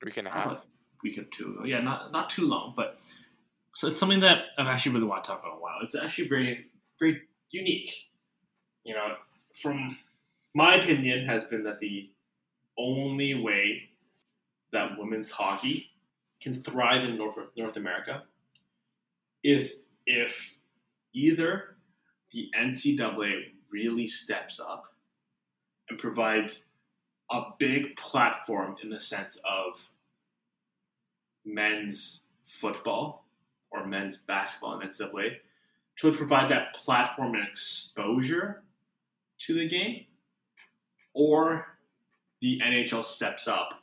a 0.03 0.05
week 0.05 0.19
and 0.19 0.27
a 0.27 0.31
half, 0.31 0.47
a 0.53 0.63
week 1.03 1.17
or 1.17 1.25
two. 1.25 1.61
Yeah, 1.65 1.81
not 1.81 2.13
not 2.13 2.29
too 2.29 2.47
long, 2.47 2.75
but 2.77 2.99
so 3.75 3.89
it's 3.89 3.99
something 3.99 4.21
that 4.21 4.43
I've 4.59 4.67
actually 4.67 4.93
really 4.93 5.07
want 5.07 5.25
to 5.25 5.31
talk 5.31 5.41
about 5.41 5.57
a 5.57 5.61
while. 5.61 5.79
It's 5.83 5.95
actually 5.95 6.29
very 6.29 6.67
very 7.01 7.23
unique. 7.51 7.93
You 8.85 8.95
know, 8.95 9.15
from 9.55 9.97
my 10.55 10.75
opinion, 10.75 11.27
has 11.27 11.45
been 11.45 11.65
that 11.65 11.79
the 11.79 12.11
only 12.77 13.35
way 13.35 13.89
that 14.73 14.99
women's 14.99 15.31
hockey 15.31 15.87
can 16.41 16.55
thrive 16.55 17.05
in 17.05 17.17
North 17.17 17.39
North 17.57 17.77
America 17.77 18.25
is 19.43 19.83
if 20.07 20.59
either 21.13 21.77
the 22.33 22.51
NCAA 22.59 23.53
really 23.71 24.07
steps 24.07 24.61
up 24.61 24.95
and 25.89 25.99
provides 25.99 26.65
a 27.31 27.43
big 27.59 27.97
platform 27.97 28.77
in 28.83 28.91
the 28.91 28.99
sense 28.99 29.39
of 29.49 29.89
men's 31.45 32.21
football 32.45 33.27
or 33.71 33.87
men's 33.87 34.17
basketball 34.17 34.81
in 34.81 34.89
NCAA 34.89 35.37
to 35.99 36.13
provide 36.13 36.51
that 36.51 36.75
platform 36.75 37.35
and 37.35 37.47
exposure 37.47 38.63
to 39.39 39.55
the 39.55 39.69
game, 39.69 40.05
or 41.15 41.79
the 42.41 42.61
NHL 42.65 43.05
steps 43.05 43.47
up 43.47 43.83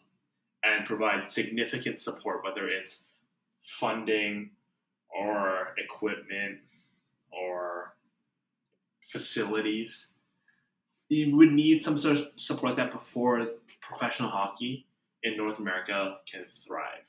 and 0.63 0.85
provide 0.85 1.27
significant 1.27 1.99
support, 1.99 2.43
whether 2.43 2.67
it's 2.67 3.05
funding 3.63 4.51
or 5.09 5.73
equipment 5.77 6.59
or 7.31 7.95
facilities. 9.07 10.13
You 11.09 11.35
would 11.35 11.51
need 11.51 11.81
some 11.81 11.97
sort 11.97 12.17
of 12.17 12.27
support 12.35 12.75
that 12.77 12.91
before 12.91 13.47
professional 13.81 14.29
hockey 14.29 14.85
in 15.23 15.37
North 15.37 15.59
America 15.59 16.17
can 16.29 16.45
thrive. 16.45 17.05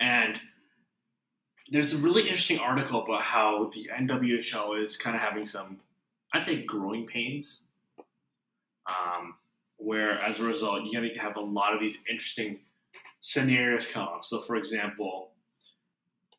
And 0.00 0.40
there's 1.70 1.92
a 1.92 1.98
really 1.98 2.22
interesting 2.22 2.58
article 2.58 3.02
about 3.02 3.22
how 3.22 3.70
the 3.74 3.90
NWHL 3.92 4.82
is 4.82 4.96
kind 4.96 5.16
of 5.16 5.22
having 5.22 5.44
some, 5.44 5.78
I'd 6.32 6.44
say, 6.44 6.62
growing 6.62 7.06
pains. 7.06 7.64
Um, 8.86 9.34
where 9.78 10.20
as 10.20 10.40
a 10.40 10.44
result, 10.44 10.82
you're 10.84 11.00
going 11.00 11.14
to 11.14 11.20
have 11.20 11.36
a 11.36 11.40
lot 11.40 11.72
of 11.72 11.80
these 11.80 11.98
interesting 12.08 12.60
scenarios 13.20 13.86
come 13.86 14.06
up. 14.06 14.24
So, 14.24 14.40
for 14.40 14.56
example, 14.56 15.30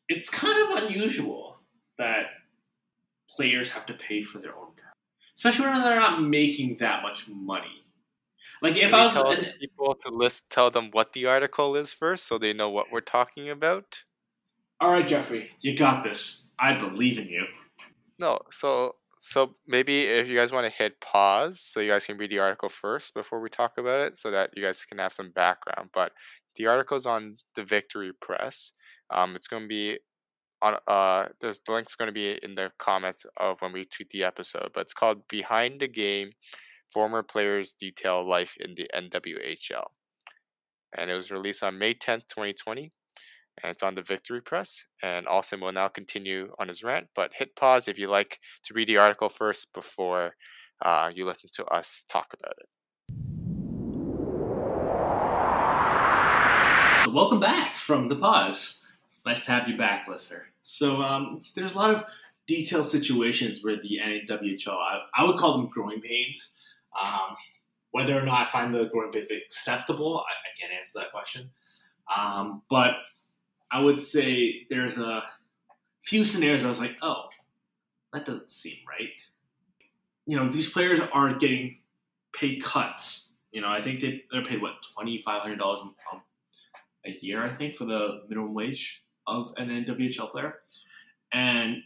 it's 0.08 0.30
kind 0.30 0.70
of 0.70 0.84
unusual 0.84 1.58
that 1.98 2.26
players 3.28 3.70
have 3.70 3.86
to 3.86 3.94
pay 3.94 4.22
for 4.22 4.38
their 4.38 4.56
own 4.56 4.74
time, 4.76 4.92
especially 5.36 5.66
when 5.66 5.80
they're 5.82 6.00
not 6.00 6.22
making 6.22 6.76
that 6.76 7.02
much 7.02 7.28
money. 7.28 7.84
Like 8.62 8.76
if 8.76 8.92
I 8.92 9.04
was 9.04 9.12
tell 9.12 9.30
and, 9.30 9.46
people 9.58 9.94
to 10.02 10.10
list, 10.10 10.50
tell 10.50 10.70
them 10.70 10.90
what 10.90 11.12
the 11.12 11.26
article 11.26 11.76
is 11.76 11.92
first, 11.92 12.26
so 12.26 12.38
they 12.38 12.52
know 12.52 12.68
what 12.68 12.86
we're 12.92 13.00
talking 13.00 13.48
about. 13.48 14.02
All 14.80 14.90
right, 14.90 15.06
Jeffrey, 15.06 15.50
you 15.60 15.76
got 15.76 16.02
this. 16.02 16.48
I 16.58 16.74
believe 16.74 17.18
in 17.18 17.28
you. 17.28 17.46
No, 18.18 18.38
so 18.50 18.96
so 19.20 19.54
maybe 19.66 20.02
if 20.02 20.28
you 20.28 20.36
guys 20.36 20.52
want 20.52 20.66
to 20.66 20.72
hit 20.72 21.00
pause, 21.00 21.60
so 21.60 21.80
you 21.80 21.90
guys 21.90 22.06
can 22.06 22.16
read 22.16 22.30
the 22.30 22.38
article 22.38 22.68
first 22.68 23.14
before 23.14 23.40
we 23.40 23.50
talk 23.50 23.78
about 23.78 24.00
it, 24.00 24.18
so 24.18 24.30
that 24.30 24.50
you 24.56 24.62
guys 24.62 24.84
can 24.84 24.98
have 24.98 25.12
some 25.12 25.30
background. 25.30 25.90
But 25.92 26.12
the 26.56 26.66
article's 26.66 27.06
on 27.06 27.36
the 27.54 27.62
Victory 27.62 28.12
Press. 28.20 28.72
Um, 29.10 29.36
it's 29.36 29.46
going 29.46 29.62
to 29.62 29.68
be 29.68 29.98
on 30.62 30.76
uh 30.86 31.26
there's 31.40 31.60
the 31.66 31.72
link's 31.72 31.94
going 31.94 32.08
to 32.08 32.12
be 32.12 32.38
in 32.42 32.54
the 32.54 32.70
comments 32.78 33.24
of 33.36 33.56
when 33.60 33.72
we 33.72 33.84
tweet 33.84 34.10
the 34.10 34.24
episode 34.24 34.70
but 34.74 34.80
it's 34.82 34.94
called 34.94 35.26
behind 35.28 35.80
the 35.80 35.88
game 35.88 36.32
former 36.92 37.22
players 37.22 37.74
detail 37.74 38.26
life 38.26 38.56
in 38.60 38.74
the 38.74 38.88
nwhl 38.94 39.84
and 40.96 41.10
it 41.10 41.14
was 41.14 41.30
released 41.30 41.62
on 41.62 41.78
may 41.78 41.94
10th 41.94 42.26
2020 42.28 42.90
and 43.62 43.70
it's 43.70 43.82
on 43.82 43.94
the 43.94 44.02
victory 44.02 44.40
press 44.40 44.84
and 45.02 45.26
austin 45.28 45.60
will 45.60 45.72
now 45.72 45.88
continue 45.88 46.52
on 46.58 46.68
his 46.68 46.82
rant 46.82 47.08
but 47.14 47.30
hit 47.34 47.56
pause 47.56 47.88
if 47.88 47.98
you 47.98 48.08
like 48.08 48.38
to 48.62 48.74
read 48.74 48.88
the 48.88 48.96
article 48.96 49.28
first 49.28 49.72
before 49.72 50.34
uh, 50.82 51.10
you 51.14 51.26
listen 51.26 51.50
to 51.52 51.64
us 51.66 52.04
talk 52.08 52.34
about 52.38 52.54
it 52.58 52.68
so 57.04 57.10
welcome 57.10 57.40
back 57.40 57.76
from 57.76 58.08
the 58.08 58.16
pause 58.16 58.80
it's 59.10 59.26
nice 59.26 59.44
to 59.44 59.50
have 59.50 59.68
you 59.68 59.76
back, 59.76 60.06
listener. 60.08 60.46
So 60.62 61.02
um, 61.02 61.40
there's 61.54 61.74
a 61.74 61.78
lot 61.78 61.94
of 61.94 62.04
detailed 62.46 62.86
situations 62.86 63.62
where 63.62 63.76
the 63.76 63.98
NWHL, 64.02 64.68
I, 64.68 65.00
I 65.14 65.24
would 65.24 65.36
call 65.36 65.58
them 65.58 65.68
growing 65.68 66.00
pains. 66.00 66.56
Um, 66.98 67.36
whether 67.90 68.16
or 68.18 68.22
not 68.22 68.42
I 68.42 68.44
find 68.50 68.74
the 68.74 68.84
growing 68.84 69.12
pains 69.12 69.30
acceptable, 69.30 70.20
I, 70.20 70.32
I 70.32 70.50
can't 70.58 70.72
answer 70.72 71.00
that 71.00 71.10
question. 71.10 71.50
Um, 72.16 72.62
but 72.70 72.92
I 73.72 73.80
would 73.80 74.00
say 74.00 74.66
there's 74.68 74.98
a 74.98 75.22
few 76.02 76.24
scenarios 76.24 76.60
where 76.60 76.68
I 76.68 76.70
was 76.70 76.80
like, 76.80 76.96
oh, 77.02 77.24
that 78.12 78.24
doesn't 78.24 78.50
seem 78.50 78.78
right. 78.88 79.10
You 80.26 80.36
know, 80.36 80.50
these 80.50 80.68
players 80.68 81.00
are 81.12 81.34
getting 81.34 81.78
pay 82.32 82.56
cuts. 82.56 83.30
You 83.52 83.60
know, 83.60 83.68
I 83.68 83.80
think 83.80 84.00
they, 84.00 84.22
they're 84.30 84.42
paid, 84.42 84.62
what, 84.62 84.74
$2,500 84.98 85.90
a 87.06 87.10
year, 87.20 87.44
I 87.44 87.50
think, 87.50 87.74
for 87.74 87.84
the 87.84 88.22
minimum 88.28 88.54
wage 88.54 89.04
of 89.26 89.52
an 89.56 89.68
NWHL 89.68 90.30
player, 90.30 90.60
and 91.32 91.78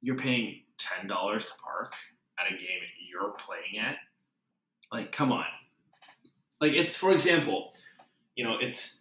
you're 0.00 0.16
paying 0.16 0.62
ten 0.78 1.06
dollars 1.06 1.44
to 1.44 1.52
park 1.62 1.92
at 2.38 2.46
a 2.46 2.56
game 2.56 2.80
you're 3.08 3.32
playing 3.32 3.84
at. 3.84 3.96
Like, 4.92 5.12
come 5.12 5.32
on. 5.32 5.46
Like, 6.60 6.72
it's 6.72 6.96
for 6.96 7.12
example, 7.12 7.72
you 8.34 8.44
know, 8.44 8.56
it's 8.60 8.97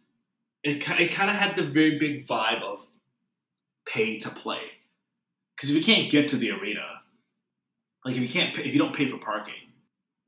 it, 0.64 0.88
it 1.00 1.12
kind 1.12 1.30
of 1.30 1.36
had 1.36 1.56
the 1.56 1.64
very 1.64 1.98
big 1.98 2.28
vibe 2.28 2.62
of 2.62 2.88
pay 3.86 4.20
to 4.20 4.30
play. 4.30 4.62
Because 5.56 5.70
if 5.70 5.76
you 5.76 5.84
can't 5.84 6.12
get 6.12 6.28
to 6.30 6.38
the 6.38 6.52
arena, 6.52 6.86
like 8.06 8.16
if 8.16 8.22
you 8.22 8.30
can't, 8.30 8.56
pay, 8.56 8.64
if 8.64 8.74
you 8.74 8.80
don't 8.80 8.96
pay 8.96 9.10
for 9.10 9.18
parking, 9.18 9.54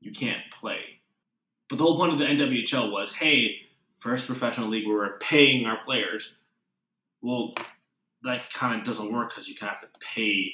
you 0.00 0.12
can't 0.12 0.42
play. 0.52 0.80
But 1.68 1.78
the 1.78 1.84
whole 1.84 1.96
point 1.96 2.12
of 2.12 2.18
the 2.18 2.24
NWHL 2.24 2.90
was, 2.90 3.12
hey, 3.12 3.56
first 4.00 4.26
professional 4.26 4.68
league 4.68 4.86
where 4.86 4.96
we're 4.96 5.18
paying 5.18 5.66
our 5.66 5.78
players 5.84 6.36
well, 7.22 7.54
that 8.22 8.52
kind 8.52 8.78
of 8.78 8.86
doesn't 8.86 9.12
work 9.12 9.30
because 9.30 9.48
you 9.48 9.54
kind 9.54 9.72
of 9.72 9.80
have 9.80 9.92
to 9.92 9.98
pay 9.98 10.52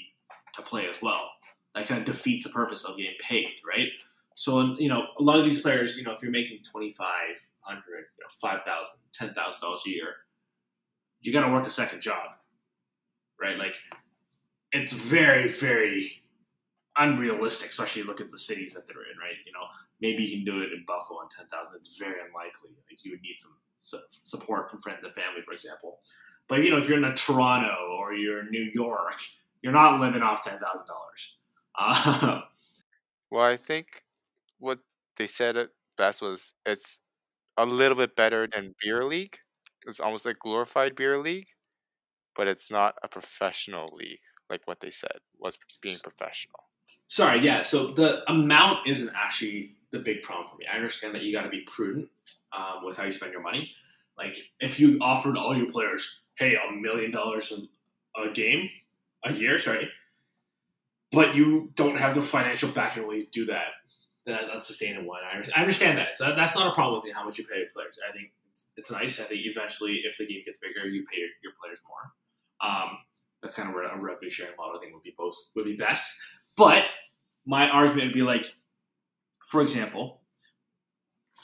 to 0.54 0.62
play 0.62 0.88
as 0.88 0.96
well. 1.02 1.30
That 1.74 1.86
kind 1.86 2.00
of 2.00 2.06
defeats 2.06 2.44
the 2.44 2.50
purpose 2.50 2.84
of 2.84 2.96
getting 2.96 3.14
paid, 3.20 3.50
right? 3.66 3.88
So, 4.36 4.76
you 4.78 4.90
know, 4.90 5.06
a 5.18 5.22
lot 5.22 5.38
of 5.38 5.46
these 5.46 5.62
players, 5.62 5.96
you 5.96 6.04
know, 6.04 6.12
if 6.12 6.20
you're 6.20 6.30
making 6.30 6.58
twenty 6.62 6.92
five 6.92 7.40
hundred, 7.60 8.04
you 8.18 8.22
know, 8.22 8.28
five 8.38 8.62
thousand, 8.64 8.98
ten 9.10 9.32
thousand 9.32 9.62
dollars 9.62 9.82
a 9.86 9.90
year, 9.90 10.08
you 11.22 11.32
got 11.32 11.46
to 11.46 11.52
work 11.52 11.66
a 11.66 11.70
second 11.70 12.02
job, 12.02 12.28
right? 13.40 13.58
Like, 13.58 13.76
it's 14.72 14.92
very, 14.92 15.48
very 15.48 16.22
unrealistic, 16.98 17.70
especially 17.70 18.02
look 18.02 18.20
at 18.20 18.30
the 18.30 18.36
cities 18.36 18.74
that 18.74 18.86
they're 18.86 19.10
in, 19.10 19.18
right? 19.18 19.40
You 19.46 19.54
know, 19.54 19.66
maybe 20.02 20.22
you 20.22 20.36
can 20.36 20.44
do 20.44 20.60
it 20.60 20.70
in 20.70 20.84
Buffalo 20.86 21.20
on 21.20 21.30
ten 21.30 21.46
thousand. 21.46 21.76
It's 21.76 21.96
very 21.96 22.20
unlikely. 22.20 22.76
Like, 22.90 23.02
you 23.06 23.12
would 23.12 23.22
need 23.22 23.36
some 23.38 23.56
support 24.22 24.70
from 24.70 24.82
friends 24.82 24.98
and 25.02 25.14
family, 25.14 25.40
for 25.46 25.54
example. 25.54 26.00
But 26.46 26.56
you 26.56 26.68
know, 26.68 26.76
if 26.76 26.90
you're 26.90 26.98
in 26.98 27.04
a 27.04 27.16
Toronto 27.16 27.96
or 27.98 28.12
you're 28.12 28.40
in 28.40 28.50
New 28.50 28.70
York, 28.74 29.16
you're 29.62 29.72
not 29.72 29.98
living 29.98 30.20
off 30.20 30.44
ten 30.44 30.58
thousand 30.58 30.86
dollars. 30.86 31.36
Uh, 31.78 32.40
well, 33.30 33.44
I 33.44 33.58
think 33.58 34.05
what 34.58 34.80
they 35.16 35.26
said 35.26 35.56
it 35.56 35.70
best 35.96 36.22
was 36.22 36.54
it's 36.64 37.00
a 37.56 37.66
little 37.66 37.96
bit 37.96 38.16
better 38.16 38.46
than 38.46 38.74
beer 38.82 39.04
league. 39.04 39.38
It's 39.86 40.00
almost 40.00 40.26
like 40.26 40.38
glorified 40.38 40.94
beer 40.94 41.18
league, 41.18 41.48
but 42.34 42.48
it's 42.48 42.70
not 42.70 42.96
a 43.02 43.08
professional 43.08 43.88
league 43.94 44.20
like 44.50 44.62
what 44.66 44.80
they 44.80 44.90
said 44.90 45.18
was 45.38 45.58
being 45.80 45.98
professional. 46.02 46.64
Sorry, 47.08 47.40
yeah. 47.40 47.62
So 47.62 47.92
the 47.92 48.28
amount 48.30 48.86
isn't 48.86 49.10
actually 49.14 49.76
the 49.92 50.00
big 50.00 50.22
problem 50.22 50.48
for 50.48 50.56
me. 50.56 50.66
I 50.70 50.76
understand 50.76 51.14
that 51.14 51.22
you 51.22 51.32
got 51.32 51.42
to 51.42 51.48
be 51.48 51.62
prudent 51.62 52.08
um, 52.56 52.84
with 52.84 52.96
how 52.96 53.04
you 53.04 53.12
spend 53.12 53.32
your 53.32 53.42
money. 53.42 53.72
Like 54.18 54.36
if 54.60 54.80
you 54.80 54.98
offered 55.00 55.36
all 55.36 55.56
your 55.56 55.70
players, 55.70 56.22
hey, 56.38 56.56
a 56.56 56.72
million 56.72 57.10
dollars 57.10 57.52
a 58.16 58.30
game, 58.32 58.68
a 59.24 59.32
year, 59.32 59.58
sorry, 59.58 59.90
but 61.12 61.34
you 61.34 61.70
don't 61.74 61.96
have 61.96 62.14
the 62.14 62.22
financial 62.22 62.70
backing 62.70 63.02
to 63.02 63.08
really 63.08 63.26
do 63.30 63.46
that, 63.46 63.68
that's 64.26 64.48
unsustainable. 64.48 65.14
And 65.14 65.50
I 65.54 65.60
understand 65.60 65.98
that. 65.98 66.16
So 66.16 66.34
that's 66.34 66.54
not 66.54 66.70
a 66.70 66.74
problem 66.74 67.02
with 67.04 67.14
how 67.14 67.24
much 67.24 67.38
you 67.38 67.44
pay 67.44 67.58
your 67.58 67.68
players. 67.72 67.98
I 68.08 68.12
think 68.12 68.32
it's, 68.50 68.66
it's 68.76 68.90
nice. 68.90 69.20
I 69.20 69.24
think 69.24 69.42
eventually, 69.44 70.02
if 70.04 70.18
the 70.18 70.26
game 70.26 70.42
gets 70.44 70.58
bigger, 70.58 70.86
you 70.88 71.04
pay 71.10 71.18
your, 71.18 71.28
your 71.42 71.52
players 71.60 71.80
more. 71.88 72.70
Um, 72.70 72.98
that's 73.42 73.54
kind 73.54 73.68
of 73.68 73.74
where 73.74 73.84
a 73.84 74.00
revenue 74.00 74.30
sharing 74.30 74.56
model 74.56 74.80
thing 74.80 74.92
would 74.92 75.02
be 75.02 75.14
most 75.18 75.50
would 75.54 75.64
be 75.64 75.76
best. 75.76 76.16
But 76.56 76.84
my 77.46 77.68
argument 77.68 78.08
would 78.08 78.14
be 78.14 78.22
like, 78.22 78.44
for 79.46 79.62
example, 79.62 80.22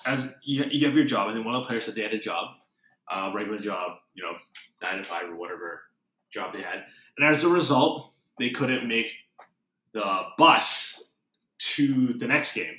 as 0.05 0.33
you, 0.43 0.65
you 0.71 0.87
have 0.87 0.97
your 0.97 1.05
job, 1.05 1.29
and 1.29 1.37
then 1.37 1.45
one 1.45 1.55
of 1.55 1.63
the 1.63 1.69
players 1.69 1.85
said 1.85 1.95
they 1.95 2.03
had 2.03 2.15
a 2.15 2.19
job, 2.19 2.49
a 3.11 3.31
regular 3.33 3.61
job, 3.61 3.99
you 4.15 4.25
know, 4.25 4.33
nine 4.83 4.99
to 4.99 5.05
five 5.05 5.29
or 5.29 5.37
whatever 5.37 5.83
job 6.33 6.53
they 6.53 6.63
had, 6.63 6.83
and 7.17 7.27
as 7.27 7.45
a 7.45 7.49
result, 7.49 8.13
they 8.39 8.51
couldn't 8.51 8.89
make 8.89 9.13
the 9.93 10.23
bus 10.39 11.02
to 11.75 12.13
the 12.15 12.27
next 12.27 12.55
game, 12.55 12.77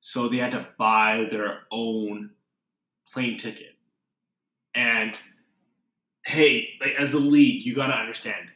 so 0.00 0.28
they 0.28 0.38
had 0.38 0.50
to 0.52 0.66
buy 0.78 1.26
their 1.30 1.60
own 1.70 2.30
plane 3.10 3.36
ticket. 3.36 3.74
And 4.74 5.18
hey, 6.24 6.70
like 6.80 6.94
as 6.94 7.14
a 7.14 7.18
league, 7.18 7.64
you 7.64 7.74
got 7.74 7.88
to 7.88 7.94
understand 7.94 8.48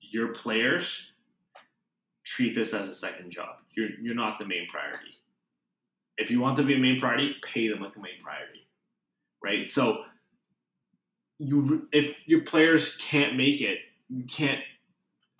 your 0.00 0.28
players 0.28 1.12
treat 2.24 2.54
this 2.54 2.74
as 2.74 2.88
a 2.88 2.94
second 2.94 3.30
job. 3.30 3.56
You're 3.76 3.90
you're 4.00 4.14
not 4.14 4.38
the 4.38 4.46
main 4.46 4.66
priority. 4.68 5.14
If 6.18 6.30
you 6.30 6.40
want 6.40 6.56
them 6.56 6.66
to 6.66 6.72
be 6.72 6.78
a 6.78 6.82
main 6.82 7.00
priority, 7.00 7.34
pay 7.42 7.68
them 7.68 7.80
like 7.80 7.94
the 7.94 8.00
main 8.00 8.20
priority, 8.22 8.66
right? 9.42 9.68
So 9.68 10.04
you 11.38 11.88
if 11.92 12.28
your 12.28 12.42
players 12.42 12.96
can't 12.96 13.36
make 13.36 13.60
it, 13.60 13.78
you 14.08 14.24
can't 14.24 14.60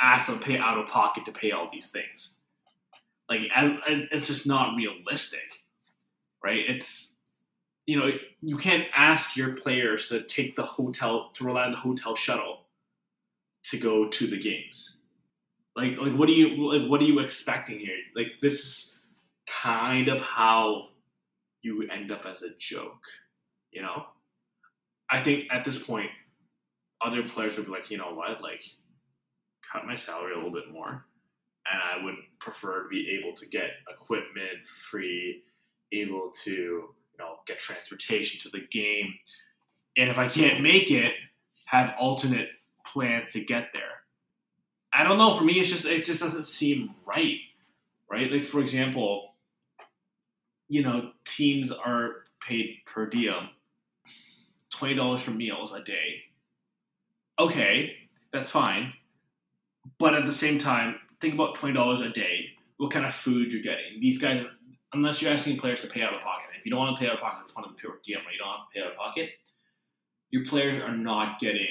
ask 0.00 0.26
them 0.26 0.38
to 0.38 0.44
pay 0.44 0.58
out 0.58 0.78
of 0.78 0.88
pocket 0.88 1.24
to 1.26 1.32
pay 1.32 1.52
all 1.52 1.68
these 1.72 1.90
things. 1.90 2.38
Like 3.32 3.50
as 3.54 3.72
it's 3.86 4.26
just 4.26 4.46
not 4.46 4.76
realistic, 4.76 5.62
right? 6.44 6.62
It's 6.68 7.16
you 7.86 7.98
know 7.98 8.10
you 8.42 8.58
can't 8.58 8.84
ask 8.94 9.38
your 9.38 9.52
players 9.52 10.10
to 10.10 10.22
take 10.24 10.54
the 10.54 10.62
hotel 10.62 11.30
to 11.32 11.44
rely 11.44 11.64
on 11.64 11.72
the 11.72 11.78
hotel 11.78 12.14
shuttle 12.14 12.66
to 13.64 13.78
go 13.78 14.06
to 14.06 14.26
the 14.26 14.38
games. 14.38 14.98
Like 15.74 15.96
like 15.96 16.12
what 16.12 16.28
are 16.28 16.32
you 16.32 16.48
like, 16.72 16.90
what 16.90 17.00
are 17.00 17.04
you 17.04 17.20
expecting 17.20 17.78
here? 17.78 17.96
Like 18.14 18.32
this 18.42 18.52
is 18.52 18.98
kind 19.46 20.08
of 20.08 20.20
how 20.20 20.88
you 21.62 21.88
end 21.88 22.12
up 22.12 22.26
as 22.26 22.42
a 22.42 22.50
joke, 22.58 23.06
you 23.70 23.80
know? 23.80 24.04
I 25.08 25.22
think 25.22 25.44
at 25.50 25.64
this 25.64 25.78
point 25.78 26.10
other 27.00 27.22
players 27.22 27.56
would 27.56 27.64
be 27.64 27.72
like, 27.72 27.90
you 27.90 27.96
know 27.96 28.12
what, 28.12 28.42
like 28.42 28.62
cut 29.72 29.86
my 29.86 29.94
salary 29.94 30.34
a 30.34 30.36
little 30.36 30.52
bit 30.52 30.70
more 30.70 31.06
and 31.70 31.80
I 31.80 32.04
would 32.04 32.16
prefer 32.38 32.82
to 32.82 32.88
be 32.88 33.18
able 33.18 33.34
to 33.36 33.46
get 33.46 33.70
equipment 33.88 34.66
free, 34.90 35.42
able 35.92 36.30
to, 36.44 36.50
you 36.50 37.18
know, 37.18 37.36
get 37.46 37.58
transportation 37.58 38.40
to 38.40 38.48
the 38.48 38.66
game. 38.70 39.14
And 39.96 40.10
if 40.10 40.18
I 40.18 40.26
can't 40.26 40.62
make 40.62 40.90
it, 40.90 41.12
have 41.66 41.94
alternate 41.98 42.48
plans 42.86 43.32
to 43.32 43.40
get 43.40 43.68
there. 43.72 44.02
I 44.92 45.04
don't 45.04 45.18
know. 45.18 45.34
For 45.36 45.44
me, 45.44 45.54
it's 45.54 45.70
just 45.70 45.86
it 45.86 46.04
just 46.04 46.20
doesn't 46.20 46.44
seem 46.44 46.90
right, 47.06 47.38
right? 48.10 48.30
Like 48.30 48.44
for 48.44 48.60
example, 48.60 49.34
you 50.68 50.82
know, 50.82 51.12
teams 51.24 51.70
are 51.70 52.24
paid 52.40 52.78
per 52.84 53.06
diem, 53.06 53.48
twenty 54.70 54.94
dollars 54.94 55.22
for 55.22 55.30
meals 55.30 55.72
a 55.72 55.82
day. 55.82 56.22
Okay, 57.38 57.96
that's 58.32 58.50
fine, 58.50 58.92
but 59.98 60.14
at 60.14 60.26
the 60.26 60.32
same 60.32 60.58
time, 60.58 60.96
think 61.22 61.34
about 61.34 61.54
twenty 61.54 61.74
dollars 61.74 62.00
a 62.00 62.10
day. 62.10 62.50
What 62.76 62.90
kind 62.90 63.06
of 63.06 63.14
food 63.14 63.52
you're 63.52 63.62
getting? 63.62 64.00
These 64.00 64.18
guys, 64.18 64.44
unless 64.92 65.22
you're 65.22 65.32
asking 65.32 65.58
players 65.58 65.80
to 65.80 65.86
pay 65.86 66.02
out 66.02 66.12
of 66.12 66.20
pocket. 66.20 66.46
If 66.58 66.66
you 66.66 66.70
don't 66.70 66.80
want 66.80 66.96
to 66.96 67.00
pay 67.00 67.08
out 67.08 67.14
of 67.14 67.20
pocket, 67.20 67.38
it's 67.42 67.56
one 67.56 67.64
of 67.64 67.70
the 67.70 67.76
per 67.76 67.98
diem, 68.04 68.18
Right? 68.26 68.34
You 68.34 68.38
don't 68.38 68.48
have 68.48 68.68
to 68.68 68.74
pay 68.74 68.80
out 68.84 68.92
of 68.92 68.96
pocket. 68.96 69.30
Your 70.30 70.44
players 70.44 70.76
are 70.76 70.96
not 70.96 71.40
getting 71.40 71.68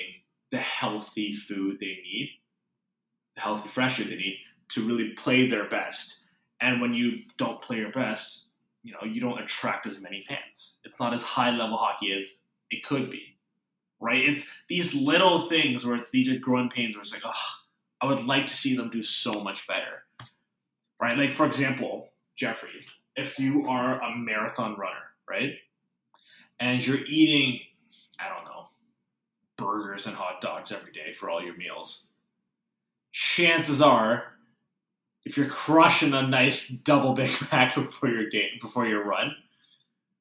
the 0.51 0.57
healthy 0.57 1.33
food 1.33 1.77
they 1.79 1.85
need, 2.03 2.31
the 3.35 3.41
healthy 3.41 3.69
fresh 3.69 3.97
food 3.97 4.07
they 4.07 4.15
need 4.15 4.37
to 4.69 4.81
really 4.81 5.11
play 5.11 5.47
their 5.47 5.69
best. 5.69 6.25
And 6.61 6.81
when 6.81 6.93
you 6.93 7.19
don't 7.37 7.61
play 7.61 7.77
your 7.77 7.91
best, 7.91 8.47
you 8.83 8.93
know, 8.93 9.03
you 9.03 9.21
don't 9.21 9.39
attract 9.39 9.87
as 9.87 9.99
many 9.99 10.23
fans. 10.23 10.79
It's 10.83 10.99
not 10.99 11.13
as 11.13 11.21
high 11.21 11.51
level 11.51 11.77
hockey 11.77 12.13
as 12.13 12.41
it 12.69 12.83
could 12.83 13.09
be. 13.09 13.37
Right? 13.99 14.23
It's 14.27 14.45
these 14.67 14.93
little 14.93 15.39
things 15.39 15.85
where 15.85 16.03
these 16.11 16.29
are 16.29 16.37
growing 16.37 16.69
pains 16.69 16.95
where 16.95 17.01
it's 17.01 17.13
like, 17.13 17.23
oh, 17.25 17.60
I 18.01 18.05
would 18.07 18.25
like 18.25 18.47
to 18.47 18.53
see 18.53 18.75
them 18.75 18.89
do 18.89 19.01
so 19.01 19.43
much 19.43 19.67
better. 19.67 20.03
Right? 20.99 21.17
Like 21.17 21.31
for 21.31 21.45
example, 21.45 22.09
Jeffrey, 22.35 22.85
if 23.15 23.39
you 23.39 23.67
are 23.67 24.01
a 24.01 24.15
marathon 24.15 24.77
runner, 24.77 25.11
right? 25.29 25.53
And 26.59 26.85
you're 26.85 27.03
eating, 27.05 27.59
I 28.19 28.29
don't 28.29 28.45
know, 28.45 28.67
burgers 29.57 30.07
and 30.07 30.15
hot 30.15 30.41
dogs 30.41 30.71
every 30.71 30.91
day 30.91 31.13
for 31.13 31.29
all 31.29 31.41
your 31.41 31.55
meals. 31.55 32.07
Chances 33.11 33.81
are, 33.81 34.23
if 35.25 35.37
you're 35.37 35.47
crushing 35.47 36.13
a 36.13 36.27
nice 36.27 36.67
double 36.67 37.13
Big 37.13 37.31
Mac 37.51 37.75
before 37.75 38.09
your 38.09 38.29
game, 38.29 38.57
before 38.61 38.87
your 38.87 39.03
run, 39.03 39.35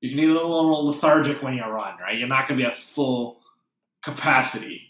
you 0.01 0.11
can 0.11 0.19
be 0.19 0.25
a 0.25 0.33
little 0.33 0.87
lethargic 0.87 1.43
when 1.43 1.55
you 1.55 1.65
run, 1.65 1.95
right? 2.01 2.19
You're 2.19 2.29
not 2.29 2.49
going 2.49 2.59
to 2.59 2.65
be 2.65 2.69
at 2.69 2.75
full 2.77 3.41
capacity. 4.03 4.90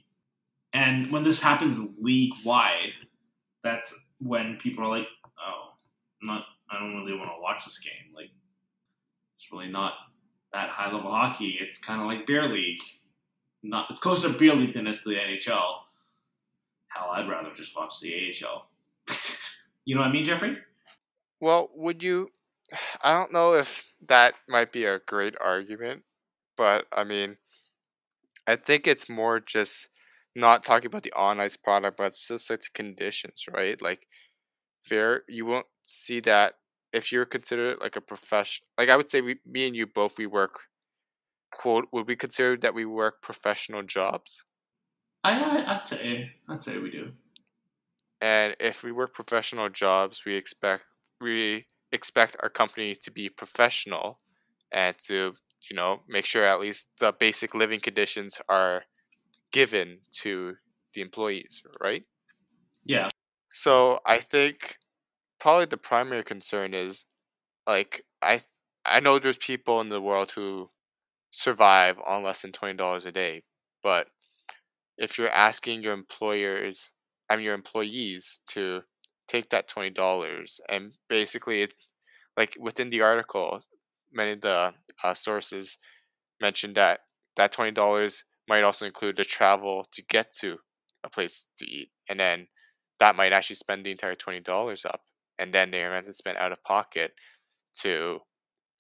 And 0.73 1.11
when 1.11 1.25
this 1.25 1.43
happens 1.43 1.81
league 2.01 2.33
wide, 2.45 2.93
that's 3.65 3.95
when 4.21 4.57
people 4.57 4.85
are 4.85 4.99
like, 4.99 5.09
"Oh, 5.39 5.75
I'm 6.21 6.27
not. 6.27 6.45
I 6.71 6.79
don't 6.79 6.95
really 6.97 7.19
want 7.19 7.31
to 7.31 7.43
watch 7.43 7.65
this 7.65 7.79
game. 7.79 8.15
Like, 8.15 8.31
it's 9.37 9.51
really 9.51 9.69
not 9.69 9.95
that 10.53 10.69
high 10.69 10.93
level 10.93 11.11
hockey. 11.11 11.59
It's 11.61 11.79
kind 11.79 12.01
of 12.01 12.07
like 12.07 12.27
beer 12.27 12.49
league 12.49 12.81
not 13.63 13.91
it's 13.91 14.01
closer 14.01 14.29
to 14.29 14.39
beer 14.39 14.55
league 14.55 14.73
than 14.73 14.87
it 14.87 14.91
is 14.91 15.03
to 15.03 15.11
the 15.11 15.17
NHL. 15.17 15.81
Hell, 16.89 17.11
I'd 17.13 17.29
rather 17.29 17.51
just 17.55 17.77
watch 17.77 18.01
the 18.01 18.13
AHL. 18.15 18.69
you 19.85 19.95
know 19.95 20.01
what 20.01 20.09
I 20.09 20.13
mean, 20.13 20.25
Jeffrey? 20.25 20.57
Well, 21.41 21.71
would 21.75 22.03
you? 22.03 22.29
I 23.03 23.13
don't 23.13 23.33
know 23.33 23.55
if 23.55 23.85
that 24.07 24.35
might 24.49 24.73
be 24.73 24.85
a 24.85 25.01
great 25.01 25.35
argument, 25.41 26.05
but 26.57 26.87
I 26.93 27.05
mean, 27.05 27.37
I 28.47 28.57
think 28.57 28.87
it's 28.87 29.09
more 29.09 29.41
just 29.41 29.89
not 30.37 30.63
talking 30.63 30.87
about 30.87 31.03
the 31.03 31.13
on 31.15 31.41
ice 31.41 31.57
product, 31.57 31.97
but 31.97 32.09
it's 32.09 32.29
just 32.29 32.51
like 32.51 32.61
the 32.61 32.69
conditions, 32.75 33.45
right? 33.53 33.81
Like, 33.81 34.07
fair, 34.83 35.23
you 35.29 35.47
won't 35.47 35.67
see 35.85 36.21
that 36.21 36.55
if 36.93 37.13
you're 37.13 37.27
considered 37.27 37.79
like 37.81 37.97
a 37.97 38.01
professional. 38.01 38.67
Like 38.79 38.89
I 38.89 38.97
would 38.97 39.11
say, 39.11 39.21
we, 39.21 39.37
me 39.47 39.67
and 39.67 39.77
you 39.77 39.87
both, 39.87 40.19
we 40.19 40.27
work 40.27 40.61
quote 41.51 41.87
would 41.93 42.07
we 42.07 42.17
consider 42.17 42.57
that 42.57 42.75
we 42.75 42.85
work 42.85 43.23
professional 43.23 43.83
jobs? 43.83 44.45
I, 45.25 45.33
I 45.33 45.77
I'd 45.77 45.89
say 45.89 46.31
I'd 46.49 46.63
say 46.63 46.79
we 46.79 46.91
do. 46.91 47.13
And 48.21 48.55
if 48.61 48.83
we 48.83 48.93
work 48.93 49.15
professional 49.15 49.69
jobs, 49.69 50.23
we 50.25 50.35
expect 50.35 50.87
we 51.21 51.67
expect 51.93 52.37
our 52.43 52.49
company 52.49 52.95
to 52.95 53.11
be 53.11 53.29
professional 53.29 54.21
and 54.73 54.97
to 55.07 55.35
you 55.69 55.77
know 55.77 56.01
make 56.09 56.25
sure 56.25 56.45
at 56.47 56.61
least 56.61 56.89
the 56.99 57.13
basic 57.13 57.55
living 57.55 57.81
conditions 57.81 58.39
are 58.49 58.85
given 59.53 60.01
to 60.23 60.57
the 60.95 61.01
employees, 61.01 61.63
right? 61.81 62.05
Yeah. 62.85 63.09
So 63.53 64.01
I 64.07 64.19
think 64.19 64.77
probably 65.39 65.67
the 65.67 65.77
primary 65.77 66.23
concern 66.23 66.75
is 66.75 67.07
like 67.67 68.05
I 68.23 68.41
I 68.85 69.01
know 69.01 69.19
there's 69.19 69.37
people 69.37 69.81
in 69.81 69.89
the 69.89 70.01
world 70.01 70.33
who 70.33 70.71
survive 71.31 71.99
on 72.07 72.23
less 72.23 72.43
than 72.43 72.53
twenty 72.53 72.77
dollars 72.77 73.05
a 73.05 73.13
day. 73.13 73.43
But 73.83 74.09
if 74.99 75.19
you're 75.19 75.31
asking 75.31 75.83
your 75.83 75.95
employers, 75.95 76.93
I 77.29 77.37
mean 77.37 77.45
your 77.45 77.55
employees 77.55 78.41
to 78.49 78.83
take 79.29 79.51
that 79.51 79.69
twenty 79.69 79.91
dollars, 79.91 80.61
and 80.69 80.93
basically 81.09 81.63
it's 81.63 81.79
like 82.37 82.57
within 82.59 82.91
the 82.91 83.03
article, 83.03 83.63
many 84.13 84.33
of 84.33 84.41
the 84.43 84.75
uh, 85.05 85.15
sources 85.15 85.79
mentioned 86.41 86.77
that 86.77 87.01
that 87.37 87.53
twenty 87.53 87.73
dollars 87.73 88.25
might 88.49 88.65
also 88.65 88.87
include 88.87 89.17
the 89.17 89.25
travel 89.25 89.87
to 89.93 90.03
get 90.03 90.33
to 90.41 90.59
a 91.05 91.09
place 91.11 91.49
to 91.59 91.67
eat, 91.67 91.91
and 92.09 92.21
then 92.21 92.49
that 92.99 93.17
might 93.17 93.33
actually 93.33 93.57
spend 93.57 93.85
the 93.87 93.91
entire 93.93 94.15
twenty 94.15 94.41
dollars 94.41 94.85
up, 94.85 95.03
and 95.39 95.55
then 95.55 95.71
they're 95.71 95.91
going 95.91 96.05
to 96.07 96.15
spend 96.15 96.39
out 96.39 96.53
of 96.53 96.63
pocket 96.65 97.13
to 97.81 98.21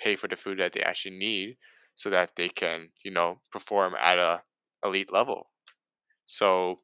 pay 0.00 0.16
for 0.16 0.28
the 0.28 0.36
food 0.36 0.58
that 0.58 0.72
they 0.72 0.82
actually 0.82 1.16
need 1.16 1.56
so 1.94 2.10
that 2.10 2.32
they 2.36 2.48
can 2.48 2.90
you 3.04 3.10
know 3.12 3.40
perform 3.52 3.94
at 4.00 4.18
a 4.18 4.42
elite 4.84 5.12
level. 5.12 5.50
So 6.24 6.78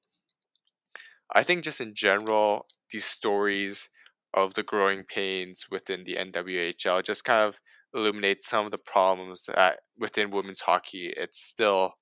i 1.32 1.42
think 1.42 1.64
just 1.64 1.80
in 1.80 1.94
general 1.94 2.66
these 2.90 3.04
stories 3.04 3.88
of 4.34 4.54
the 4.54 4.62
growing 4.62 5.02
pains 5.04 5.66
within 5.70 6.04
the 6.04 6.16
nwhl 6.16 7.02
just 7.02 7.24
kind 7.24 7.42
of 7.42 7.58
illuminate 7.94 8.44
some 8.44 8.64
of 8.64 8.70
the 8.70 8.78
problems 8.78 9.44
that 9.46 9.80
within 9.98 10.30
women's 10.30 10.62
hockey 10.62 11.12
it's 11.16 11.40
still 11.40 11.94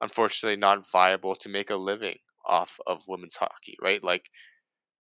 unfortunately 0.00 0.56
not 0.56 0.90
viable 0.90 1.34
to 1.36 1.48
make 1.48 1.70
a 1.70 1.76
living 1.76 2.16
off 2.46 2.78
of 2.86 3.02
women's 3.08 3.36
hockey 3.36 3.76
right 3.82 4.02
like 4.04 4.30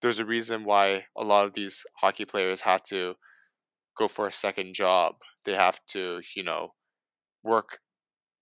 there's 0.02 0.20
a 0.20 0.26
reason 0.26 0.64
why 0.64 1.06
a 1.18 1.24
lot 1.24 1.46
of 1.46 1.54
these 1.54 1.84
hockey 2.02 2.26
players 2.26 2.62
have 2.62 2.84
to 2.84 3.16
go 3.98 4.08
for 4.08 4.28
a 4.28 4.32
second 4.32 4.74
job. 4.74 5.16
They 5.46 5.54
have 5.54 5.80
to, 5.92 6.22
you 6.36 6.44
know, 6.44 6.74
work 7.44 7.80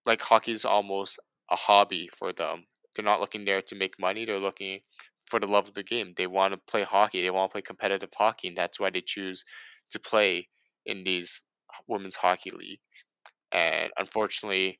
like 0.06 0.22
hockey's 0.22 0.66
almost 0.66 1.20
a 1.52 1.56
hobby 1.56 2.10
for 2.18 2.34
them. 2.34 2.66
They're 2.96 3.06
not 3.06 3.22
looking 3.22 3.46
there 3.46 3.62
to 3.64 3.76
make 3.76 4.00
money. 4.00 4.26
They're 4.26 4.40
looking 4.40 4.80
for 5.30 5.40
the 5.40 5.48
love 5.48 5.68
of 5.68 5.74
the 5.74 5.84
game. 5.84 6.14
They 6.18 6.28
want 6.28 6.54
to 6.54 6.60
play 6.70 6.84
hockey. 6.84 7.22
They 7.22 7.30
want 7.32 7.52
to 7.52 7.54
play 7.56 7.62
competitive 7.62 8.10
hockey, 8.18 8.50
and 8.50 8.58
that's 8.58 8.80
why 8.80 8.90
they 8.92 9.04
choose 9.06 9.44
to 9.92 10.00
play 10.00 10.50
in 10.86 11.04
these 11.04 11.42
women's 11.88 12.18
hockey 12.18 12.52
league. 12.52 12.80
And 13.52 13.92
unfortunately, 13.98 14.80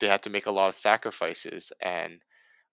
they 0.00 0.08
have 0.08 0.20
to 0.22 0.30
make 0.30 0.46
a 0.46 0.50
lot 0.50 0.68
of 0.68 0.74
sacrifices. 0.74 1.72
And 1.82 2.20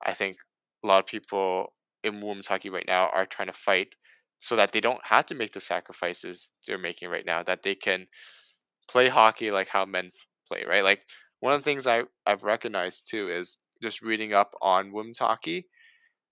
I 0.06 0.14
think 0.14 0.38
a 0.84 0.88
lot 0.88 1.00
of 1.00 1.06
people 1.06 1.74
in 2.04 2.22
women's 2.22 2.48
hockey 2.48 2.70
right 2.70 2.86
now 2.88 3.10
are 3.14 3.26
trying 3.26 3.48
to 3.48 3.54
fight 3.54 3.96
so 4.40 4.58
that 4.58 4.74
they 4.74 4.82
don't 4.82 5.06
have 5.06 5.26
to 5.28 5.36
make 5.36 5.54
the 5.54 5.60
sacrifices 5.62 6.52
they're 6.68 6.78
making 6.78 7.10
right 7.10 7.26
now 7.26 7.42
that 7.44 7.64
they 7.64 7.76
can 7.76 8.08
play 8.90 9.08
hockey 9.08 9.52
like 9.52 9.70
how 9.70 9.86
men's 9.86 10.26
play 10.48 10.64
right 10.68 10.84
like 10.84 11.02
one 11.40 11.54
of 11.54 11.62
the 11.62 11.64
things 11.64 11.88
I, 11.88 12.04
i've 12.26 12.44
recognized 12.44 13.10
too 13.10 13.30
is 13.30 13.58
just 13.82 14.02
reading 14.02 14.34
up 14.34 14.54
on 14.62 14.92
women's 14.92 15.20
hockey 15.20 15.68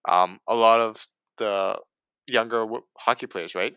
um, 0.07 0.39
a 0.47 0.55
lot 0.55 0.79
of 0.81 1.05
the 1.37 1.79
younger 2.27 2.61
w- 2.61 2.83
hockey 2.97 3.27
players 3.27 3.55
right 3.55 3.75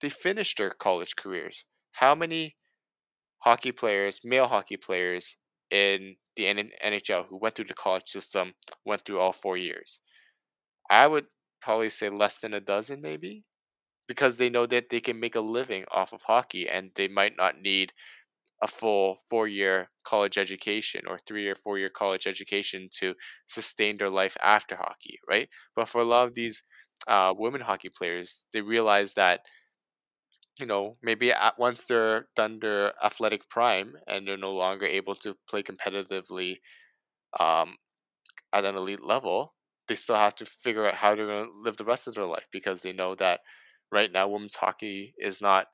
they 0.00 0.10
finished 0.10 0.58
their 0.58 0.70
college 0.70 1.16
careers 1.16 1.64
how 1.92 2.14
many 2.14 2.56
hockey 3.38 3.72
players 3.72 4.20
male 4.24 4.48
hockey 4.48 4.76
players 4.76 5.36
in 5.70 6.16
the 6.36 6.44
nhl 6.44 7.26
who 7.28 7.36
went 7.38 7.54
through 7.56 7.66
the 7.66 7.74
college 7.74 8.08
system 8.08 8.54
went 8.84 9.04
through 9.04 9.20
all 9.20 9.32
four 9.32 9.56
years 9.56 10.00
I 10.90 11.06
would 11.06 11.26
probably 11.60 11.90
say 11.90 12.08
less 12.08 12.38
than 12.38 12.54
a 12.54 12.60
dozen, 12.60 13.00
maybe, 13.00 13.44
because 14.08 14.36
they 14.38 14.50
know 14.50 14.66
that 14.66 14.90
they 14.90 15.00
can 15.00 15.20
make 15.20 15.34
a 15.36 15.40
living 15.40 15.84
off 15.90 16.12
of 16.12 16.22
hockey 16.22 16.68
and 16.68 16.92
they 16.96 17.08
might 17.08 17.36
not 17.36 17.60
need 17.60 17.92
a 18.62 18.68
full 18.68 19.16
four 19.28 19.48
year 19.48 19.90
college 20.04 20.38
education 20.38 21.02
or 21.06 21.18
three 21.18 21.48
or 21.48 21.54
four 21.54 21.78
year 21.78 21.90
college 21.90 22.26
education 22.26 22.88
to 23.00 23.14
sustain 23.46 23.98
their 23.98 24.10
life 24.10 24.36
after 24.42 24.76
hockey, 24.76 25.18
right? 25.28 25.48
But 25.76 25.88
for 25.88 26.00
a 26.00 26.04
lot 26.04 26.26
of 26.28 26.34
these 26.34 26.62
uh, 27.06 27.34
women 27.36 27.60
hockey 27.62 27.90
players, 27.96 28.46
they 28.52 28.62
realize 28.62 29.14
that 29.14 29.40
you 30.58 30.66
know 30.66 30.96
maybe 31.02 31.32
at 31.32 31.58
once 31.58 31.86
they're 31.86 32.28
done 32.36 32.58
their 32.60 32.92
athletic 33.04 33.48
prime 33.48 33.94
and 34.06 34.26
they're 34.26 34.36
no 34.36 34.52
longer 34.52 34.86
able 34.86 35.14
to 35.14 35.36
play 35.48 35.62
competitively 35.62 36.56
um, 37.40 37.76
at 38.52 38.64
an 38.64 38.76
elite 38.76 39.04
level 39.04 39.54
they 39.88 39.94
still 39.94 40.16
have 40.16 40.34
to 40.34 40.46
figure 40.46 40.86
out 40.86 40.96
how 40.96 41.14
they're 41.14 41.26
going 41.26 41.46
to 41.46 41.60
live 41.62 41.76
the 41.76 41.84
rest 41.84 42.06
of 42.08 42.14
their 42.14 42.24
life 42.24 42.46
because 42.52 42.82
they 42.82 42.92
know 42.92 43.14
that 43.14 43.40
right 43.92 44.12
now 44.12 44.28
women's 44.28 44.56
hockey 44.56 45.14
is 45.18 45.40
not 45.40 45.68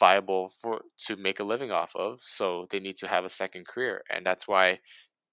viable 0.00 0.48
for 0.48 0.82
to 0.98 1.16
make 1.16 1.40
a 1.40 1.44
living 1.44 1.70
off 1.70 1.94
of 1.96 2.20
so 2.22 2.66
they 2.70 2.80
need 2.80 2.96
to 2.96 3.08
have 3.08 3.24
a 3.24 3.28
second 3.28 3.66
career 3.66 4.02
and 4.10 4.26
that's 4.26 4.48
why 4.48 4.80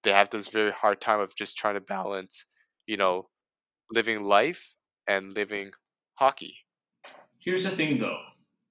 they 0.04 0.12
have 0.12 0.30
this 0.30 0.48
very 0.48 0.72
hard 0.72 1.00
time 1.00 1.20
of 1.20 1.34
just 1.36 1.56
trying 1.56 1.74
to 1.74 1.80
balance 1.80 2.46
you 2.86 2.96
know 2.96 3.28
living 3.92 4.22
life 4.24 4.76
and 5.08 5.34
living 5.34 5.72
hockey 6.14 6.58
Here's 7.38 7.64
the 7.64 7.70
thing, 7.76 7.98
though. 7.98 8.20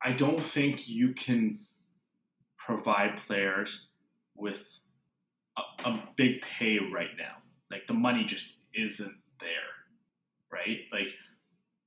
I 0.04 0.14
don't 0.14 0.43
think 0.43 0.88
you 0.88 1.14
can 1.14 1.60
provide 2.58 3.18
players 3.28 3.88
with 4.36 4.80
a, 5.58 5.89
a 5.89 6.04
big 6.16 6.41
pay 6.41 6.80
right 6.80 7.12
now. 7.18 7.36
Like 7.70 7.88
the 7.88 7.93
money 7.93 8.24
just 8.24 8.58
isn't 8.74 9.16
there, 9.39 9.49
right? 10.52 10.80
Like 10.91 11.14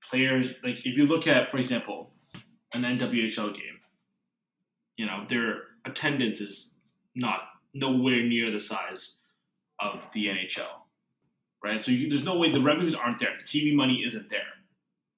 players, 0.08 0.48
like 0.62 0.78
if 0.86 0.96
you 0.96 1.06
look 1.06 1.26
at, 1.26 1.50
for 1.50 1.58
example, 1.58 2.12
an 2.72 2.82
NWHL 2.82 3.54
game, 3.54 3.80
you 4.96 5.06
know 5.06 5.24
their 5.28 5.62
attendance 5.84 6.40
is 6.40 6.72
not 7.14 7.40
nowhere 7.74 8.22
near 8.22 8.50
the 8.50 8.60
size 8.60 9.16
of 9.80 10.10
the 10.12 10.26
NHL, 10.26 10.86
right? 11.62 11.82
So 11.82 11.90
you, 11.90 12.08
there's 12.08 12.24
no 12.24 12.38
way 12.38 12.50
the 12.50 12.62
revenues 12.62 12.94
aren't 12.94 13.18
there. 13.18 13.30
The 13.38 13.44
TV 13.44 13.74
money 13.74 14.04
isn't 14.06 14.30
there. 14.30 14.40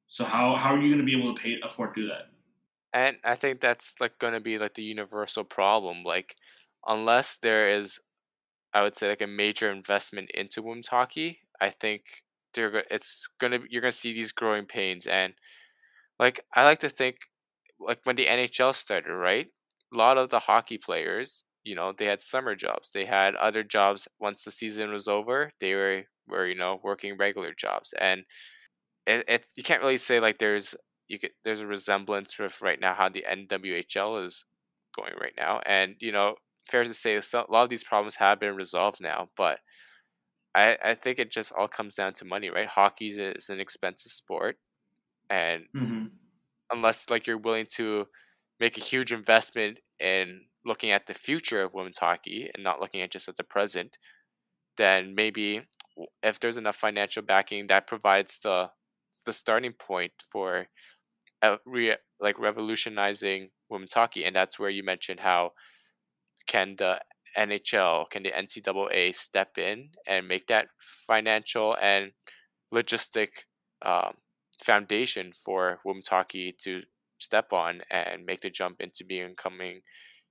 So 0.09 0.25
how 0.25 0.57
how 0.57 0.75
are 0.75 0.81
you 0.81 0.89
going 0.89 0.99
to 0.99 1.05
be 1.05 1.19
able 1.19 1.35
to 1.35 1.41
pay 1.41 1.57
afford 1.63 1.95
to 1.95 2.03
do 2.03 2.09
that? 2.09 2.31
And 2.97 3.19
i 3.25 3.37
think 3.37 3.61
that's 3.61 3.97
like 4.01 4.19
going 4.21 4.35
to 4.35 4.41
be 4.41 4.59
like 4.59 4.75
the 4.75 4.83
universal 4.85 5.45
problem 5.45 6.05
like 6.05 6.37
unless 6.89 7.39
there 7.39 7.71
is 7.71 8.01
i 8.75 8.83
would 8.83 8.97
say 8.97 9.09
like 9.09 9.23
a 9.23 9.27
major 9.29 9.71
investment 9.71 10.31
into 10.35 10.63
women's 10.63 10.89
hockey 10.89 11.41
i 11.61 11.71
think 11.71 12.03
they're 12.55 12.85
it's 12.91 13.29
gonna 13.41 13.61
you're 13.71 13.83
gonna 13.83 13.93
see 13.93 14.15
these 14.15 14.33
growing 14.33 14.67
pains 14.67 15.07
and 15.07 15.35
like 16.21 16.41
I 16.55 16.65
like 16.65 16.81
to 16.81 16.91
think 16.91 17.17
like 17.81 18.01
when 18.05 18.17
the 18.17 18.29
NHL 18.29 18.73
started, 18.73 19.13
right? 19.13 19.49
A 19.95 19.97
lot 19.99 20.19
of 20.19 20.31
the 20.31 20.41
hockey 20.41 20.79
players, 20.79 21.45
you 21.65 21.75
know, 21.75 21.93
they 21.93 22.07
had 22.07 22.23
summer 22.23 22.55
jobs. 22.55 22.93
They 22.93 23.07
had 23.07 23.35
other 23.37 23.65
jobs 23.65 24.09
once 24.21 24.45
the 24.45 24.51
season 24.53 24.93
was 24.93 25.09
over. 25.09 25.53
They 25.61 25.75
were 25.75 26.05
were 26.29 26.47
you 26.47 26.57
know 26.57 26.81
working 26.83 27.17
regular 27.19 27.55
jobs, 27.55 27.95
and 28.01 28.25
it, 29.07 29.25
it 29.29 29.47
you 29.57 29.63
can't 29.63 29.83
really 29.83 29.99
say 29.99 30.21
like 30.21 30.39
there's 30.39 30.75
you 31.09 31.19
could 31.19 31.33
there's 31.45 31.61
a 31.61 31.67
resemblance 31.67 32.39
with 32.39 32.61
right 32.63 32.81
now 32.81 32.95
how 32.95 33.09
the 33.09 33.25
NWHL 33.29 34.25
is 34.25 34.45
going 34.97 35.15
right 35.21 35.35
now, 35.37 35.61
and 35.67 35.97
you 36.01 36.13
know 36.13 36.37
fair 36.69 36.85
to 36.85 36.95
say 36.95 37.17
a 37.17 37.23
lot 37.49 37.65
of 37.65 37.71
these 37.71 37.85
problems 37.85 38.17
have 38.17 38.41
been 38.41 38.57
resolved 38.57 39.01
now, 39.01 39.31
but 39.37 39.61
I 40.55 40.79
I 40.83 40.95
think 40.95 41.19
it 41.19 41.31
just 41.31 41.53
all 41.53 41.69
comes 41.69 41.95
down 41.97 42.15
to 42.15 42.25
money, 42.25 42.51
right? 42.51 42.69
Hockey 42.69 43.09
is 43.09 43.49
an 43.51 43.61
expensive 43.61 44.13
sport, 44.13 44.59
and 45.31 45.69
Mm-hmm. 45.75 46.07
unless 46.73 47.11
like 47.11 47.27
you're 47.27 47.39
willing 47.39 47.67
to 47.67 48.07
make 48.61 48.77
a 48.77 48.81
huge 48.81 49.13
investment 49.13 49.79
in 50.01 50.47
looking 50.65 50.91
at 50.91 51.07
the 51.07 51.15
future 51.15 51.63
of 51.63 51.75
women's 51.75 51.99
hockey 51.99 52.51
and 52.55 52.65
not 52.65 52.81
looking 52.81 53.01
at 53.03 53.11
just 53.13 53.29
at 53.29 53.37
the 53.37 53.45
present, 53.45 53.99
then 54.77 55.15
maybe 55.15 55.63
if 56.23 56.41
there's 56.41 56.57
enough 56.59 56.77
financial 56.77 57.23
backing 57.23 57.69
that 57.69 57.87
provides 57.87 58.41
the 58.41 58.71
the 59.27 59.33
starting 59.33 59.73
point 59.75 60.13
for 60.31 60.69
re- 61.65 61.97
like 62.21 62.39
revolutionizing 62.39 63.51
women's 63.69 63.95
hockey, 63.95 64.25
and 64.25 64.35
that's 64.35 64.59
where 64.59 64.71
you 64.71 64.83
mentioned 64.83 65.21
how 65.21 65.53
can 66.47 66.77
the 66.77 67.01
NHL, 67.37 68.09
can 68.11 68.23
the 68.23 68.31
NCAA 68.31 69.15
step 69.15 69.59
in 69.59 69.91
and 70.07 70.29
make 70.29 70.47
that 70.47 70.69
financial 70.79 71.77
and 71.81 72.13
logistic 72.73 73.29
um, 73.83 74.15
foundation 74.63 75.33
for 75.45 75.81
women's 75.85 76.09
hockey 76.09 76.57
to 76.63 76.83
step 77.19 77.53
on 77.53 77.83
and 77.91 78.25
make 78.25 78.43
the 78.43 78.51
jump 78.51 78.81
into 78.81 79.05
becoming, 79.05 79.81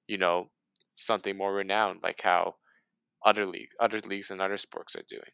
you 0.07 0.17
know, 0.17 0.49
something 0.95 1.37
more 1.37 1.53
renowned, 1.53 1.99
like 2.01 2.21
how 2.23 2.55
other 3.23 3.45
league, 3.45 3.69
other 3.79 3.99
leagues 3.99 4.31
and 4.31 4.41
other 4.41 4.57
sports 4.57 4.95
are 4.95 5.03
doing. 5.07 5.31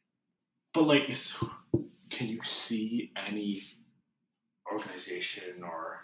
But 0.74 0.84
like, 0.84 1.10
is, 1.10 1.36
can 2.10 2.28
you 2.28 2.42
see 2.44 3.12
any 3.16 3.64
organization 4.72 5.64
or 5.64 6.00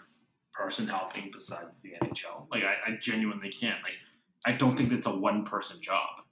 person 0.52 0.88
helping 0.88 1.30
besides 1.32 1.80
the 1.82 1.90
NHL? 2.02 2.46
Like, 2.50 2.62
I, 2.64 2.90
I 2.90 2.96
genuinely 3.00 3.50
can't. 3.50 3.82
Like, 3.82 3.96
I 4.46 4.52
don't 4.52 4.76
think 4.76 4.92
it's 4.92 5.06
a 5.06 5.14
one 5.14 5.44
person 5.44 5.78
job. 5.80 6.22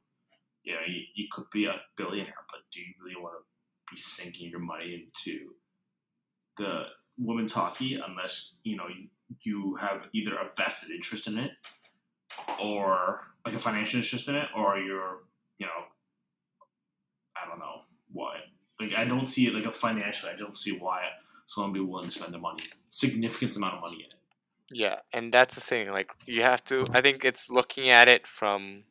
You 0.64 0.74
know, 0.74 0.80
you, 0.86 1.02
you 1.14 1.26
could 1.32 1.46
be 1.52 1.66
a 1.66 1.80
billionaire, 1.96 2.44
but 2.50 2.60
do 2.72 2.80
you 2.80 2.92
really 3.02 3.20
want 3.20 3.34
to 3.38 3.92
be 3.92 3.96
sinking 3.96 4.50
your 4.50 4.60
money 4.60 5.06
into 5.06 5.38
the 6.56 6.84
women's 7.18 7.52
hockey 7.52 7.98
unless 8.06 8.54
you 8.62 8.76
know 8.76 8.86
you, 8.88 9.08
you 9.42 9.76
have 9.80 10.02
either 10.12 10.32
a 10.32 10.50
vested 10.56 10.90
interest 10.90 11.26
in 11.26 11.38
it 11.38 11.52
or 12.62 13.20
like 13.44 13.54
a 13.54 13.58
financial 13.58 14.00
interest 14.00 14.28
in 14.28 14.34
it, 14.34 14.48
or 14.56 14.78
you're 14.78 15.18
you 15.58 15.66
know 15.66 15.82
I 17.36 17.48
don't 17.48 17.58
know 17.58 17.82
why. 18.12 18.36
Like 18.80 18.92
I 18.94 19.04
don't 19.04 19.26
see 19.26 19.46
it 19.46 19.54
like 19.54 19.64
a 19.64 19.72
financial. 19.72 20.28
I 20.28 20.36
don't 20.36 20.56
see 20.56 20.72
why 20.72 21.02
someone 21.46 21.72
be 21.72 21.80
willing 21.80 22.08
to 22.08 22.14
spend 22.14 22.34
the 22.34 22.38
money, 22.38 22.64
significant 22.90 23.56
amount 23.56 23.74
of 23.74 23.80
money 23.80 23.96
in 23.96 24.10
it. 24.10 24.12
Yeah, 24.70 24.96
and 25.12 25.32
that's 25.32 25.54
the 25.54 25.60
thing. 25.60 25.90
Like 25.90 26.10
you 26.26 26.42
have 26.42 26.64
to. 26.64 26.86
I 26.92 27.00
think 27.00 27.24
it's 27.24 27.50
looking 27.50 27.88
at 27.88 28.08
it 28.08 28.26
from 28.26 28.84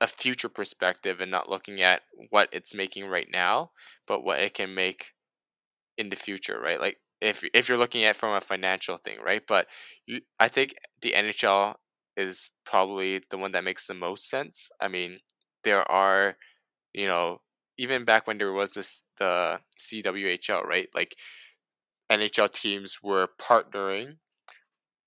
a 0.00 0.06
future 0.06 0.48
perspective 0.48 1.20
and 1.20 1.30
not 1.30 1.48
looking 1.48 1.80
at 1.80 2.02
what 2.30 2.48
it's 2.52 2.74
making 2.74 3.06
right 3.06 3.28
now, 3.30 3.70
but 4.06 4.22
what 4.22 4.40
it 4.40 4.54
can 4.54 4.74
make 4.74 5.14
in 5.96 6.10
the 6.10 6.16
future, 6.16 6.60
right? 6.60 6.80
Like 6.80 6.98
if 7.20 7.42
if 7.54 7.68
you're 7.68 7.78
looking 7.78 8.04
at 8.04 8.16
from 8.16 8.34
a 8.34 8.40
financial 8.40 8.96
thing, 8.96 9.18
right? 9.24 9.42
But 9.46 9.66
you, 10.06 10.20
I 10.38 10.48
think 10.48 10.74
the 11.02 11.12
NHL 11.12 11.76
is 12.16 12.50
probably 12.64 13.22
the 13.30 13.38
one 13.38 13.52
that 13.52 13.64
makes 13.64 13.86
the 13.86 13.94
most 13.94 14.28
sense. 14.28 14.68
I 14.80 14.88
mean, 14.88 15.20
there 15.64 15.88
are, 15.90 16.36
you 16.92 17.06
know, 17.06 17.40
even 17.78 18.04
back 18.04 18.26
when 18.26 18.38
there 18.38 18.52
was 18.52 18.72
this 18.74 19.02
the 19.18 19.60
CWHL, 19.78 20.64
right? 20.64 20.88
Like 20.94 21.16
NHL 22.10 22.52
teams 22.52 22.98
were 23.02 23.28
partnering 23.40 24.16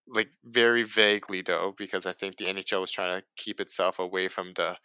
like 0.08 0.30
very 0.44 0.84
vaguely 0.84 1.42
though 1.42 1.74
because 1.78 2.06
I 2.06 2.12
think 2.14 2.38
the 2.38 2.46
NHL 2.46 2.82
was 2.82 2.92
trying 2.92 3.20
to 3.20 3.26
keep 3.38 3.60
itself 3.60 3.98
away 3.98 4.28
from 4.28 4.54
the 4.56 4.78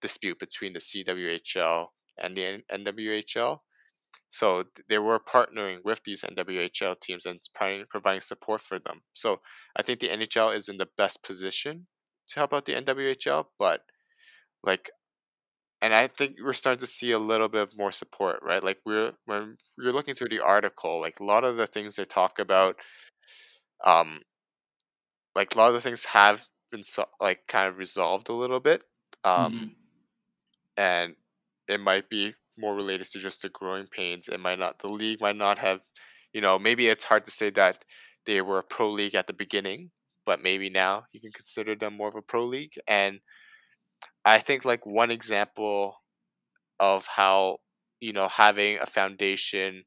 dispute 0.00 0.38
between 0.38 0.72
the 0.72 0.80
CWHL 0.80 1.86
and 2.18 2.36
the 2.36 2.62
NWHL. 2.72 3.58
So 4.28 4.64
they 4.88 4.98
were 4.98 5.20
partnering 5.20 5.78
with 5.84 6.02
these 6.04 6.22
NWHL 6.22 7.00
teams 7.00 7.26
and 7.26 7.40
providing 7.88 8.20
support 8.20 8.60
for 8.60 8.78
them. 8.78 9.02
So 9.14 9.40
I 9.76 9.82
think 9.82 10.00
the 10.00 10.08
NHL 10.08 10.56
is 10.56 10.68
in 10.68 10.78
the 10.78 10.88
best 10.96 11.22
position 11.22 11.86
to 12.28 12.40
help 12.40 12.52
out 12.52 12.66
the 12.66 12.74
NWHL, 12.74 13.46
but 13.58 13.80
like 14.62 14.90
and 15.82 15.94
I 15.94 16.08
think 16.08 16.36
we're 16.42 16.54
starting 16.54 16.80
to 16.80 16.86
see 16.86 17.12
a 17.12 17.20
little 17.20 17.48
bit 17.50 17.70
more 17.76 17.92
support, 17.92 18.40
right? 18.42 18.64
Like 18.64 18.80
we're 18.86 19.14
when 19.26 19.58
you're 19.78 19.92
looking 19.94 20.14
through 20.16 20.30
the 20.30 20.40
article, 20.40 21.00
like 21.00 21.20
a 21.20 21.24
lot 21.24 21.44
of 21.44 21.58
the 21.58 21.68
things 21.68 21.96
they 21.96 22.06
talk 22.06 22.40
about, 22.40 22.78
um, 23.84 24.20
like 25.34 25.54
a 25.54 25.58
lot 25.58 25.68
of 25.68 25.74
the 25.74 25.80
things 25.80 26.04
have 26.06 26.46
been 26.70 26.82
so, 26.82 27.06
like 27.20 27.46
kind 27.48 27.68
of 27.68 27.78
resolved 27.78 28.28
a 28.28 28.32
little 28.34 28.60
bit, 28.60 28.82
um, 29.24 29.52
Mhm. 29.52 29.76
and 30.76 31.14
it 31.68 31.80
might 31.80 32.08
be 32.08 32.34
more 32.58 32.74
related 32.74 33.06
to 33.10 33.18
just 33.18 33.42
the 33.42 33.48
growing 33.50 33.86
pains. 33.86 34.28
It 34.28 34.40
might 34.40 34.58
not, 34.58 34.78
the 34.78 34.88
league 34.88 35.20
might 35.20 35.36
not 35.36 35.58
have, 35.58 35.80
you 36.32 36.40
know, 36.40 36.58
maybe 36.58 36.88
it's 36.88 37.04
hard 37.04 37.24
to 37.26 37.30
say 37.30 37.50
that 37.50 37.84
they 38.26 38.40
were 38.40 38.58
a 38.58 38.62
pro 38.64 38.90
league 38.90 39.14
at 39.14 39.26
the 39.26 39.32
beginning, 39.32 39.90
but 40.26 40.42
maybe 40.42 40.70
now 40.70 41.04
you 41.12 41.20
can 41.20 41.32
consider 41.32 41.74
them 41.74 41.96
more 41.96 42.08
of 42.08 42.14
a 42.16 42.22
pro 42.22 42.44
league. 42.44 42.74
And 42.86 43.20
I 44.24 44.38
think 44.38 44.64
like 44.64 44.86
one 44.86 45.10
example 45.10 45.96
of 46.80 47.06
how 47.06 47.58
you 48.00 48.12
know 48.12 48.28
having 48.28 48.78
a 48.80 48.86
foundation 48.86 49.84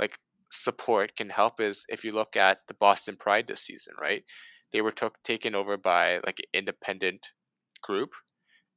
like 0.00 0.18
support 0.50 1.16
can 1.16 1.30
help 1.30 1.60
is 1.60 1.84
if 1.88 2.04
you 2.04 2.12
look 2.12 2.36
at 2.36 2.58
the 2.68 2.74
Boston 2.74 3.16
Pride 3.16 3.46
this 3.46 3.62
season, 3.62 3.94
right? 4.00 4.24
They 4.72 4.80
were 4.80 4.92
took 4.92 5.22
taken 5.22 5.54
over 5.54 5.76
by 5.76 6.18
like 6.26 6.38
an 6.40 6.46
independent 6.54 7.30
group, 7.82 8.12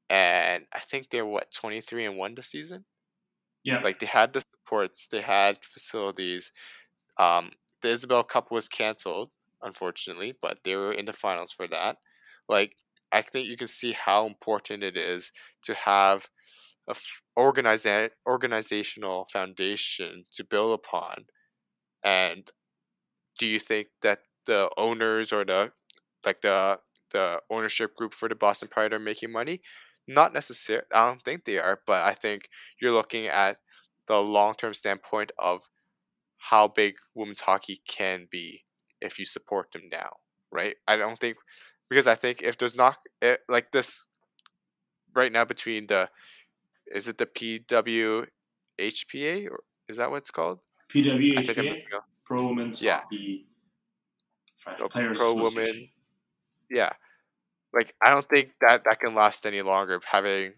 and 0.10 0.66
I 0.74 0.80
think 0.80 1.10
they're 1.10 1.26
what 1.26 1.52
twenty 1.52 1.82
three 1.82 2.06
and 2.06 2.18
one 2.18 2.36
this 2.36 2.48
season. 2.48 2.86
Yeah. 3.64 3.82
Like 3.82 4.00
they 4.00 4.06
had 4.06 4.34
the 4.34 4.42
supports, 4.42 5.08
they 5.08 5.22
had 5.22 5.64
facilities. 5.64 6.52
Um, 7.18 7.52
the 7.82 7.90
Isobel 7.90 8.28
Cup 8.28 8.52
was 8.52 8.68
canceled, 8.68 9.32
unfortunately, 9.62 10.36
but 10.42 10.60
they 10.64 10.76
were 10.76 10.94
in 10.94 11.06
the 11.06 11.14
finals 11.14 11.52
for 11.52 11.68
that. 11.70 11.98
Like 12.48 12.76
I 13.16 13.24
think 13.24 13.48
you 13.50 13.58
can 13.58 13.68
see 13.68 13.94
how 13.94 14.28
important 14.28 14.84
it 14.84 14.98
is 14.98 15.32
to 15.64 15.74
have 15.76 16.28
a 16.88 16.92
f- 16.92 17.22
organiza- 17.38 18.12
organizational 18.28 19.26
foundation 19.34 20.26
to 20.34 20.44
build 20.44 20.80
upon. 20.80 21.26
And 22.04 22.50
do 23.40 23.46
you 23.46 23.60
think 23.60 23.88
that 24.02 24.20
the 24.46 24.70
owners 24.78 25.34
or 25.34 25.46
the 25.46 25.72
like 26.26 26.42
the 26.42 26.80
the 27.12 27.42
ownership 27.50 27.96
group 27.96 28.14
for 28.14 28.30
the 28.30 28.36
Boston 28.36 28.70
Pride 28.70 28.94
are 28.94 29.00
making 29.00 29.32
money? 29.32 29.62
Not 30.08 30.34
necessarily. 30.34 30.86
I 30.94 31.08
don't 31.08 31.24
think 31.24 31.46
they 31.46 31.60
are, 31.60 31.82
but 31.88 32.04
I 32.04 32.14
think 32.14 32.50
you're 32.82 32.94
looking 32.94 33.28
at 33.28 33.58
the 34.08 34.18
long 34.18 34.56
term 34.56 34.74
standpoint 34.74 35.32
of 35.40 35.64
how 36.38 36.68
big 36.68 36.96
women's 37.16 37.42
hockey 37.42 37.82
can 37.88 38.28
be 38.32 38.64
if 39.02 39.20
you 39.20 39.26
support 39.26 39.72
them 39.72 39.84
now, 39.92 40.10
right? 40.52 40.76
I 40.88 40.96
don't 40.96 41.20
think 41.20 41.38
because 41.90 42.08
I 42.08 42.16
think 42.16 42.42
if 42.42 42.58
there's 42.58 42.76
not 42.76 42.98
it, 43.22 43.42
like 43.50 43.72
this 43.72 44.06
right 45.14 45.32
now 45.32 45.46
between 45.46 45.88
the 45.88 46.10
is 46.88 47.08
it 47.08 47.18
the 47.18 47.26
PWHPA 47.26 48.28
or 49.50 49.64
is 49.88 49.98
that 49.98 50.12
what 50.12 50.18
it's 50.18 50.32
called? 50.32 50.60
I 50.90 50.94
think 50.94 51.08
I'm 51.08 51.18
PWHPA. 51.20 51.82
Pro 52.26 52.48
Women's 52.48 52.82
Yeah. 52.82 53.02
Hockey 53.02 53.46
Oh, 54.80 54.88
Players 54.88 55.18
Pro. 55.18 55.34
Women. 55.36 55.90
Yeah, 56.72 56.94
like 57.74 57.94
I 58.04 58.10
don't 58.10 58.28
think 58.28 58.50
that 58.62 58.84
that 58.86 59.00
can 59.00 59.14
last 59.14 59.46
any 59.46 59.62
longer. 59.62 60.00
Having 60.06 60.54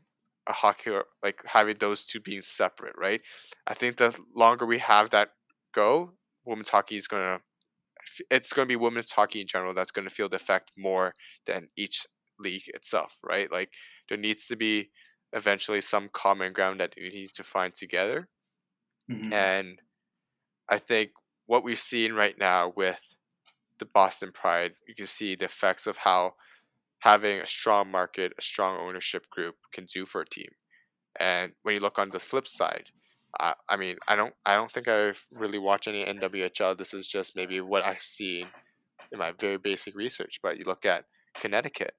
a 0.47 0.53
hockey 0.53 0.91
or 0.91 1.05
like 1.21 1.41
having 1.45 1.75
those 1.77 2.05
two 2.05 2.21
being 2.21 2.41
separate, 2.41 2.95
right? 2.97 3.21
I 3.65 3.73
think 3.73 3.97
the 3.97 4.17
longer 4.33 4.65
we 4.65 4.79
have 4.79 5.09
that 5.09 5.31
go, 5.73 6.13
women's 6.45 6.69
hockey 6.69 6.95
is 6.95 7.07
gonna 7.07 7.39
it's 8.31 8.53
going 8.53 8.67
to 8.67 8.71
be 8.71 8.75
women's 8.75 9.11
hockey 9.11 9.41
in 9.41 9.47
general 9.47 9.73
that's 9.73 9.91
going 9.91 10.07
to 10.07 10.13
feel 10.13 10.29
the 10.29 10.37
effect 10.37 10.71
more 10.77 11.13
than 11.45 11.69
each 11.77 12.05
league 12.39 12.67
itself, 12.69 13.19
right? 13.23 13.51
Like 13.51 13.73
there 14.09 14.17
needs 14.17 14.47
to 14.47 14.55
be 14.55 14.91
eventually 15.33 15.81
some 15.81 16.09
common 16.13 16.53
ground 16.53 16.79
that 16.79 16.95
we 16.97 17.09
need 17.09 17.33
to 17.33 17.43
find 17.43 17.73
together. 17.73 18.29
Mhm. 19.09 19.31
And 19.31 19.81
I 20.69 20.77
think 20.79 21.11
what 21.45 21.63
we've 21.63 21.79
seen 21.79 22.13
right 22.13 22.37
now 22.37 22.73
with 22.75 23.15
the 23.79 23.85
Boston 23.85 24.31
Pride, 24.33 24.75
you 24.87 24.95
can 24.95 25.07
see 25.07 25.35
the 25.35 25.45
effects 25.45 25.87
of 25.87 25.97
how 25.97 26.35
having 26.99 27.39
a 27.39 27.45
strong 27.45 27.91
market, 27.91 28.33
a 28.37 28.41
strong 28.41 28.77
ownership 28.79 29.29
group 29.29 29.57
can 29.73 29.85
do 29.85 30.05
for 30.05 30.21
a 30.21 30.27
team. 30.29 30.49
And 31.19 31.53
when 31.63 31.75
you 31.75 31.81
look 31.81 31.99
on 31.99 32.11
the 32.11 32.19
flip 32.19 32.47
side, 32.47 32.91
I, 33.39 33.53
I 33.69 33.77
mean, 33.77 33.97
I 34.07 34.15
don't, 34.15 34.33
I 34.45 34.55
don't 34.55 34.71
think 34.71 34.87
I've 34.87 35.25
really 35.31 35.59
watched 35.59 35.87
any 35.87 36.03
NWHL. 36.05 36.77
This 36.77 36.93
is 36.93 37.07
just 37.07 37.35
maybe 37.35 37.61
what 37.61 37.85
I've 37.85 38.01
seen 38.01 38.47
in 39.11 39.19
my 39.19 39.33
very 39.39 39.57
basic 39.57 39.95
research. 39.95 40.39
But 40.41 40.57
you 40.57 40.63
look 40.65 40.85
at 40.85 41.05
Connecticut, 41.39 41.93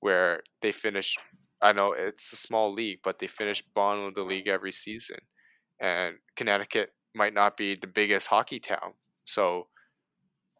where 0.00 0.42
they 0.62 0.72
finish. 0.72 1.16
I 1.62 1.72
know 1.72 1.92
it's 1.92 2.32
a 2.32 2.36
small 2.36 2.72
league, 2.72 2.98
but 3.02 3.18
they 3.18 3.26
finish 3.26 3.62
bottom 3.74 4.04
of 4.04 4.14
the 4.14 4.22
league 4.22 4.48
every 4.48 4.72
season, 4.72 5.18
and 5.80 6.16
Connecticut 6.36 6.92
might 7.14 7.32
not 7.32 7.56
be 7.56 7.74
the 7.74 7.86
biggest 7.86 8.26
hockey 8.26 8.60
town, 8.60 8.92
so 9.24 9.68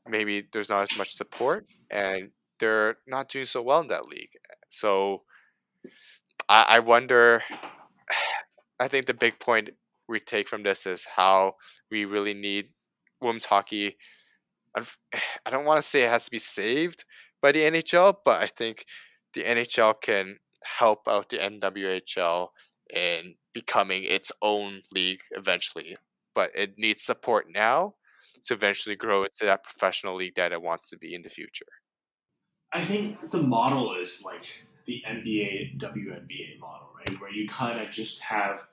maybe 0.09 0.47
there's 0.53 0.71
not 0.71 0.91
as 0.91 0.97
much 0.97 1.15
support, 1.15 1.67
and 1.91 2.31
they're 2.59 2.97
not 3.07 3.29
doing 3.29 3.45
so 3.45 3.61
well 3.61 3.81
in 3.81 3.89
that 3.89 4.09
league. 4.09 4.31
So 4.69 5.23
I, 6.49 6.77
I 6.77 6.79
wonder. 6.79 7.43
I 8.79 8.89
think 8.89 9.07
the 9.07 9.15
big 9.15 9.39
point 9.39 9.71
we 10.09 10.21
take 10.21 10.49
from 10.49 10.63
this 10.63 10.87
is 10.87 11.07
how 11.17 11.55
we 11.91 12.05
really 12.05 12.35
need 12.35 12.67
women's 13.21 13.47
hockey. 13.47 13.97
I 14.77 15.51
don't 15.51 15.65
want 15.65 15.79
to 15.79 15.83
say 15.83 16.05
it 16.05 16.11
has 16.11 16.27
to 16.27 16.31
be 16.31 16.39
saved 16.39 17.05
by 17.43 17.53
the 17.53 17.61
NHL, 17.61 18.17
but 18.25 18.43
I 18.43 18.47
think 18.47 18.85
the 19.35 19.43
NHL 19.43 20.01
can 20.01 20.39
help 20.65 21.07
out 21.09 21.29
the 21.29 21.39
NWHL 21.39 22.49
in 22.95 23.35
becoming 23.53 24.05
its 24.05 24.33
own 24.43 24.83
league 24.93 25.21
eventually. 25.31 25.97
But 26.35 26.51
it 26.55 26.75
needs 26.77 27.03
support 27.03 27.47
now 27.49 27.95
to 28.45 28.55
eventually 28.55 28.97
grow 28.97 29.25
into 29.25 29.45
that 29.45 29.65
professional 29.65 30.17
league 30.17 30.35
that 30.37 30.53
it 30.53 30.63
wants 30.63 30.91
to 30.91 30.99
be 30.99 31.15
in 31.15 31.23
the 31.23 31.31
future. 31.31 31.67
I 32.73 32.85
think 32.85 33.31
the 33.31 33.43
model 33.43 33.95
is 33.95 34.23
like 34.25 34.65
the 34.87 35.03
NBA 35.09 35.79
WNBA 35.79 36.61
model, 36.61 36.91
right? 36.99 37.21
Where 37.21 37.31
you 37.31 37.49
kind 37.49 37.81
of 37.81 37.91
just 37.91 38.21
have 38.21 38.67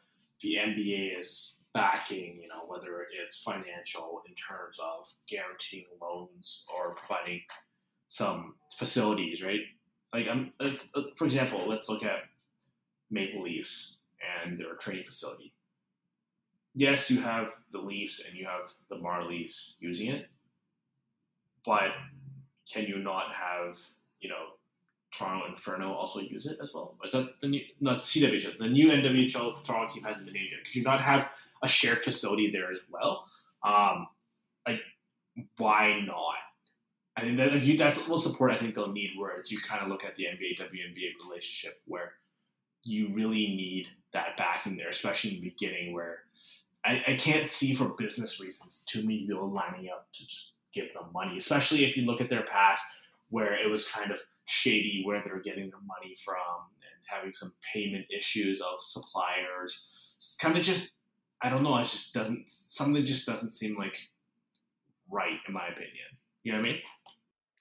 the 0.44 0.56
NBA 0.58 1.18
is 1.18 1.62
backing, 1.74 2.39
you 2.41 2.48
know, 2.48 2.66
whether 2.68 3.08
it's 3.12 3.39
financial 3.39 4.22
in 4.28 4.36
terms 4.36 4.78
of 4.80 5.08
guaranteeing 5.28 5.88
loans 6.00 6.66
or 6.74 6.96
providing 6.96 7.41
some 8.10 8.56
facilities, 8.78 9.41
right? 9.41 9.62
Like, 10.14 10.28
um, 10.28 10.54
let's- 10.60 10.89
uh, 10.94 11.04
for 11.16 11.26
example, 11.26 11.68
let's 11.68 11.89
look 11.89 12.04
at 12.04 12.30
Maple 13.10 13.41
Leafs 13.41 13.98
and 14.22 14.60
their 14.60 14.76
training 14.76 15.06
facility. 15.06 15.54
Yes, 16.76 17.10
you 17.10 17.22
have 17.22 17.52
the 17.72 17.80
Leafs 17.80 18.20
and 18.20 18.36
you 18.36 18.46
have 18.46 18.74
the 18.89 18.96
Marlies 18.98 19.74
using 19.80 20.10
it, 20.10 20.30
but 21.66 21.91
can 22.72 22.84
you 22.86 22.98
not 23.00 23.34
have 23.34 23.78
you 24.20 24.30
know 24.30 24.54
Toronto 25.18 25.47
Inferno 25.47 25.93
also 25.93 26.20
use 26.20 26.45
it 26.45 26.57
as 26.61 26.74
well? 26.74 26.95
Is 27.03 27.11
that 27.11 27.39
the 27.41 27.47
new 27.47 27.61
not 27.80 27.97
CWHL 27.97 28.57
the 28.57 28.68
new 28.68 28.89
NWHL 28.89 29.64
Toronto 29.64 29.93
team 29.93 30.03
hasn't 30.03 30.26
been 30.26 30.34
named 30.34 30.49
yet? 30.51 30.66
Could 30.66 30.76
you 30.76 30.84
not 30.84 31.01
have 31.01 31.30
a 31.61 31.68
shared 31.68 31.99
facility 31.99 32.51
there 32.51 32.72
as 32.72 32.86
well? 32.91 33.26
Um, 33.64 34.07
like 34.68 34.82
why 35.57 36.01
not? 36.05 36.36
I 37.16 37.22
think 37.22 37.38
that 37.38 37.53
like, 37.53 37.64
you, 37.64 37.78
that's 37.78 37.97
what 38.07 38.22
support 38.22 38.51
I 38.51 38.57
think 38.57 38.76
they'll 38.76 38.91
need. 38.91 39.11
Where 39.18 39.36
it's 39.36 39.51
you 39.51 39.59
kind 39.59 39.82
of 39.82 39.89
look 39.89 40.03
at 40.03 40.16
the 40.16 40.24
NBA 40.24 40.59
WNBA 40.59 41.28
relationship 41.28 41.82
where 41.86 42.14
you 42.84 43.14
really 43.14 43.47
need 43.47 43.88
that 44.14 44.36
backing 44.38 44.76
there, 44.76 44.89
especially 44.89 45.36
in 45.36 45.36
the 45.38 45.49
beginning 45.49 45.93
where 45.93 46.20
I, 46.86 47.03
I 47.07 47.16
can't 47.16 47.49
see 47.49 47.74
for 47.74 47.89
business 47.89 48.41
reasons 48.41 48.84
too 48.86 49.01
many 49.01 49.26
people 49.26 49.49
lining 49.49 49.89
up 49.89 50.07
to 50.14 50.28
just 50.28 50.53
give 50.74 50.93
them 50.93 51.05
money, 51.14 51.38
especially 51.38 51.86
if 51.86 51.95
you 51.95 52.05
look 52.05 52.20
at 52.20 52.30
their 52.30 52.43
past 52.43 52.84
where 53.30 53.57
it 53.57 53.70
was 53.70 53.88
kind 53.88 54.11
of 54.11 54.20
shady 54.46 55.04
where 55.06 55.22
they're 55.26 55.41
getting 55.41 55.70
their 55.70 55.80
money 55.86 56.16
from 56.24 56.70
and 56.82 57.02
having 57.08 57.34
some 57.34 57.54
payment 57.74 58.06
issues 58.16 58.62
of 58.62 58.80
suppliers. 58.80 59.89
It's 60.18 60.36
kind 60.39 60.58
of 60.58 60.64
just 60.64 60.91
I 61.41 61.50
don't 61.50 61.64
know, 61.64 61.78
it 61.78 61.84
just 61.84 62.14
doesn't 62.14 62.46
something 62.50 63.06
just 63.06 63.26
doesn't 63.26 63.52
seem 63.52 63.78
like 63.78 63.96
right 65.12 65.39
in 65.48 65.54
my 65.54 65.68
opinion. 65.68 66.18
You 66.44 66.54
know 66.54 66.60
what 66.60 66.68
I 66.68 66.70
mean? 66.72 66.80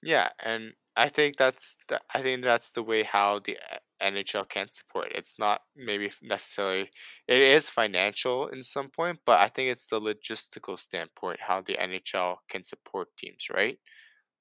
Yeah, 0.03 0.29
and 0.43 0.73
I 0.95 1.09
think 1.09 1.37
that's 1.37 1.77
the, 1.87 2.01
I 2.13 2.21
think 2.21 2.43
that's 2.43 2.71
the 2.71 2.83
way 2.83 3.03
how 3.03 3.39
the 3.39 3.57
uh, 3.57 3.77
NHL 4.01 4.47
can 4.49 4.67
support. 4.69 5.07
it. 5.07 5.17
It's 5.17 5.35
not 5.39 5.61
maybe 5.75 6.11
necessarily 6.21 6.89
it 7.27 7.37
is 7.39 7.69
financial 7.69 8.47
in 8.47 8.61
some 8.63 8.89
point, 8.89 9.19
but 9.25 9.39
I 9.39 9.47
think 9.47 9.69
it's 9.69 9.87
the 9.87 10.01
logistical 10.01 10.77
standpoint 10.77 11.39
how 11.47 11.61
the 11.61 11.77
NHL 11.77 12.37
can 12.49 12.63
support 12.63 13.07
teams, 13.17 13.47
right? 13.53 13.79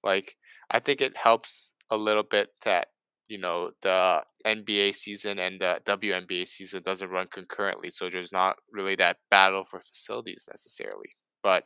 Like 0.02 0.36
I 0.70 0.80
think 0.80 1.00
it 1.00 1.16
helps 1.16 1.74
a 1.92 1.98
little 1.98 2.24
bit 2.24 2.50
that 2.66 2.88
you 3.28 3.38
know 3.38 3.72
the 3.82 4.22
NBA 4.46 4.94
season 4.94 5.38
and 5.40 5.60
the 5.62 5.80
WNBA 5.86 6.48
season 6.48 6.82
doesn't 6.84 7.10
run 7.10 7.28
concurrently, 7.32 7.90
so 7.90 8.10
there's 8.10 8.32
not 8.32 8.56
really 8.72 8.96
that 8.96 9.18
battle 9.30 9.64
for 9.64 9.80
facilities 9.80 10.46
necessarily. 10.50 11.10
But 11.44 11.64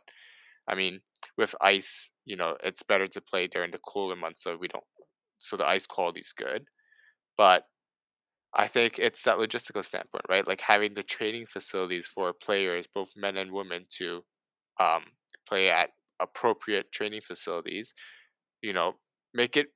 I 0.68 0.74
mean, 0.76 1.00
with 1.38 1.54
ice, 1.62 2.10
you 2.26 2.36
know, 2.36 2.56
it's 2.64 2.82
better 2.84 3.08
to 3.08 3.22
play 3.22 3.48
during 3.48 3.72
the 3.72 3.78
cooler 3.78 4.16
months 4.16 4.42
so 4.44 4.56
we 4.60 4.68
don't 4.68 4.84
so 5.38 5.56
the 5.56 5.66
ice 5.66 5.86
quality 5.86 6.20
is 6.20 6.32
good. 6.34 6.64
But 7.38 7.64
I 8.54 8.66
think 8.66 8.98
it's 8.98 9.22
that 9.24 9.36
logistical 9.38 9.84
standpoint, 9.84 10.24
right? 10.28 10.46
Like 10.46 10.60
having 10.62 10.94
the 10.94 11.02
training 11.02 11.46
facilities 11.46 12.06
for 12.06 12.32
players, 12.32 12.86
both 12.92 13.10
men 13.16 13.36
and 13.36 13.52
women, 13.52 13.86
to 13.98 14.22
um, 14.80 15.04
play 15.48 15.70
at 15.70 15.90
appropriate 16.20 16.92
training 16.92 17.22
facilities. 17.22 17.92
You 18.62 18.72
know, 18.72 18.94
make 19.34 19.56
it 19.56 19.68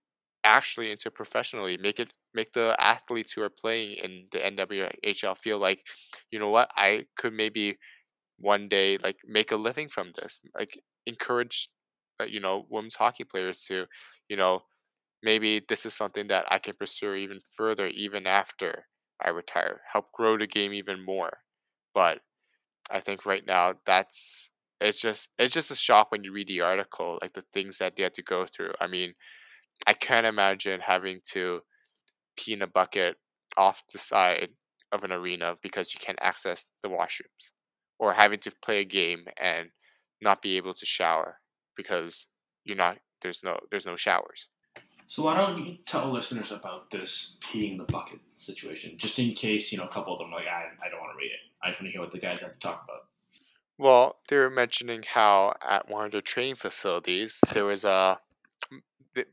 actually 0.45 0.91
into 0.91 1.11
professionally. 1.11 1.77
Make 1.77 2.01
it 2.01 2.13
make 2.35 2.53
the 2.53 2.77
athletes 2.79 3.33
who 3.33 3.43
are 3.43 3.51
playing 3.51 3.97
in 4.03 4.27
the 4.33 4.45
NWHL 4.45 5.37
feel 5.37 5.59
like, 5.59 5.83
you 6.31 6.39
know 6.39 6.51
what, 6.51 6.71
I 6.77 7.07
could 7.17 7.33
maybe 7.33 7.79
one 8.39 8.69
day 8.69 8.99
like 9.03 9.19
make 9.27 9.53
a 9.53 9.57
living 9.57 9.89
from 9.89 10.13
this. 10.21 10.41
Like 10.59 10.81
encourage, 11.07 11.69
uh, 12.21 12.25
you 12.25 12.41
know, 12.41 12.67
women's 12.71 12.97
hockey 12.97 13.25
players 13.25 13.65
to, 13.69 13.87
you 14.29 14.37
know, 14.37 14.63
maybe 15.23 15.63
this 15.69 15.87
is 15.87 15.95
something 15.95 16.29
that 16.29 16.47
I 16.51 16.59
can 16.59 16.75
pursue 16.77 17.15
even 17.15 17.41
further, 17.57 17.89
even 17.89 18.27
after 18.27 18.87
I 19.25 19.31
retire. 19.31 19.83
Help 19.93 20.13
grow 20.13 20.39
the 20.39 20.47
game 20.47 20.73
even 20.73 21.05
more. 21.05 21.39
But 21.95 22.21
I 22.91 23.01
think 23.01 23.27
right 23.27 23.47
now 23.47 23.75
that's 23.87 24.51
it's 24.81 25.01
just 25.01 25.29
it's 25.39 25.55
just 25.55 25.71
a 25.71 25.77
shock 25.77 26.11
when 26.11 26.25
you 26.25 26.33
read 26.33 26.49
the 26.49 26.61
article, 26.63 27.19
like 27.23 27.35
the 27.35 27.45
things 27.53 27.79
that 27.79 27.97
they 27.97 28.03
had 28.03 28.15
to 28.15 28.23
go 28.23 28.47
through. 28.47 28.73
I 28.81 28.87
mean, 28.87 29.15
I 29.87 29.95
can't 29.95 30.27
imagine 30.27 30.81
having 30.81 31.21
to 31.33 31.61
pee 32.37 32.53
in 32.53 32.63
a 32.63 32.67
bucket 32.67 33.17
off 33.57 33.83
the 33.93 33.99
side 33.99 34.51
of 34.93 35.05
an 35.05 35.13
arena 35.13 35.57
because 35.63 35.95
you 35.95 36.01
can't 36.01 36.19
access 36.21 36.71
the 36.83 36.89
washrooms, 36.89 37.53
or 37.99 38.13
having 38.15 38.41
to 38.41 38.53
play 38.63 38.81
a 38.81 38.85
game 38.85 39.25
and 39.41 39.71
not 40.21 40.43
be 40.43 40.57
able 40.57 40.75
to 40.75 40.87
shower 40.87 41.39
because 41.77 42.27
you're 42.65 42.77
not 42.77 42.99
there's 43.23 43.43
no 43.43 43.59
there's 43.71 43.87
no 43.87 43.97
showers. 43.97 44.49
So 45.07 45.25
why 45.25 45.37
don't 45.37 45.65
you 45.65 45.77
tell 45.87 46.11
listeners 46.11 46.53
about 46.53 46.91
this 46.91 47.37
peeing 47.41 47.79
the 47.79 47.85
bucket 47.85 48.21
situation, 48.31 48.97
just 48.97 49.19
in 49.19 49.33
case 49.33 49.73
you 49.73 49.79
know 49.79 49.85
a 49.85 49.89
couple 49.89 50.13
of 50.13 50.21
them 50.21 50.29
are 50.33 50.37
like 50.37 50.47
I 50.47 50.69
I 50.85 50.91
don't 50.91 51.01
want 51.01 51.13
to 51.13 51.19
read 51.19 51.33
it. 51.33 51.41
I 51.63 51.71
just 51.71 51.81
want 51.81 51.89
to 51.89 51.93
hear 51.93 52.01
what 52.01 52.13
the 52.13 52.19
guys 52.19 52.41
have 52.43 52.53
to 52.53 52.59
talk 52.59 52.85
about. 52.85 53.07
Well, 53.79 54.17
they 54.29 54.37
were 54.37 54.51
mentioning 54.51 55.05
how 55.07 55.55
at 55.67 55.89
one 55.89 56.05
of 56.05 56.13
their 56.13 56.21
training 56.21 56.57
facilities 56.57 57.41
there 57.53 57.65
was 57.65 57.85
a 57.85 58.19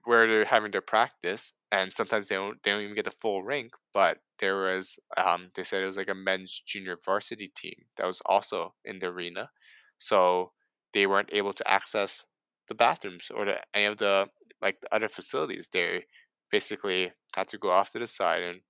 where 0.05 0.27
they're 0.27 0.45
having 0.45 0.71
their 0.71 0.81
practice, 0.81 1.53
and 1.71 1.93
sometimes 1.93 2.27
they 2.27 2.35
don't 2.35 2.61
they 2.63 2.71
don't 2.71 2.81
even 2.81 2.95
get 2.95 3.05
the 3.05 3.11
full 3.11 3.43
rink. 3.43 3.73
But 3.93 4.19
there 4.39 4.57
was 4.57 4.97
um 5.17 5.49
they 5.55 5.63
said 5.63 5.83
it 5.83 5.85
was 5.87 5.97
like 5.97 6.09
a 6.09 6.15
men's 6.15 6.61
junior 6.65 6.97
varsity 7.03 7.49
team 7.55 7.85
that 7.97 8.05
was 8.07 8.21
also 8.25 8.73
in 8.85 8.99
the 8.99 9.07
arena, 9.07 9.49
so 9.97 10.51
they 10.93 11.05
weren't 11.07 11.29
able 11.33 11.53
to 11.53 11.69
access 11.69 12.25
the 12.67 12.75
bathrooms 12.75 13.31
or 13.33 13.45
the, 13.45 13.59
any 13.73 13.85
of 13.85 13.97
the 13.97 14.27
like 14.61 14.81
the 14.81 14.93
other 14.93 15.09
facilities. 15.09 15.69
They 15.71 16.05
basically 16.51 17.11
had 17.35 17.47
to 17.49 17.57
go 17.57 17.71
off 17.71 17.91
to 17.91 17.99
the 17.99 18.07
side 18.07 18.43
and 18.43 18.61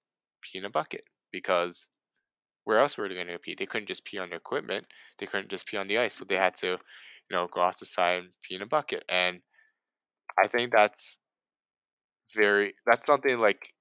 pee 0.42 0.58
in 0.58 0.66
a 0.66 0.70
bucket 0.70 1.06
because 1.32 1.90
where 2.66 2.80
else 2.80 2.98
were 2.98 3.08
they 3.08 3.16
going 3.16 3.28
to 3.28 3.40
pee? 3.40 3.56
They 3.58 3.66
couldn't 3.66 3.88
just 3.88 4.06
pee 4.06 4.18
on 4.18 4.30
their 4.30 4.38
equipment. 4.40 4.86
They 5.20 5.26
couldn't 5.26 5.50
just 5.50 5.66
pee 5.66 5.78
on 5.78 5.88
the 5.88 5.98
ice, 5.98 6.16
so 6.16 6.26
they 6.26 6.36
had 6.36 6.56
to, 6.58 6.68
you 6.68 6.78
know, 7.32 7.48
go 7.52 7.62
off 7.62 7.76
to 7.78 7.80
the 7.82 7.86
side 7.86 8.20
and 8.20 8.30
pee 8.44 8.56
in 8.56 8.62
a 8.62 8.66
bucket. 8.66 9.04
And 9.10 9.42
I 10.44 10.48
think 10.48 10.72
that's 10.72 11.18
very 12.36 12.74
that's 12.86 13.06
something 13.06 13.38
like 13.40 13.74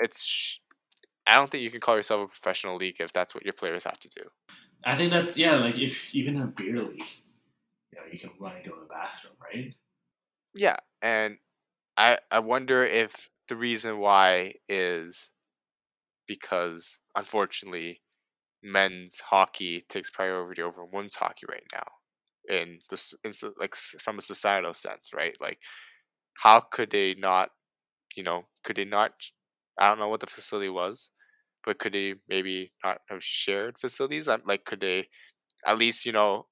it's. 0.00 0.60
I 1.26 1.36
don't 1.36 1.50
think 1.50 1.62
you 1.62 1.70
can 1.70 1.80
call 1.80 1.96
yourself 1.96 2.24
a 2.24 2.28
professional 2.28 2.76
league 2.76 2.96
if 3.00 3.12
that's 3.12 3.34
what 3.34 3.44
your 3.44 3.52
players 3.52 3.84
have 3.84 3.98
to 4.00 4.08
do. 4.08 4.22
I 4.84 4.94
think 4.94 5.10
that's 5.10 5.36
yeah, 5.36 5.56
like 5.56 5.78
if 5.78 6.14
even 6.14 6.36
in 6.36 6.42
a 6.42 6.46
beer 6.46 6.82
league, 6.82 7.08
you 7.92 7.98
know, 7.98 8.04
you 8.10 8.18
can 8.18 8.30
run 8.40 8.56
and 8.56 8.64
go 8.64 8.72
to 8.74 8.80
the 8.80 8.86
bathroom, 8.86 9.34
right? 9.42 9.74
Yeah, 10.54 10.76
and 11.02 11.38
I 11.96 12.18
I 12.30 12.40
wonder 12.40 12.84
if 12.84 13.30
the 13.48 13.56
reason 13.56 13.98
why 13.98 14.54
is 14.68 15.30
because 16.26 17.00
unfortunately 17.16 18.02
men's 18.62 19.20
hockey 19.20 19.82
takes 19.88 20.10
priority 20.10 20.62
over 20.62 20.84
women's 20.84 21.16
hockey 21.16 21.46
right 21.48 21.66
now 21.72 21.86
in 22.48 22.78
this 22.90 23.14
in, 23.24 23.32
like 23.58 23.74
from 23.76 24.18
a 24.18 24.22
societal 24.22 24.74
sense 24.74 25.10
right? 25.14 25.36
Like 25.40 25.58
how 26.38 26.60
could 26.60 26.90
they 26.90 27.14
not 27.14 27.50
you 28.16 28.22
know 28.22 28.44
could 28.64 28.76
they 28.76 28.84
not 28.84 29.12
i 29.80 29.88
don't 29.88 29.98
know 29.98 30.08
what 30.08 30.20
the 30.20 30.26
facility 30.26 30.68
was 30.70 31.10
but 31.64 31.78
could 31.78 31.92
they 31.94 32.14
maybe 32.28 32.72
not 32.84 33.00
have 33.10 33.22
shared 33.24 33.78
facilities? 33.78 34.28
Like 34.28 34.64
could 34.64 34.80
they 34.80 35.08
at 35.66 35.78
least 35.78 36.06
you 36.06 36.12
know 36.12 36.46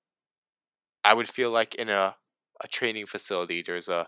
i 1.05 1.15
would 1.15 1.29
feel 1.29 1.51
like 1.51 1.75
in 1.75 1.89
a 1.89 2.15
a 2.63 2.69
training 2.69 3.07
facility 3.07 3.63
there's 3.63 3.89
a 3.89 4.07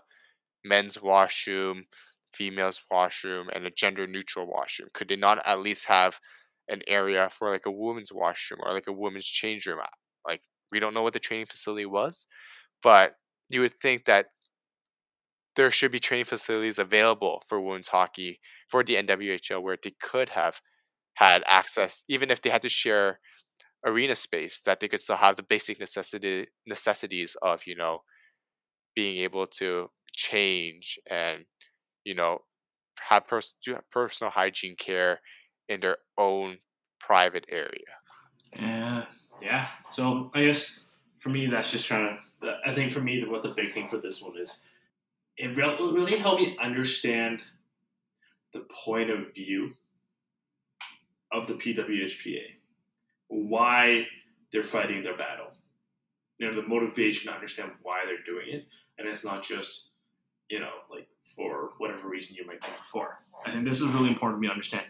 men's 0.65 1.01
washroom 1.01 1.85
females 2.33 2.81
washroom 2.91 3.49
and 3.53 3.65
a 3.65 3.71
gender 3.71 4.07
neutral 4.07 4.47
washroom. 4.47 4.89
Could 4.93 5.09
they 5.09 5.15
not 5.17 5.39
at 5.45 5.59
least 5.61 5.85
have 5.87 6.19
an 6.69 6.81
area 6.87 7.29
for 7.31 7.51
like 7.51 7.65
a 7.65 7.71
women's 7.71 8.11
washroom 8.13 8.61
or 8.63 8.73
like 8.73 8.87
a 8.87 8.93
women's 8.93 9.25
change 9.27 9.65
room 9.67 9.79
uh, 9.81 9.87
like 10.27 10.41
we 10.71 10.79
don't 10.79 10.93
know 10.93 11.03
what 11.03 11.13
the 11.13 11.19
training 11.19 11.45
facility 11.45 11.85
was 11.85 12.27
but 12.83 13.15
you 13.49 13.61
would 13.61 13.73
think 13.73 14.05
that 14.05 14.27
there 15.55 15.71
should 15.71 15.91
be 15.91 15.99
training 15.99 16.25
facilities 16.25 16.77
available 16.79 17.41
for 17.47 17.59
women's 17.59 17.87
hockey 17.89 18.39
for 18.69 18.83
the 18.83 18.95
NWHL 18.95 19.59
where 19.59 19.77
they 19.81 19.91
could 20.01 20.29
have 20.29 20.61
had 21.15 21.43
access 21.47 22.03
even 22.07 22.31
if 22.31 22.41
they 22.41 22.49
had 22.49 22.61
to 22.63 22.69
share 22.69 23.19
arena 23.85 24.15
space 24.15 24.61
that 24.61 24.79
they 24.79 24.87
could 24.87 25.01
still 25.01 25.17
have 25.17 25.35
the 25.37 25.43
basic 25.43 25.79
necessity 25.79 26.47
necessities 26.67 27.37
of 27.41 27.67
you 27.67 27.75
know 27.75 28.03
being 28.95 29.17
able 29.23 29.47
to 29.47 29.89
change 30.13 30.99
and 31.09 31.45
you 32.05 32.15
know 32.15 32.39
have 33.09 33.27
pers- 33.27 33.55
personal 33.91 34.31
hygiene 34.31 34.75
care 34.77 35.21
in 35.69 35.79
their 35.81 35.97
own 36.17 36.57
private 36.99 37.45
area. 37.49 37.93
Yeah, 38.59 39.05
yeah. 39.41 39.67
So 39.89 40.31
I 40.33 40.45
guess 40.45 40.79
for 41.17 41.29
me, 41.29 41.47
that's 41.47 41.71
just 41.71 41.85
trying 41.85 42.17
to. 42.41 42.57
I 42.65 42.71
think 42.71 42.91
for 42.91 43.01
me, 43.01 43.23
what 43.25 43.43
the 43.43 43.49
big 43.49 43.71
thing 43.71 43.87
for 43.87 43.97
this 43.97 44.21
one 44.21 44.37
is, 44.37 44.67
it 45.37 45.55
re- 45.55 45.77
really 45.79 46.17
helped 46.17 46.41
me 46.41 46.57
understand 46.61 47.41
the 48.53 48.61
point 48.69 49.09
of 49.09 49.33
view 49.33 49.71
of 51.31 51.47
the 51.47 51.53
PWHPA, 51.53 52.43
why 53.27 54.07
they're 54.51 54.63
fighting 54.63 55.03
their 55.03 55.17
battle. 55.17 55.47
You 56.37 56.47
know, 56.47 56.53
the 56.53 56.67
motivation 56.67 57.27
to 57.27 57.33
understand 57.33 57.71
why 57.81 58.03
they're 58.05 58.23
doing 58.23 58.47
it, 58.49 58.67
and 58.97 59.07
it's 59.07 59.23
not 59.23 59.43
just, 59.43 59.89
you 60.49 60.59
know, 60.59 60.69
like 60.91 61.07
for 61.35 61.71
whatever 61.79 62.07
reason 62.07 62.35
you 62.35 62.45
might 62.45 62.63
think 62.63 62.77
before. 62.77 63.17
I 63.45 63.51
think 63.51 63.65
this 63.65 63.81
is 63.81 63.87
really 63.87 64.09
important 64.09 64.37
for 64.37 64.41
me 64.41 64.47
to 64.47 64.53
understand 64.53 64.85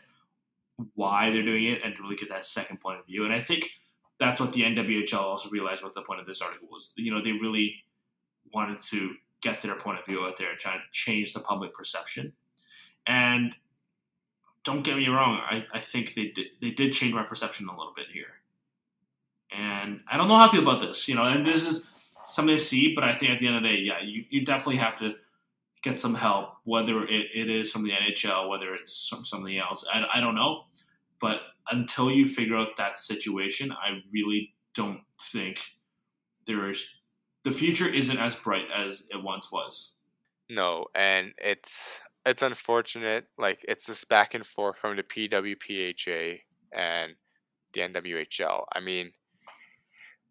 why 0.93 1.31
they're 1.31 1.43
doing 1.43 1.65
it 1.65 1.81
and 1.83 1.95
to 1.95 2.01
really 2.03 2.15
get 2.15 2.29
that 2.29 2.45
second 2.45 2.79
point 2.79 2.99
of 2.99 3.05
view. 3.05 3.23
And 3.25 3.33
I 3.33 3.41
think 3.41 3.71
that's 4.19 4.39
what 4.39 4.53
the 4.53 4.61
NWHL 4.61 5.19
also 5.19 5.49
realized 5.49 5.83
what 5.83 5.93
the 5.93 6.01
point 6.01 6.19
of 6.19 6.25
this 6.25 6.41
article 6.41 6.67
was. 6.71 6.93
You 6.95 7.13
know, 7.13 7.21
they 7.23 7.33
really 7.33 7.83
wanted 8.53 8.81
to 8.81 9.15
get 9.41 9.61
their 9.61 9.75
point 9.75 9.99
of 9.99 10.05
view 10.05 10.21
out 10.25 10.37
there 10.37 10.51
and 10.51 10.59
try 10.59 10.73
to 10.73 10.83
change 10.91 11.33
the 11.33 11.39
public 11.39 11.73
perception. 11.73 12.33
And 13.05 13.53
don't 14.63 14.83
get 14.83 14.97
me 14.97 15.07
wrong, 15.07 15.39
I, 15.49 15.65
I 15.73 15.79
think 15.79 16.13
they 16.13 16.29
did 16.29 16.47
they 16.61 16.71
did 16.71 16.91
change 16.91 17.13
my 17.13 17.23
perception 17.23 17.67
a 17.67 17.77
little 17.77 17.93
bit 17.95 18.07
here. 18.11 18.41
And 19.51 20.01
I 20.11 20.17
don't 20.17 20.27
know 20.27 20.35
how 20.35 20.49
I 20.49 20.51
feel 20.51 20.61
about 20.61 20.81
this, 20.81 21.07
you 21.07 21.15
know, 21.15 21.23
and 21.23 21.45
this 21.45 21.65
is 21.65 21.87
something 22.25 22.57
to 22.57 22.61
see, 22.61 22.93
but 22.93 23.05
I 23.05 23.13
think 23.13 23.31
at 23.31 23.39
the 23.39 23.47
end 23.47 23.55
of 23.55 23.63
the 23.63 23.69
day, 23.69 23.77
yeah, 23.77 24.01
you, 24.03 24.25
you 24.29 24.43
definitely 24.43 24.77
have 24.77 24.97
to 24.97 25.13
get 25.81 25.99
some 25.99 26.13
help, 26.13 26.55
whether 26.65 27.03
it, 27.03 27.27
it 27.33 27.49
is 27.49 27.71
from 27.71 27.83
the 27.83 27.91
NHL, 27.91 28.49
whether 28.49 28.73
it's 28.73 29.07
from 29.07 29.23
something 29.23 29.57
else. 29.57 29.85
I, 29.91 30.05
I 30.15 30.19
don't 30.19 30.35
know. 30.35 30.65
But 31.21 31.37
until 31.71 32.11
you 32.11 32.25
figure 32.25 32.57
out 32.57 32.77
that 32.77 32.97
situation, 32.97 33.71
I 33.71 34.01
really 34.11 34.53
don't 34.73 35.01
think 35.19 35.59
there 36.45 36.69
is 36.69 36.87
the 37.43 37.51
future 37.51 37.87
isn't 37.87 38.17
as 38.17 38.35
bright 38.35 38.65
as 38.75 39.07
it 39.09 39.23
once 39.23 39.51
was. 39.51 39.95
No, 40.49 40.85
and 40.95 41.33
it's 41.37 41.99
it's 42.25 42.41
unfortunate. 42.41 43.27
Like 43.37 43.59
it's 43.67 43.87
this 43.87 44.03
back 44.03 44.33
and 44.33 44.45
forth 44.45 44.77
from 44.77 44.95
the 44.95 45.03
PWPHA 45.03 46.41
and 46.73 47.15
the 47.73 47.81
NWHL. 47.81 48.65
I 48.73 48.79
mean, 48.79 49.11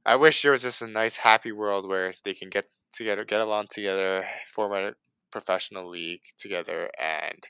I 0.04 0.16
wish 0.16 0.42
there 0.42 0.52
was 0.52 0.62
just 0.62 0.82
a 0.82 0.86
nice, 0.86 1.16
happy 1.16 1.52
world 1.52 1.88
where 1.88 2.14
they 2.24 2.34
can 2.34 2.50
get 2.50 2.66
together, 2.92 3.24
get 3.24 3.40
along 3.40 3.66
together, 3.70 4.26
form 4.46 4.72
a 4.72 4.92
professional 5.30 5.88
league 5.88 6.22
together 6.36 6.90
and 6.98 7.46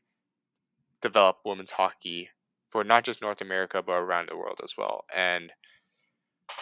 develop 1.01 1.39
women's 1.45 1.73
hockey 1.73 2.31
for 2.77 2.85
not 2.85 3.05
just 3.05 3.23
North 3.23 3.41
America 3.41 3.81
but 3.81 3.95
around 3.95 4.29
the 4.29 4.37
world 4.37 4.61
as 4.63 4.75
well. 4.77 5.07
And 5.17 5.51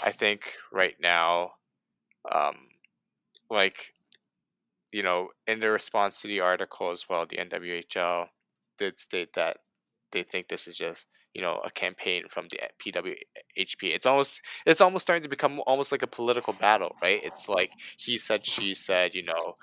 I 0.01 0.13
think 0.13 0.43
right 0.73 0.95
now, 1.03 1.55
um, 2.31 2.55
like 3.51 3.95
you 4.93 5.03
know, 5.03 5.31
in 5.49 5.59
their 5.59 5.73
response 5.73 6.21
to 6.21 6.29
the 6.29 6.39
article 6.39 6.93
as 6.93 7.09
well, 7.09 7.27
the 7.27 7.39
NWHL 7.39 8.29
did 8.79 8.97
state 8.97 9.33
that 9.33 9.57
they 10.13 10.23
think 10.23 10.47
this 10.47 10.69
is 10.69 10.77
just 10.77 11.09
you 11.35 11.43
know 11.43 11.61
a 11.65 11.71
campaign 11.73 12.23
from 12.31 12.47
the 12.49 12.61
PWHP. 12.81 13.83
It's 13.83 14.07
almost 14.07 14.41
it's 14.67 14.81
almost 14.81 15.03
starting 15.03 15.25
to 15.25 15.29
become 15.29 15.61
almost 15.67 15.91
like 15.91 16.03
a 16.03 16.07
political 16.07 16.53
battle, 16.53 16.95
right? 17.03 17.21
It's 17.25 17.49
like 17.49 17.71
he 17.99 18.19
said, 18.19 18.47
she 18.47 18.73
said, 18.73 19.17
you 19.17 19.25
know, 19.25 19.57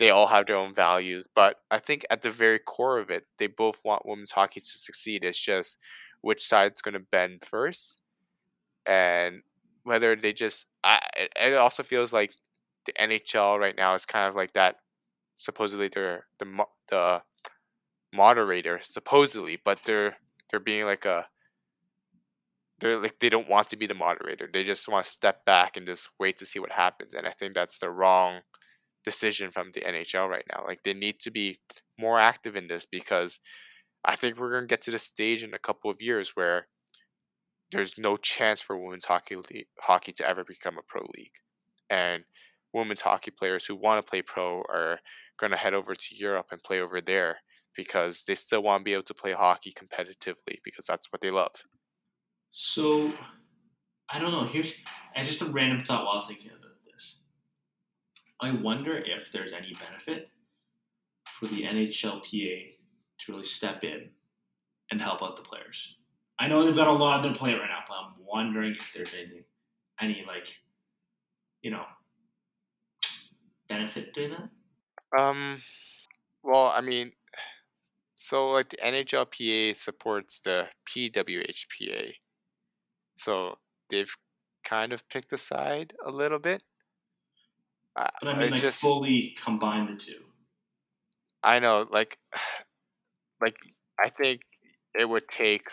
they 0.00 0.08
all 0.08 0.26
have 0.28 0.46
their 0.46 0.56
own 0.56 0.74
values, 0.74 1.26
but 1.36 1.56
I 1.70 1.78
think 1.78 2.06
at 2.10 2.22
the 2.22 2.30
very 2.30 2.58
core 2.58 2.98
of 2.98 3.10
it, 3.10 3.26
they 3.38 3.46
both 3.48 3.82
want 3.84 4.06
women's 4.06 4.30
hockey 4.30 4.60
to 4.60 4.66
succeed. 4.66 5.22
It's 5.22 5.38
just 5.38 5.76
which 6.22 6.42
side's 6.42 6.80
going 6.80 6.94
to 6.94 7.00
bend 7.12 7.42
first, 7.44 8.00
and 8.86 9.42
whether 9.84 10.16
they 10.16 10.32
just. 10.32 10.66
I, 10.82 11.00
it 11.36 11.54
also 11.54 11.82
feels 11.82 12.14
like 12.14 12.32
the 12.86 12.94
NHL 12.94 13.60
right 13.60 13.76
now 13.76 13.94
is 13.94 14.06
kind 14.06 14.26
of 14.26 14.34
like 14.34 14.54
that. 14.54 14.76
Supposedly 15.36 15.88
they're 15.88 16.26
the 16.38 16.64
the 16.88 17.22
moderator, 18.14 18.80
supposedly, 18.82 19.60
but 19.62 19.80
they're 19.84 20.16
they're 20.50 20.60
being 20.60 20.86
like 20.86 21.04
a 21.04 21.26
they're 22.80 22.98
like 22.98 23.20
they 23.20 23.28
don't 23.28 23.50
want 23.50 23.68
to 23.68 23.76
be 23.76 23.86
the 23.86 23.92
moderator. 23.92 24.48
They 24.50 24.64
just 24.64 24.88
want 24.88 25.04
to 25.04 25.10
step 25.10 25.44
back 25.44 25.76
and 25.76 25.86
just 25.86 26.08
wait 26.18 26.38
to 26.38 26.46
see 26.46 26.58
what 26.58 26.72
happens. 26.72 27.12
And 27.12 27.26
I 27.26 27.32
think 27.32 27.52
that's 27.54 27.78
the 27.78 27.90
wrong 27.90 28.40
decision 29.04 29.50
from 29.50 29.70
the 29.72 29.80
NHL 29.80 30.28
right 30.28 30.44
now. 30.52 30.64
Like 30.66 30.82
they 30.82 30.94
need 30.94 31.20
to 31.20 31.30
be 31.30 31.58
more 31.98 32.18
active 32.18 32.56
in 32.56 32.68
this 32.68 32.86
because 32.86 33.40
I 34.04 34.16
think 34.16 34.38
we're 34.38 34.50
going 34.50 34.64
to 34.64 34.72
get 34.72 34.82
to 34.82 34.90
the 34.90 34.98
stage 34.98 35.42
in 35.42 35.54
a 35.54 35.58
couple 35.58 35.90
of 35.90 36.00
years 36.00 36.32
where 36.34 36.66
there's 37.72 37.94
no 37.98 38.16
chance 38.16 38.60
for 38.60 38.76
women's 38.76 39.04
hockey 39.04 39.36
hockey 39.80 40.12
to 40.12 40.28
ever 40.28 40.44
become 40.44 40.78
a 40.78 40.82
pro 40.86 41.02
league. 41.16 41.32
And 41.88 42.24
women's 42.72 43.02
hockey 43.02 43.30
players 43.30 43.66
who 43.66 43.76
want 43.76 44.04
to 44.04 44.08
play 44.08 44.22
pro 44.22 44.62
are 44.68 45.00
going 45.38 45.50
to 45.52 45.56
head 45.56 45.74
over 45.74 45.94
to 45.94 46.16
Europe 46.16 46.46
and 46.50 46.62
play 46.62 46.80
over 46.80 47.00
there 47.00 47.38
because 47.76 48.24
they 48.24 48.34
still 48.34 48.62
want 48.62 48.80
to 48.80 48.84
be 48.84 48.92
able 48.92 49.04
to 49.04 49.14
play 49.14 49.32
hockey 49.32 49.72
competitively 49.72 50.58
because 50.64 50.86
that's 50.86 51.08
what 51.12 51.20
they 51.20 51.30
love. 51.30 51.52
So, 52.50 53.12
I 54.08 54.18
don't 54.18 54.32
know. 54.32 54.44
Here's 54.44 54.74
just 55.16 55.40
a 55.40 55.46
random 55.46 55.84
thought 55.84 56.04
while 56.04 56.12
I 56.12 56.16
was 56.16 56.26
thinking 56.26 56.50
about 56.50 56.62
this. 56.62 56.69
I 58.42 58.52
wonder 58.52 58.96
if 58.96 59.30
there's 59.32 59.52
any 59.52 59.74
benefit 59.74 60.30
for 61.38 61.46
the 61.46 61.62
NHLPA 61.62 62.74
to 63.20 63.32
really 63.32 63.44
step 63.44 63.84
in 63.84 64.10
and 64.90 65.00
help 65.00 65.22
out 65.22 65.36
the 65.36 65.42
players. 65.42 65.96
I 66.38 66.48
know 66.48 66.64
they've 66.64 66.74
got 66.74 66.88
a 66.88 66.92
lot 66.92 67.16
on 67.16 67.22
their 67.22 67.34
plate 67.34 67.58
right 67.58 67.68
now, 67.68 67.84
but 67.86 67.94
I'm 67.94 68.12
wondering 68.26 68.72
if 68.72 68.86
there's 68.94 69.12
anything, 69.14 69.44
any 70.00 70.24
like, 70.26 70.56
you 71.62 71.70
know, 71.70 71.84
benefit 73.68 74.12
doing 74.14 74.32
that? 74.32 75.20
Um, 75.20 75.60
well, 76.42 76.66
I 76.66 76.80
mean, 76.80 77.12
so 78.16 78.50
like 78.50 78.70
the 78.70 78.76
NHLPA 78.78 79.76
supports 79.76 80.40
the 80.40 80.68
PWHPA, 80.88 82.12
so 83.16 83.56
they've 83.90 84.14
kind 84.64 84.92
of 84.92 85.08
picked 85.08 85.32
a 85.32 85.38
side 85.38 85.94
a 86.04 86.10
little 86.10 86.38
bit. 86.38 86.62
But 88.00 88.28
I 88.28 88.38
mean, 88.38 88.50
like 88.52 88.60
just, 88.60 88.80
fully 88.80 89.36
combine 89.42 89.86
the 89.86 89.96
two. 89.96 90.20
I 91.42 91.58
know, 91.58 91.86
like, 91.90 92.18
like 93.42 93.56
I 94.02 94.08
think 94.08 94.42
it 94.98 95.08
would 95.08 95.28
take. 95.28 95.68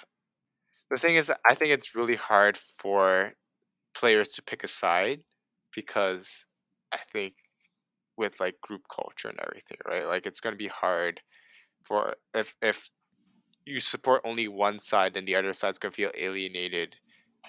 The 0.91 0.97
thing 0.97 1.15
is, 1.15 1.31
I 1.49 1.55
think 1.55 1.71
it's 1.71 1.95
really 1.95 2.15
hard 2.15 2.57
for 2.57 3.33
players 3.93 4.29
to 4.29 4.41
pick 4.41 4.63
a 4.63 4.67
side 4.67 5.21
because 5.73 6.45
I 6.93 6.99
think 7.11 7.33
with 8.17 8.39
like 8.39 8.59
group 8.61 8.83
culture 8.93 9.29
and 9.29 9.39
everything, 9.45 9.77
right? 9.87 10.05
Like 10.05 10.25
it's 10.25 10.39
gonna 10.39 10.55
be 10.55 10.67
hard 10.67 11.21
for 11.83 12.15
if 12.33 12.55
if 12.61 12.89
you 13.65 13.79
support 13.79 14.21
only 14.25 14.47
one 14.47 14.79
side, 14.79 15.13
then 15.13 15.25
the 15.25 15.35
other 15.35 15.53
side's 15.53 15.79
gonna 15.79 15.91
feel 15.91 16.11
alienated, 16.17 16.95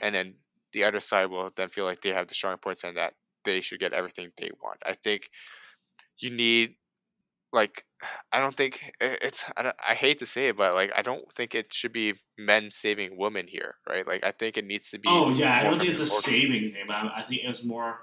and 0.02 0.14
then 0.14 0.34
the 0.72 0.84
other 0.84 1.00
side 1.00 1.26
will 1.30 1.50
then 1.56 1.68
feel 1.68 1.84
like 1.84 2.02
they 2.02 2.10
have 2.10 2.28
the 2.28 2.34
strong 2.34 2.58
points 2.58 2.84
and 2.84 2.96
that 2.96 3.14
they 3.53 3.61
should 3.61 3.80
get 3.80 3.92
everything 3.92 4.30
they 4.36 4.51
want. 4.62 4.78
I 4.84 4.94
think 4.94 5.30
you 6.18 6.30
need 6.30 6.74
like 7.53 7.84
I 8.32 8.40
don't 8.40 8.57
think 8.57 8.82
eh, 9.01 9.16
it's 9.22 9.44
I, 9.57 9.62
don't, 9.62 9.76
I 9.86 9.94
hate 9.94 10.18
to 10.20 10.26
say 10.26 10.49
it, 10.49 10.57
but 10.57 10.74
like 10.74 10.92
I 10.96 11.03
don't 11.03 11.30
think 11.32 11.55
it 11.55 11.72
should 11.72 11.92
be 11.92 12.14
men 12.38 12.70
saving 12.70 13.16
women 13.16 13.46
here, 13.49 13.76
right? 13.88 14.07
Like 14.07 14.24
I 14.24 14.32
think 14.32 14.57
it 14.57 14.64
needs 14.64 14.90
to 14.90 14.99
be. 14.99 15.09
Oh 15.09 15.30
yeah, 15.30 15.57
I 15.59 15.62
don't 15.64 15.78
think 15.78 15.90
it's 15.90 16.01
a 16.01 16.07
saving 16.07 16.72
thing, 16.72 16.84
but 16.86 16.96
I 16.96 17.24
think 17.28 17.42
it's 17.44 17.64
more 17.64 18.01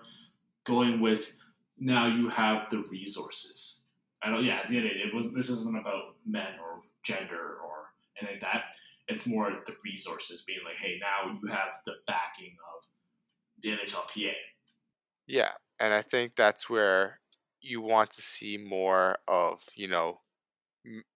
going 0.66 1.00
with 1.00 1.32
now 1.78 2.08
you 2.08 2.30
have 2.30 2.70
the 2.72 2.84
resources. 2.92 3.82
I 4.24 4.30
don't. 4.30 4.44
Yeah, 4.44 4.62
end 4.68 4.78
of 4.78 4.86
it, 4.86 4.98
it 4.98 5.14
was. 5.14 5.32
This 5.34 5.50
isn't 5.50 5.78
about 5.78 6.16
men 6.26 6.56
or 6.64 6.82
gender 7.04 7.58
or 7.64 7.92
anything 8.20 8.42
like 8.42 8.54
that. 8.54 8.64
It's 9.08 9.28
more 9.28 9.52
the 9.68 9.76
resources 9.84 10.42
being 10.42 10.62
like, 10.66 10.78
hey, 10.78 10.98
now 11.00 11.38
you 11.40 11.48
have 11.50 11.80
the 11.86 11.94
backing 12.08 12.56
of 12.76 12.88
the 13.62 13.70
NHLPA. 13.70 14.32
Yeah, 15.28 15.52
and 15.80 15.94
I 15.94 16.02
think 16.02 16.36
that's 16.36 16.70
where 16.70 17.20
you 17.62 17.82
want 17.82 18.12
to 18.12 18.22
see 18.22 18.58
more 18.58 19.18
of 19.28 19.64
you 19.76 19.88
know, 19.88 20.22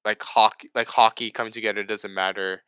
like 0.05 0.21
hockey, 0.23 0.69
like 0.75 0.87
hockey 0.87 1.31
coming 1.31 1.51
together. 1.53 1.83
Doesn't 1.83 2.13
matter 2.13 2.63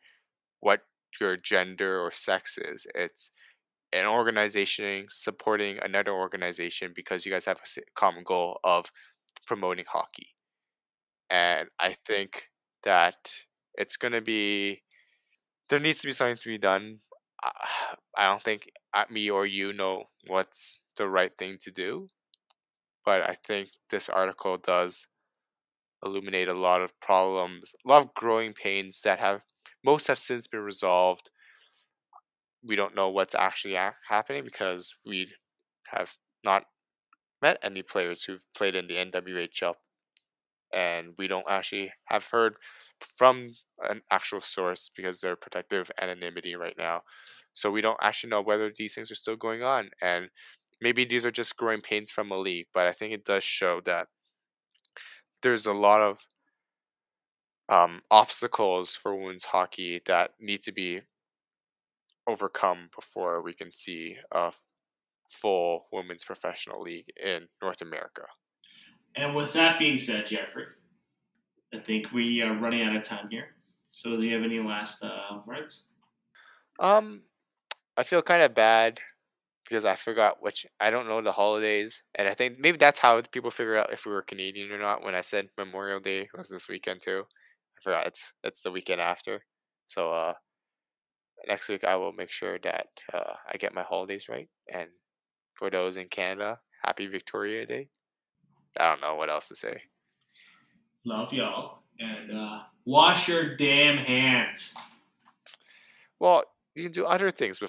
what 0.60 0.80
your 1.20 1.36
gender 1.36 2.00
or 2.00 2.10
sex 2.10 2.58
is. 2.58 2.86
It's 2.94 3.30
an 3.92 4.06
organization 4.06 5.06
supporting 5.10 5.78
another 5.82 6.12
organization 6.12 6.92
because 6.94 7.26
you 7.26 7.32
guys 7.32 7.46
have 7.46 7.58
a 7.60 7.80
common 7.96 8.24
goal 8.24 8.60
of 8.64 8.86
promoting 9.46 9.86
hockey. 9.88 10.28
And 11.30 11.68
I 11.80 11.94
think 12.06 12.48
that 12.84 13.16
it's 13.74 13.96
going 13.96 14.12
to 14.12 14.20
be, 14.20 14.82
there 15.68 15.80
needs 15.80 16.00
to 16.00 16.08
be 16.08 16.12
something 16.12 16.36
to 16.38 16.48
be 16.50 16.58
done. 16.58 17.00
I 18.16 18.28
don't 18.28 18.42
think 18.42 18.70
uh, 18.94 19.04
me 19.10 19.30
or 19.30 19.46
you 19.46 19.72
know 19.72 20.04
what's 20.28 20.80
the 20.96 21.08
right 21.08 21.32
thing 21.36 21.58
to 21.62 21.70
do. 21.70 22.08
But 23.04 23.22
I 23.22 23.34
think 23.34 23.70
this 23.90 24.08
article 24.08 24.58
does 24.58 25.06
illuminate 26.04 26.48
a 26.48 26.54
lot 26.54 26.82
of 26.82 26.98
problems, 27.00 27.74
a 27.84 27.88
lot 27.88 28.02
of 28.02 28.14
growing 28.14 28.52
pains 28.54 29.02
that 29.02 29.20
have, 29.20 29.42
most 29.84 30.08
have 30.08 30.18
since 30.18 30.46
been 30.46 30.60
resolved 30.60 31.30
we 32.64 32.76
don't 32.76 32.94
know 32.94 33.08
what's 33.10 33.34
actually 33.34 33.74
a- 33.74 33.96
happening 34.08 34.44
because 34.44 34.94
we 35.06 35.32
have 35.88 36.12
not 36.44 36.64
met 37.42 37.58
any 37.62 37.82
players 37.82 38.24
who've 38.24 38.44
played 38.56 38.76
in 38.76 38.88
the 38.88 38.98
NWHL, 38.98 39.76
and 40.74 41.14
we 41.18 41.28
don't 41.28 41.44
actually 41.48 41.92
have 42.06 42.26
heard 42.32 42.56
from 43.16 43.54
an 43.90 44.02
actual 44.10 44.40
source 44.40 44.90
because 44.96 45.20
they're 45.20 45.36
protective 45.36 45.90
anonymity 46.00 46.54
right 46.56 46.76
now. 46.78 47.02
So 47.54 47.70
we 47.70 47.82
don't 47.82 47.98
actually 48.02 48.30
know 48.30 48.42
whether 48.42 48.72
these 48.76 48.94
things 48.94 49.10
are 49.10 49.16
still 49.16 49.36
going 49.36 49.62
on, 49.62 49.90
and 50.02 50.28
maybe 50.82 51.04
these 51.04 51.24
are 51.24 51.30
just 51.30 51.56
growing 51.56 51.80
pains 51.80 52.10
from 52.10 52.30
a 52.30 52.38
league. 52.38 52.66
But 52.74 52.86
I 52.86 52.92
think 52.92 53.14
it 53.14 53.24
does 53.24 53.44
show 53.44 53.80
that 53.84 54.08
there's 55.42 55.66
a 55.66 55.72
lot 55.72 56.02
of 56.02 56.20
um, 57.68 58.02
obstacles 58.10 58.94
for 58.94 59.16
women's 59.16 59.44
hockey 59.44 60.02
that 60.06 60.32
need 60.40 60.62
to 60.64 60.72
be 60.72 61.00
overcome 62.26 62.88
before 62.94 63.42
we 63.42 63.54
can 63.54 63.72
see 63.72 64.16
a 64.32 64.52
full 65.28 65.86
women's 65.92 66.24
professional 66.24 66.82
league 66.82 67.10
in 67.22 67.48
North 67.62 67.80
America. 67.80 68.22
And 69.14 69.34
with 69.34 69.52
that 69.52 69.78
being 69.78 69.98
said, 69.98 70.26
Jeffrey, 70.26 70.66
I 71.74 71.78
think 71.78 72.12
we 72.12 72.42
are 72.42 72.54
running 72.54 72.82
out 72.82 72.96
of 72.96 73.02
time 73.02 73.28
here. 73.30 73.48
So, 73.92 74.16
do 74.16 74.22
you 74.22 74.34
have 74.34 74.42
any 74.42 74.58
last 74.58 75.04
uh, 75.04 75.40
words? 75.46 75.84
Um, 76.80 77.22
I 77.96 78.04
feel 78.04 78.22
kind 78.22 78.42
of 78.42 78.54
bad 78.54 79.00
because 79.64 79.84
I 79.84 79.94
forgot 79.94 80.42
which 80.42 80.66
I 80.80 80.90
don't 80.90 81.08
know 81.08 81.20
the 81.20 81.32
holidays, 81.32 82.02
and 82.14 82.28
I 82.28 82.34
think 82.34 82.58
maybe 82.58 82.78
that's 82.78 83.00
how 83.00 83.20
people 83.32 83.50
figure 83.50 83.76
out 83.76 83.92
if 83.92 84.06
we 84.06 84.12
were 84.12 84.22
Canadian 84.22 84.72
or 84.72 84.78
not. 84.78 85.02
When 85.02 85.14
I 85.14 85.20
said 85.20 85.48
Memorial 85.58 86.00
Day 86.00 86.28
was 86.36 86.48
this 86.48 86.68
weekend 86.68 87.00
too, 87.02 87.24
I 87.24 87.78
forgot 87.82 88.06
it's 88.06 88.32
it's 88.42 88.62
the 88.62 88.70
weekend 88.72 89.00
after. 89.00 89.44
So, 89.86 90.12
uh, 90.12 90.34
next 91.46 91.68
week 91.68 91.84
I 91.84 91.96
will 91.96 92.12
make 92.12 92.30
sure 92.30 92.58
that 92.62 92.86
uh, 93.12 93.34
I 93.52 93.56
get 93.56 93.74
my 93.74 93.82
holidays 93.82 94.28
right. 94.28 94.48
And 94.72 94.88
for 95.54 95.70
those 95.70 95.96
in 95.96 96.08
Canada, 96.08 96.58
happy 96.84 97.06
Victoria 97.06 97.66
Day. 97.66 97.88
I 98.78 98.88
don't 98.88 99.00
know 99.00 99.16
what 99.16 99.30
else 99.30 99.48
to 99.48 99.56
say. 99.56 99.82
Love 101.04 101.32
y'all. 101.32 101.80
And 101.98 102.36
uh, 102.36 102.60
wash 102.84 103.28
your 103.28 103.56
damn 103.56 103.98
hands. 103.98 104.74
Well, 106.18 106.44
you 106.74 106.82
can 106.84 106.92
do 106.92 107.04
other 107.06 107.30
things 107.30 107.60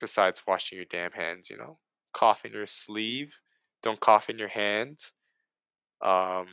besides 0.00 0.42
washing 0.46 0.76
your 0.76 0.86
damn 0.86 1.12
hands, 1.12 1.50
you 1.50 1.56
know? 1.56 1.78
Cough 2.12 2.44
in 2.44 2.52
your 2.52 2.66
sleeve. 2.66 3.40
Don't 3.82 4.00
cough 4.00 4.30
in 4.30 4.38
your 4.38 4.48
hands. 4.48 5.12
Um, 6.02 6.46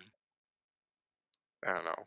I 1.66 1.74
don't 1.74 1.86
know. 1.86 2.06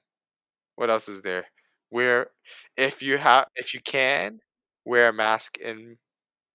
What 0.76 0.90
else 0.90 1.08
is 1.08 1.22
there? 1.22 1.46
Wear 1.90 2.28
if 2.76 3.02
you 3.02 3.18
have 3.18 3.46
if 3.56 3.74
you 3.74 3.80
can 3.80 4.40
wear 4.84 5.08
a 5.08 5.12
mask 5.12 5.58
in 5.58 5.98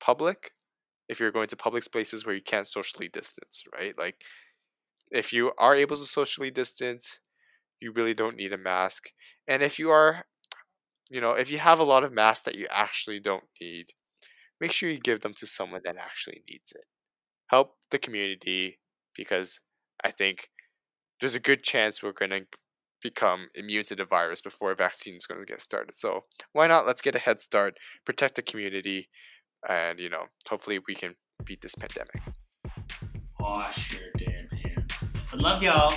public. 0.02 0.52
If 1.10 1.20
you're 1.20 1.32
going 1.32 1.50
to 1.50 1.58
public 1.58 1.84
spaces 1.84 2.26
where 2.26 2.36
you 2.36 2.42
can't 2.44 2.68
socially 2.68 3.10
distance, 3.10 3.64
right? 3.74 3.98
Like 3.98 4.24
if 5.12 5.34
you 5.34 5.52
are 5.58 5.76
able 5.76 5.98
to 5.98 6.06
socially 6.06 6.52
distance, 6.52 7.20
you 7.82 7.92
really 7.94 8.14
don't 8.14 8.38
need 8.38 8.54
a 8.54 8.58
mask. 8.58 9.12
And 9.48 9.64
if 9.64 9.80
you 9.80 9.92
are, 9.92 10.26
you 11.10 11.22
know, 11.22 11.32
if 11.32 11.52
you 11.52 11.58
have 11.60 11.80
a 11.80 11.84
lot 11.84 12.04
of 12.04 12.14
masks 12.14 12.46
that 12.46 12.56
you 12.56 12.68
actually 12.70 13.20
don't 13.20 13.46
need, 13.60 13.88
make 14.62 14.72
sure 14.72 14.90
you 14.90 15.00
give 15.00 15.22
them 15.22 15.34
to 15.36 15.48
someone 15.48 15.82
that 15.86 15.98
actually 15.98 16.44
needs 16.50 16.72
it. 16.74 16.86
Help 17.48 17.76
the 17.92 17.98
community 17.98 18.80
because 19.16 19.60
I 20.04 20.12
think 20.12 20.50
there's 21.20 21.36
a 21.36 21.40
good 21.40 21.64
chance 21.64 22.02
we're 22.02 22.12
going 22.12 22.32
to 22.32 22.46
become 23.02 23.48
immune 23.56 23.86
to 23.86 23.96
the 23.96 24.06
virus 24.06 24.42
before 24.42 24.72
a 24.72 24.76
vaccine 24.76 25.16
is 25.16 25.26
going 25.26 25.40
to 25.40 25.46
get 25.46 25.62
started. 25.62 25.96
So 25.96 26.26
why 26.54 26.68
not? 26.68 26.86
Let's 26.86 27.02
get 27.02 27.16
a 27.16 27.20
head 27.20 27.42
start, 27.42 27.76
protect 28.06 28.36
the 28.36 28.42
community, 28.42 29.10
and 29.68 30.00
you 30.00 30.10
know, 30.10 30.26
hopefully 30.48 30.80
we 30.88 30.96
can 30.96 31.16
beat 31.46 31.62
this 31.62 31.76
pandemic. 31.76 32.22
Wash 33.40 33.98
your 33.98 34.10
damn 34.18 34.50
hands. 34.60 34.94
I 35.34 35.36
love 35.38 35.64
y'all. 35.64 35.94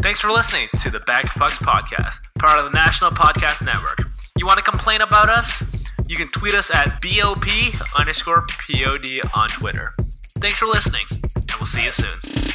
Thanks 0.00 0.20
for 0.20 0.30
listening 0.30 0.68
to 0.80 0.90
the 0.90 1.00
Bag 1.00 1.24
of 1.24 1.32
Pucks 1.32 1.58
podcast, 1.58 2.20
part 2.38 2.58
of 2.58 2.64
the 2.66 2.70
National 2.70 3.10
Podcast 3.10 3.64
Network. 3.64 3.98
You 4.36 4.46
want 4.46 4.58
to 4.58 4.64
complain 4.64 5.00
about 5.00 5.28
us? 5.28 5.64
You 6.08 6.16
can 6.16 6.28
tweet 6.28 6.54
us 6.54 6.70
at 6.70 7.00
BOP 7.02 7.46
underscore 7.98 8.46
POD 8.46 9.20
on 9.34 9.48
Twitter. 9.48 9.94
Thanks 10.38 10.58
for 10.58 10.66
listening, 10.66 11.04
and 11.10 11.52
we'll 11.58 11.66
see 11.66 11.84
you 11.84 11.92
soon. 11.92 12.47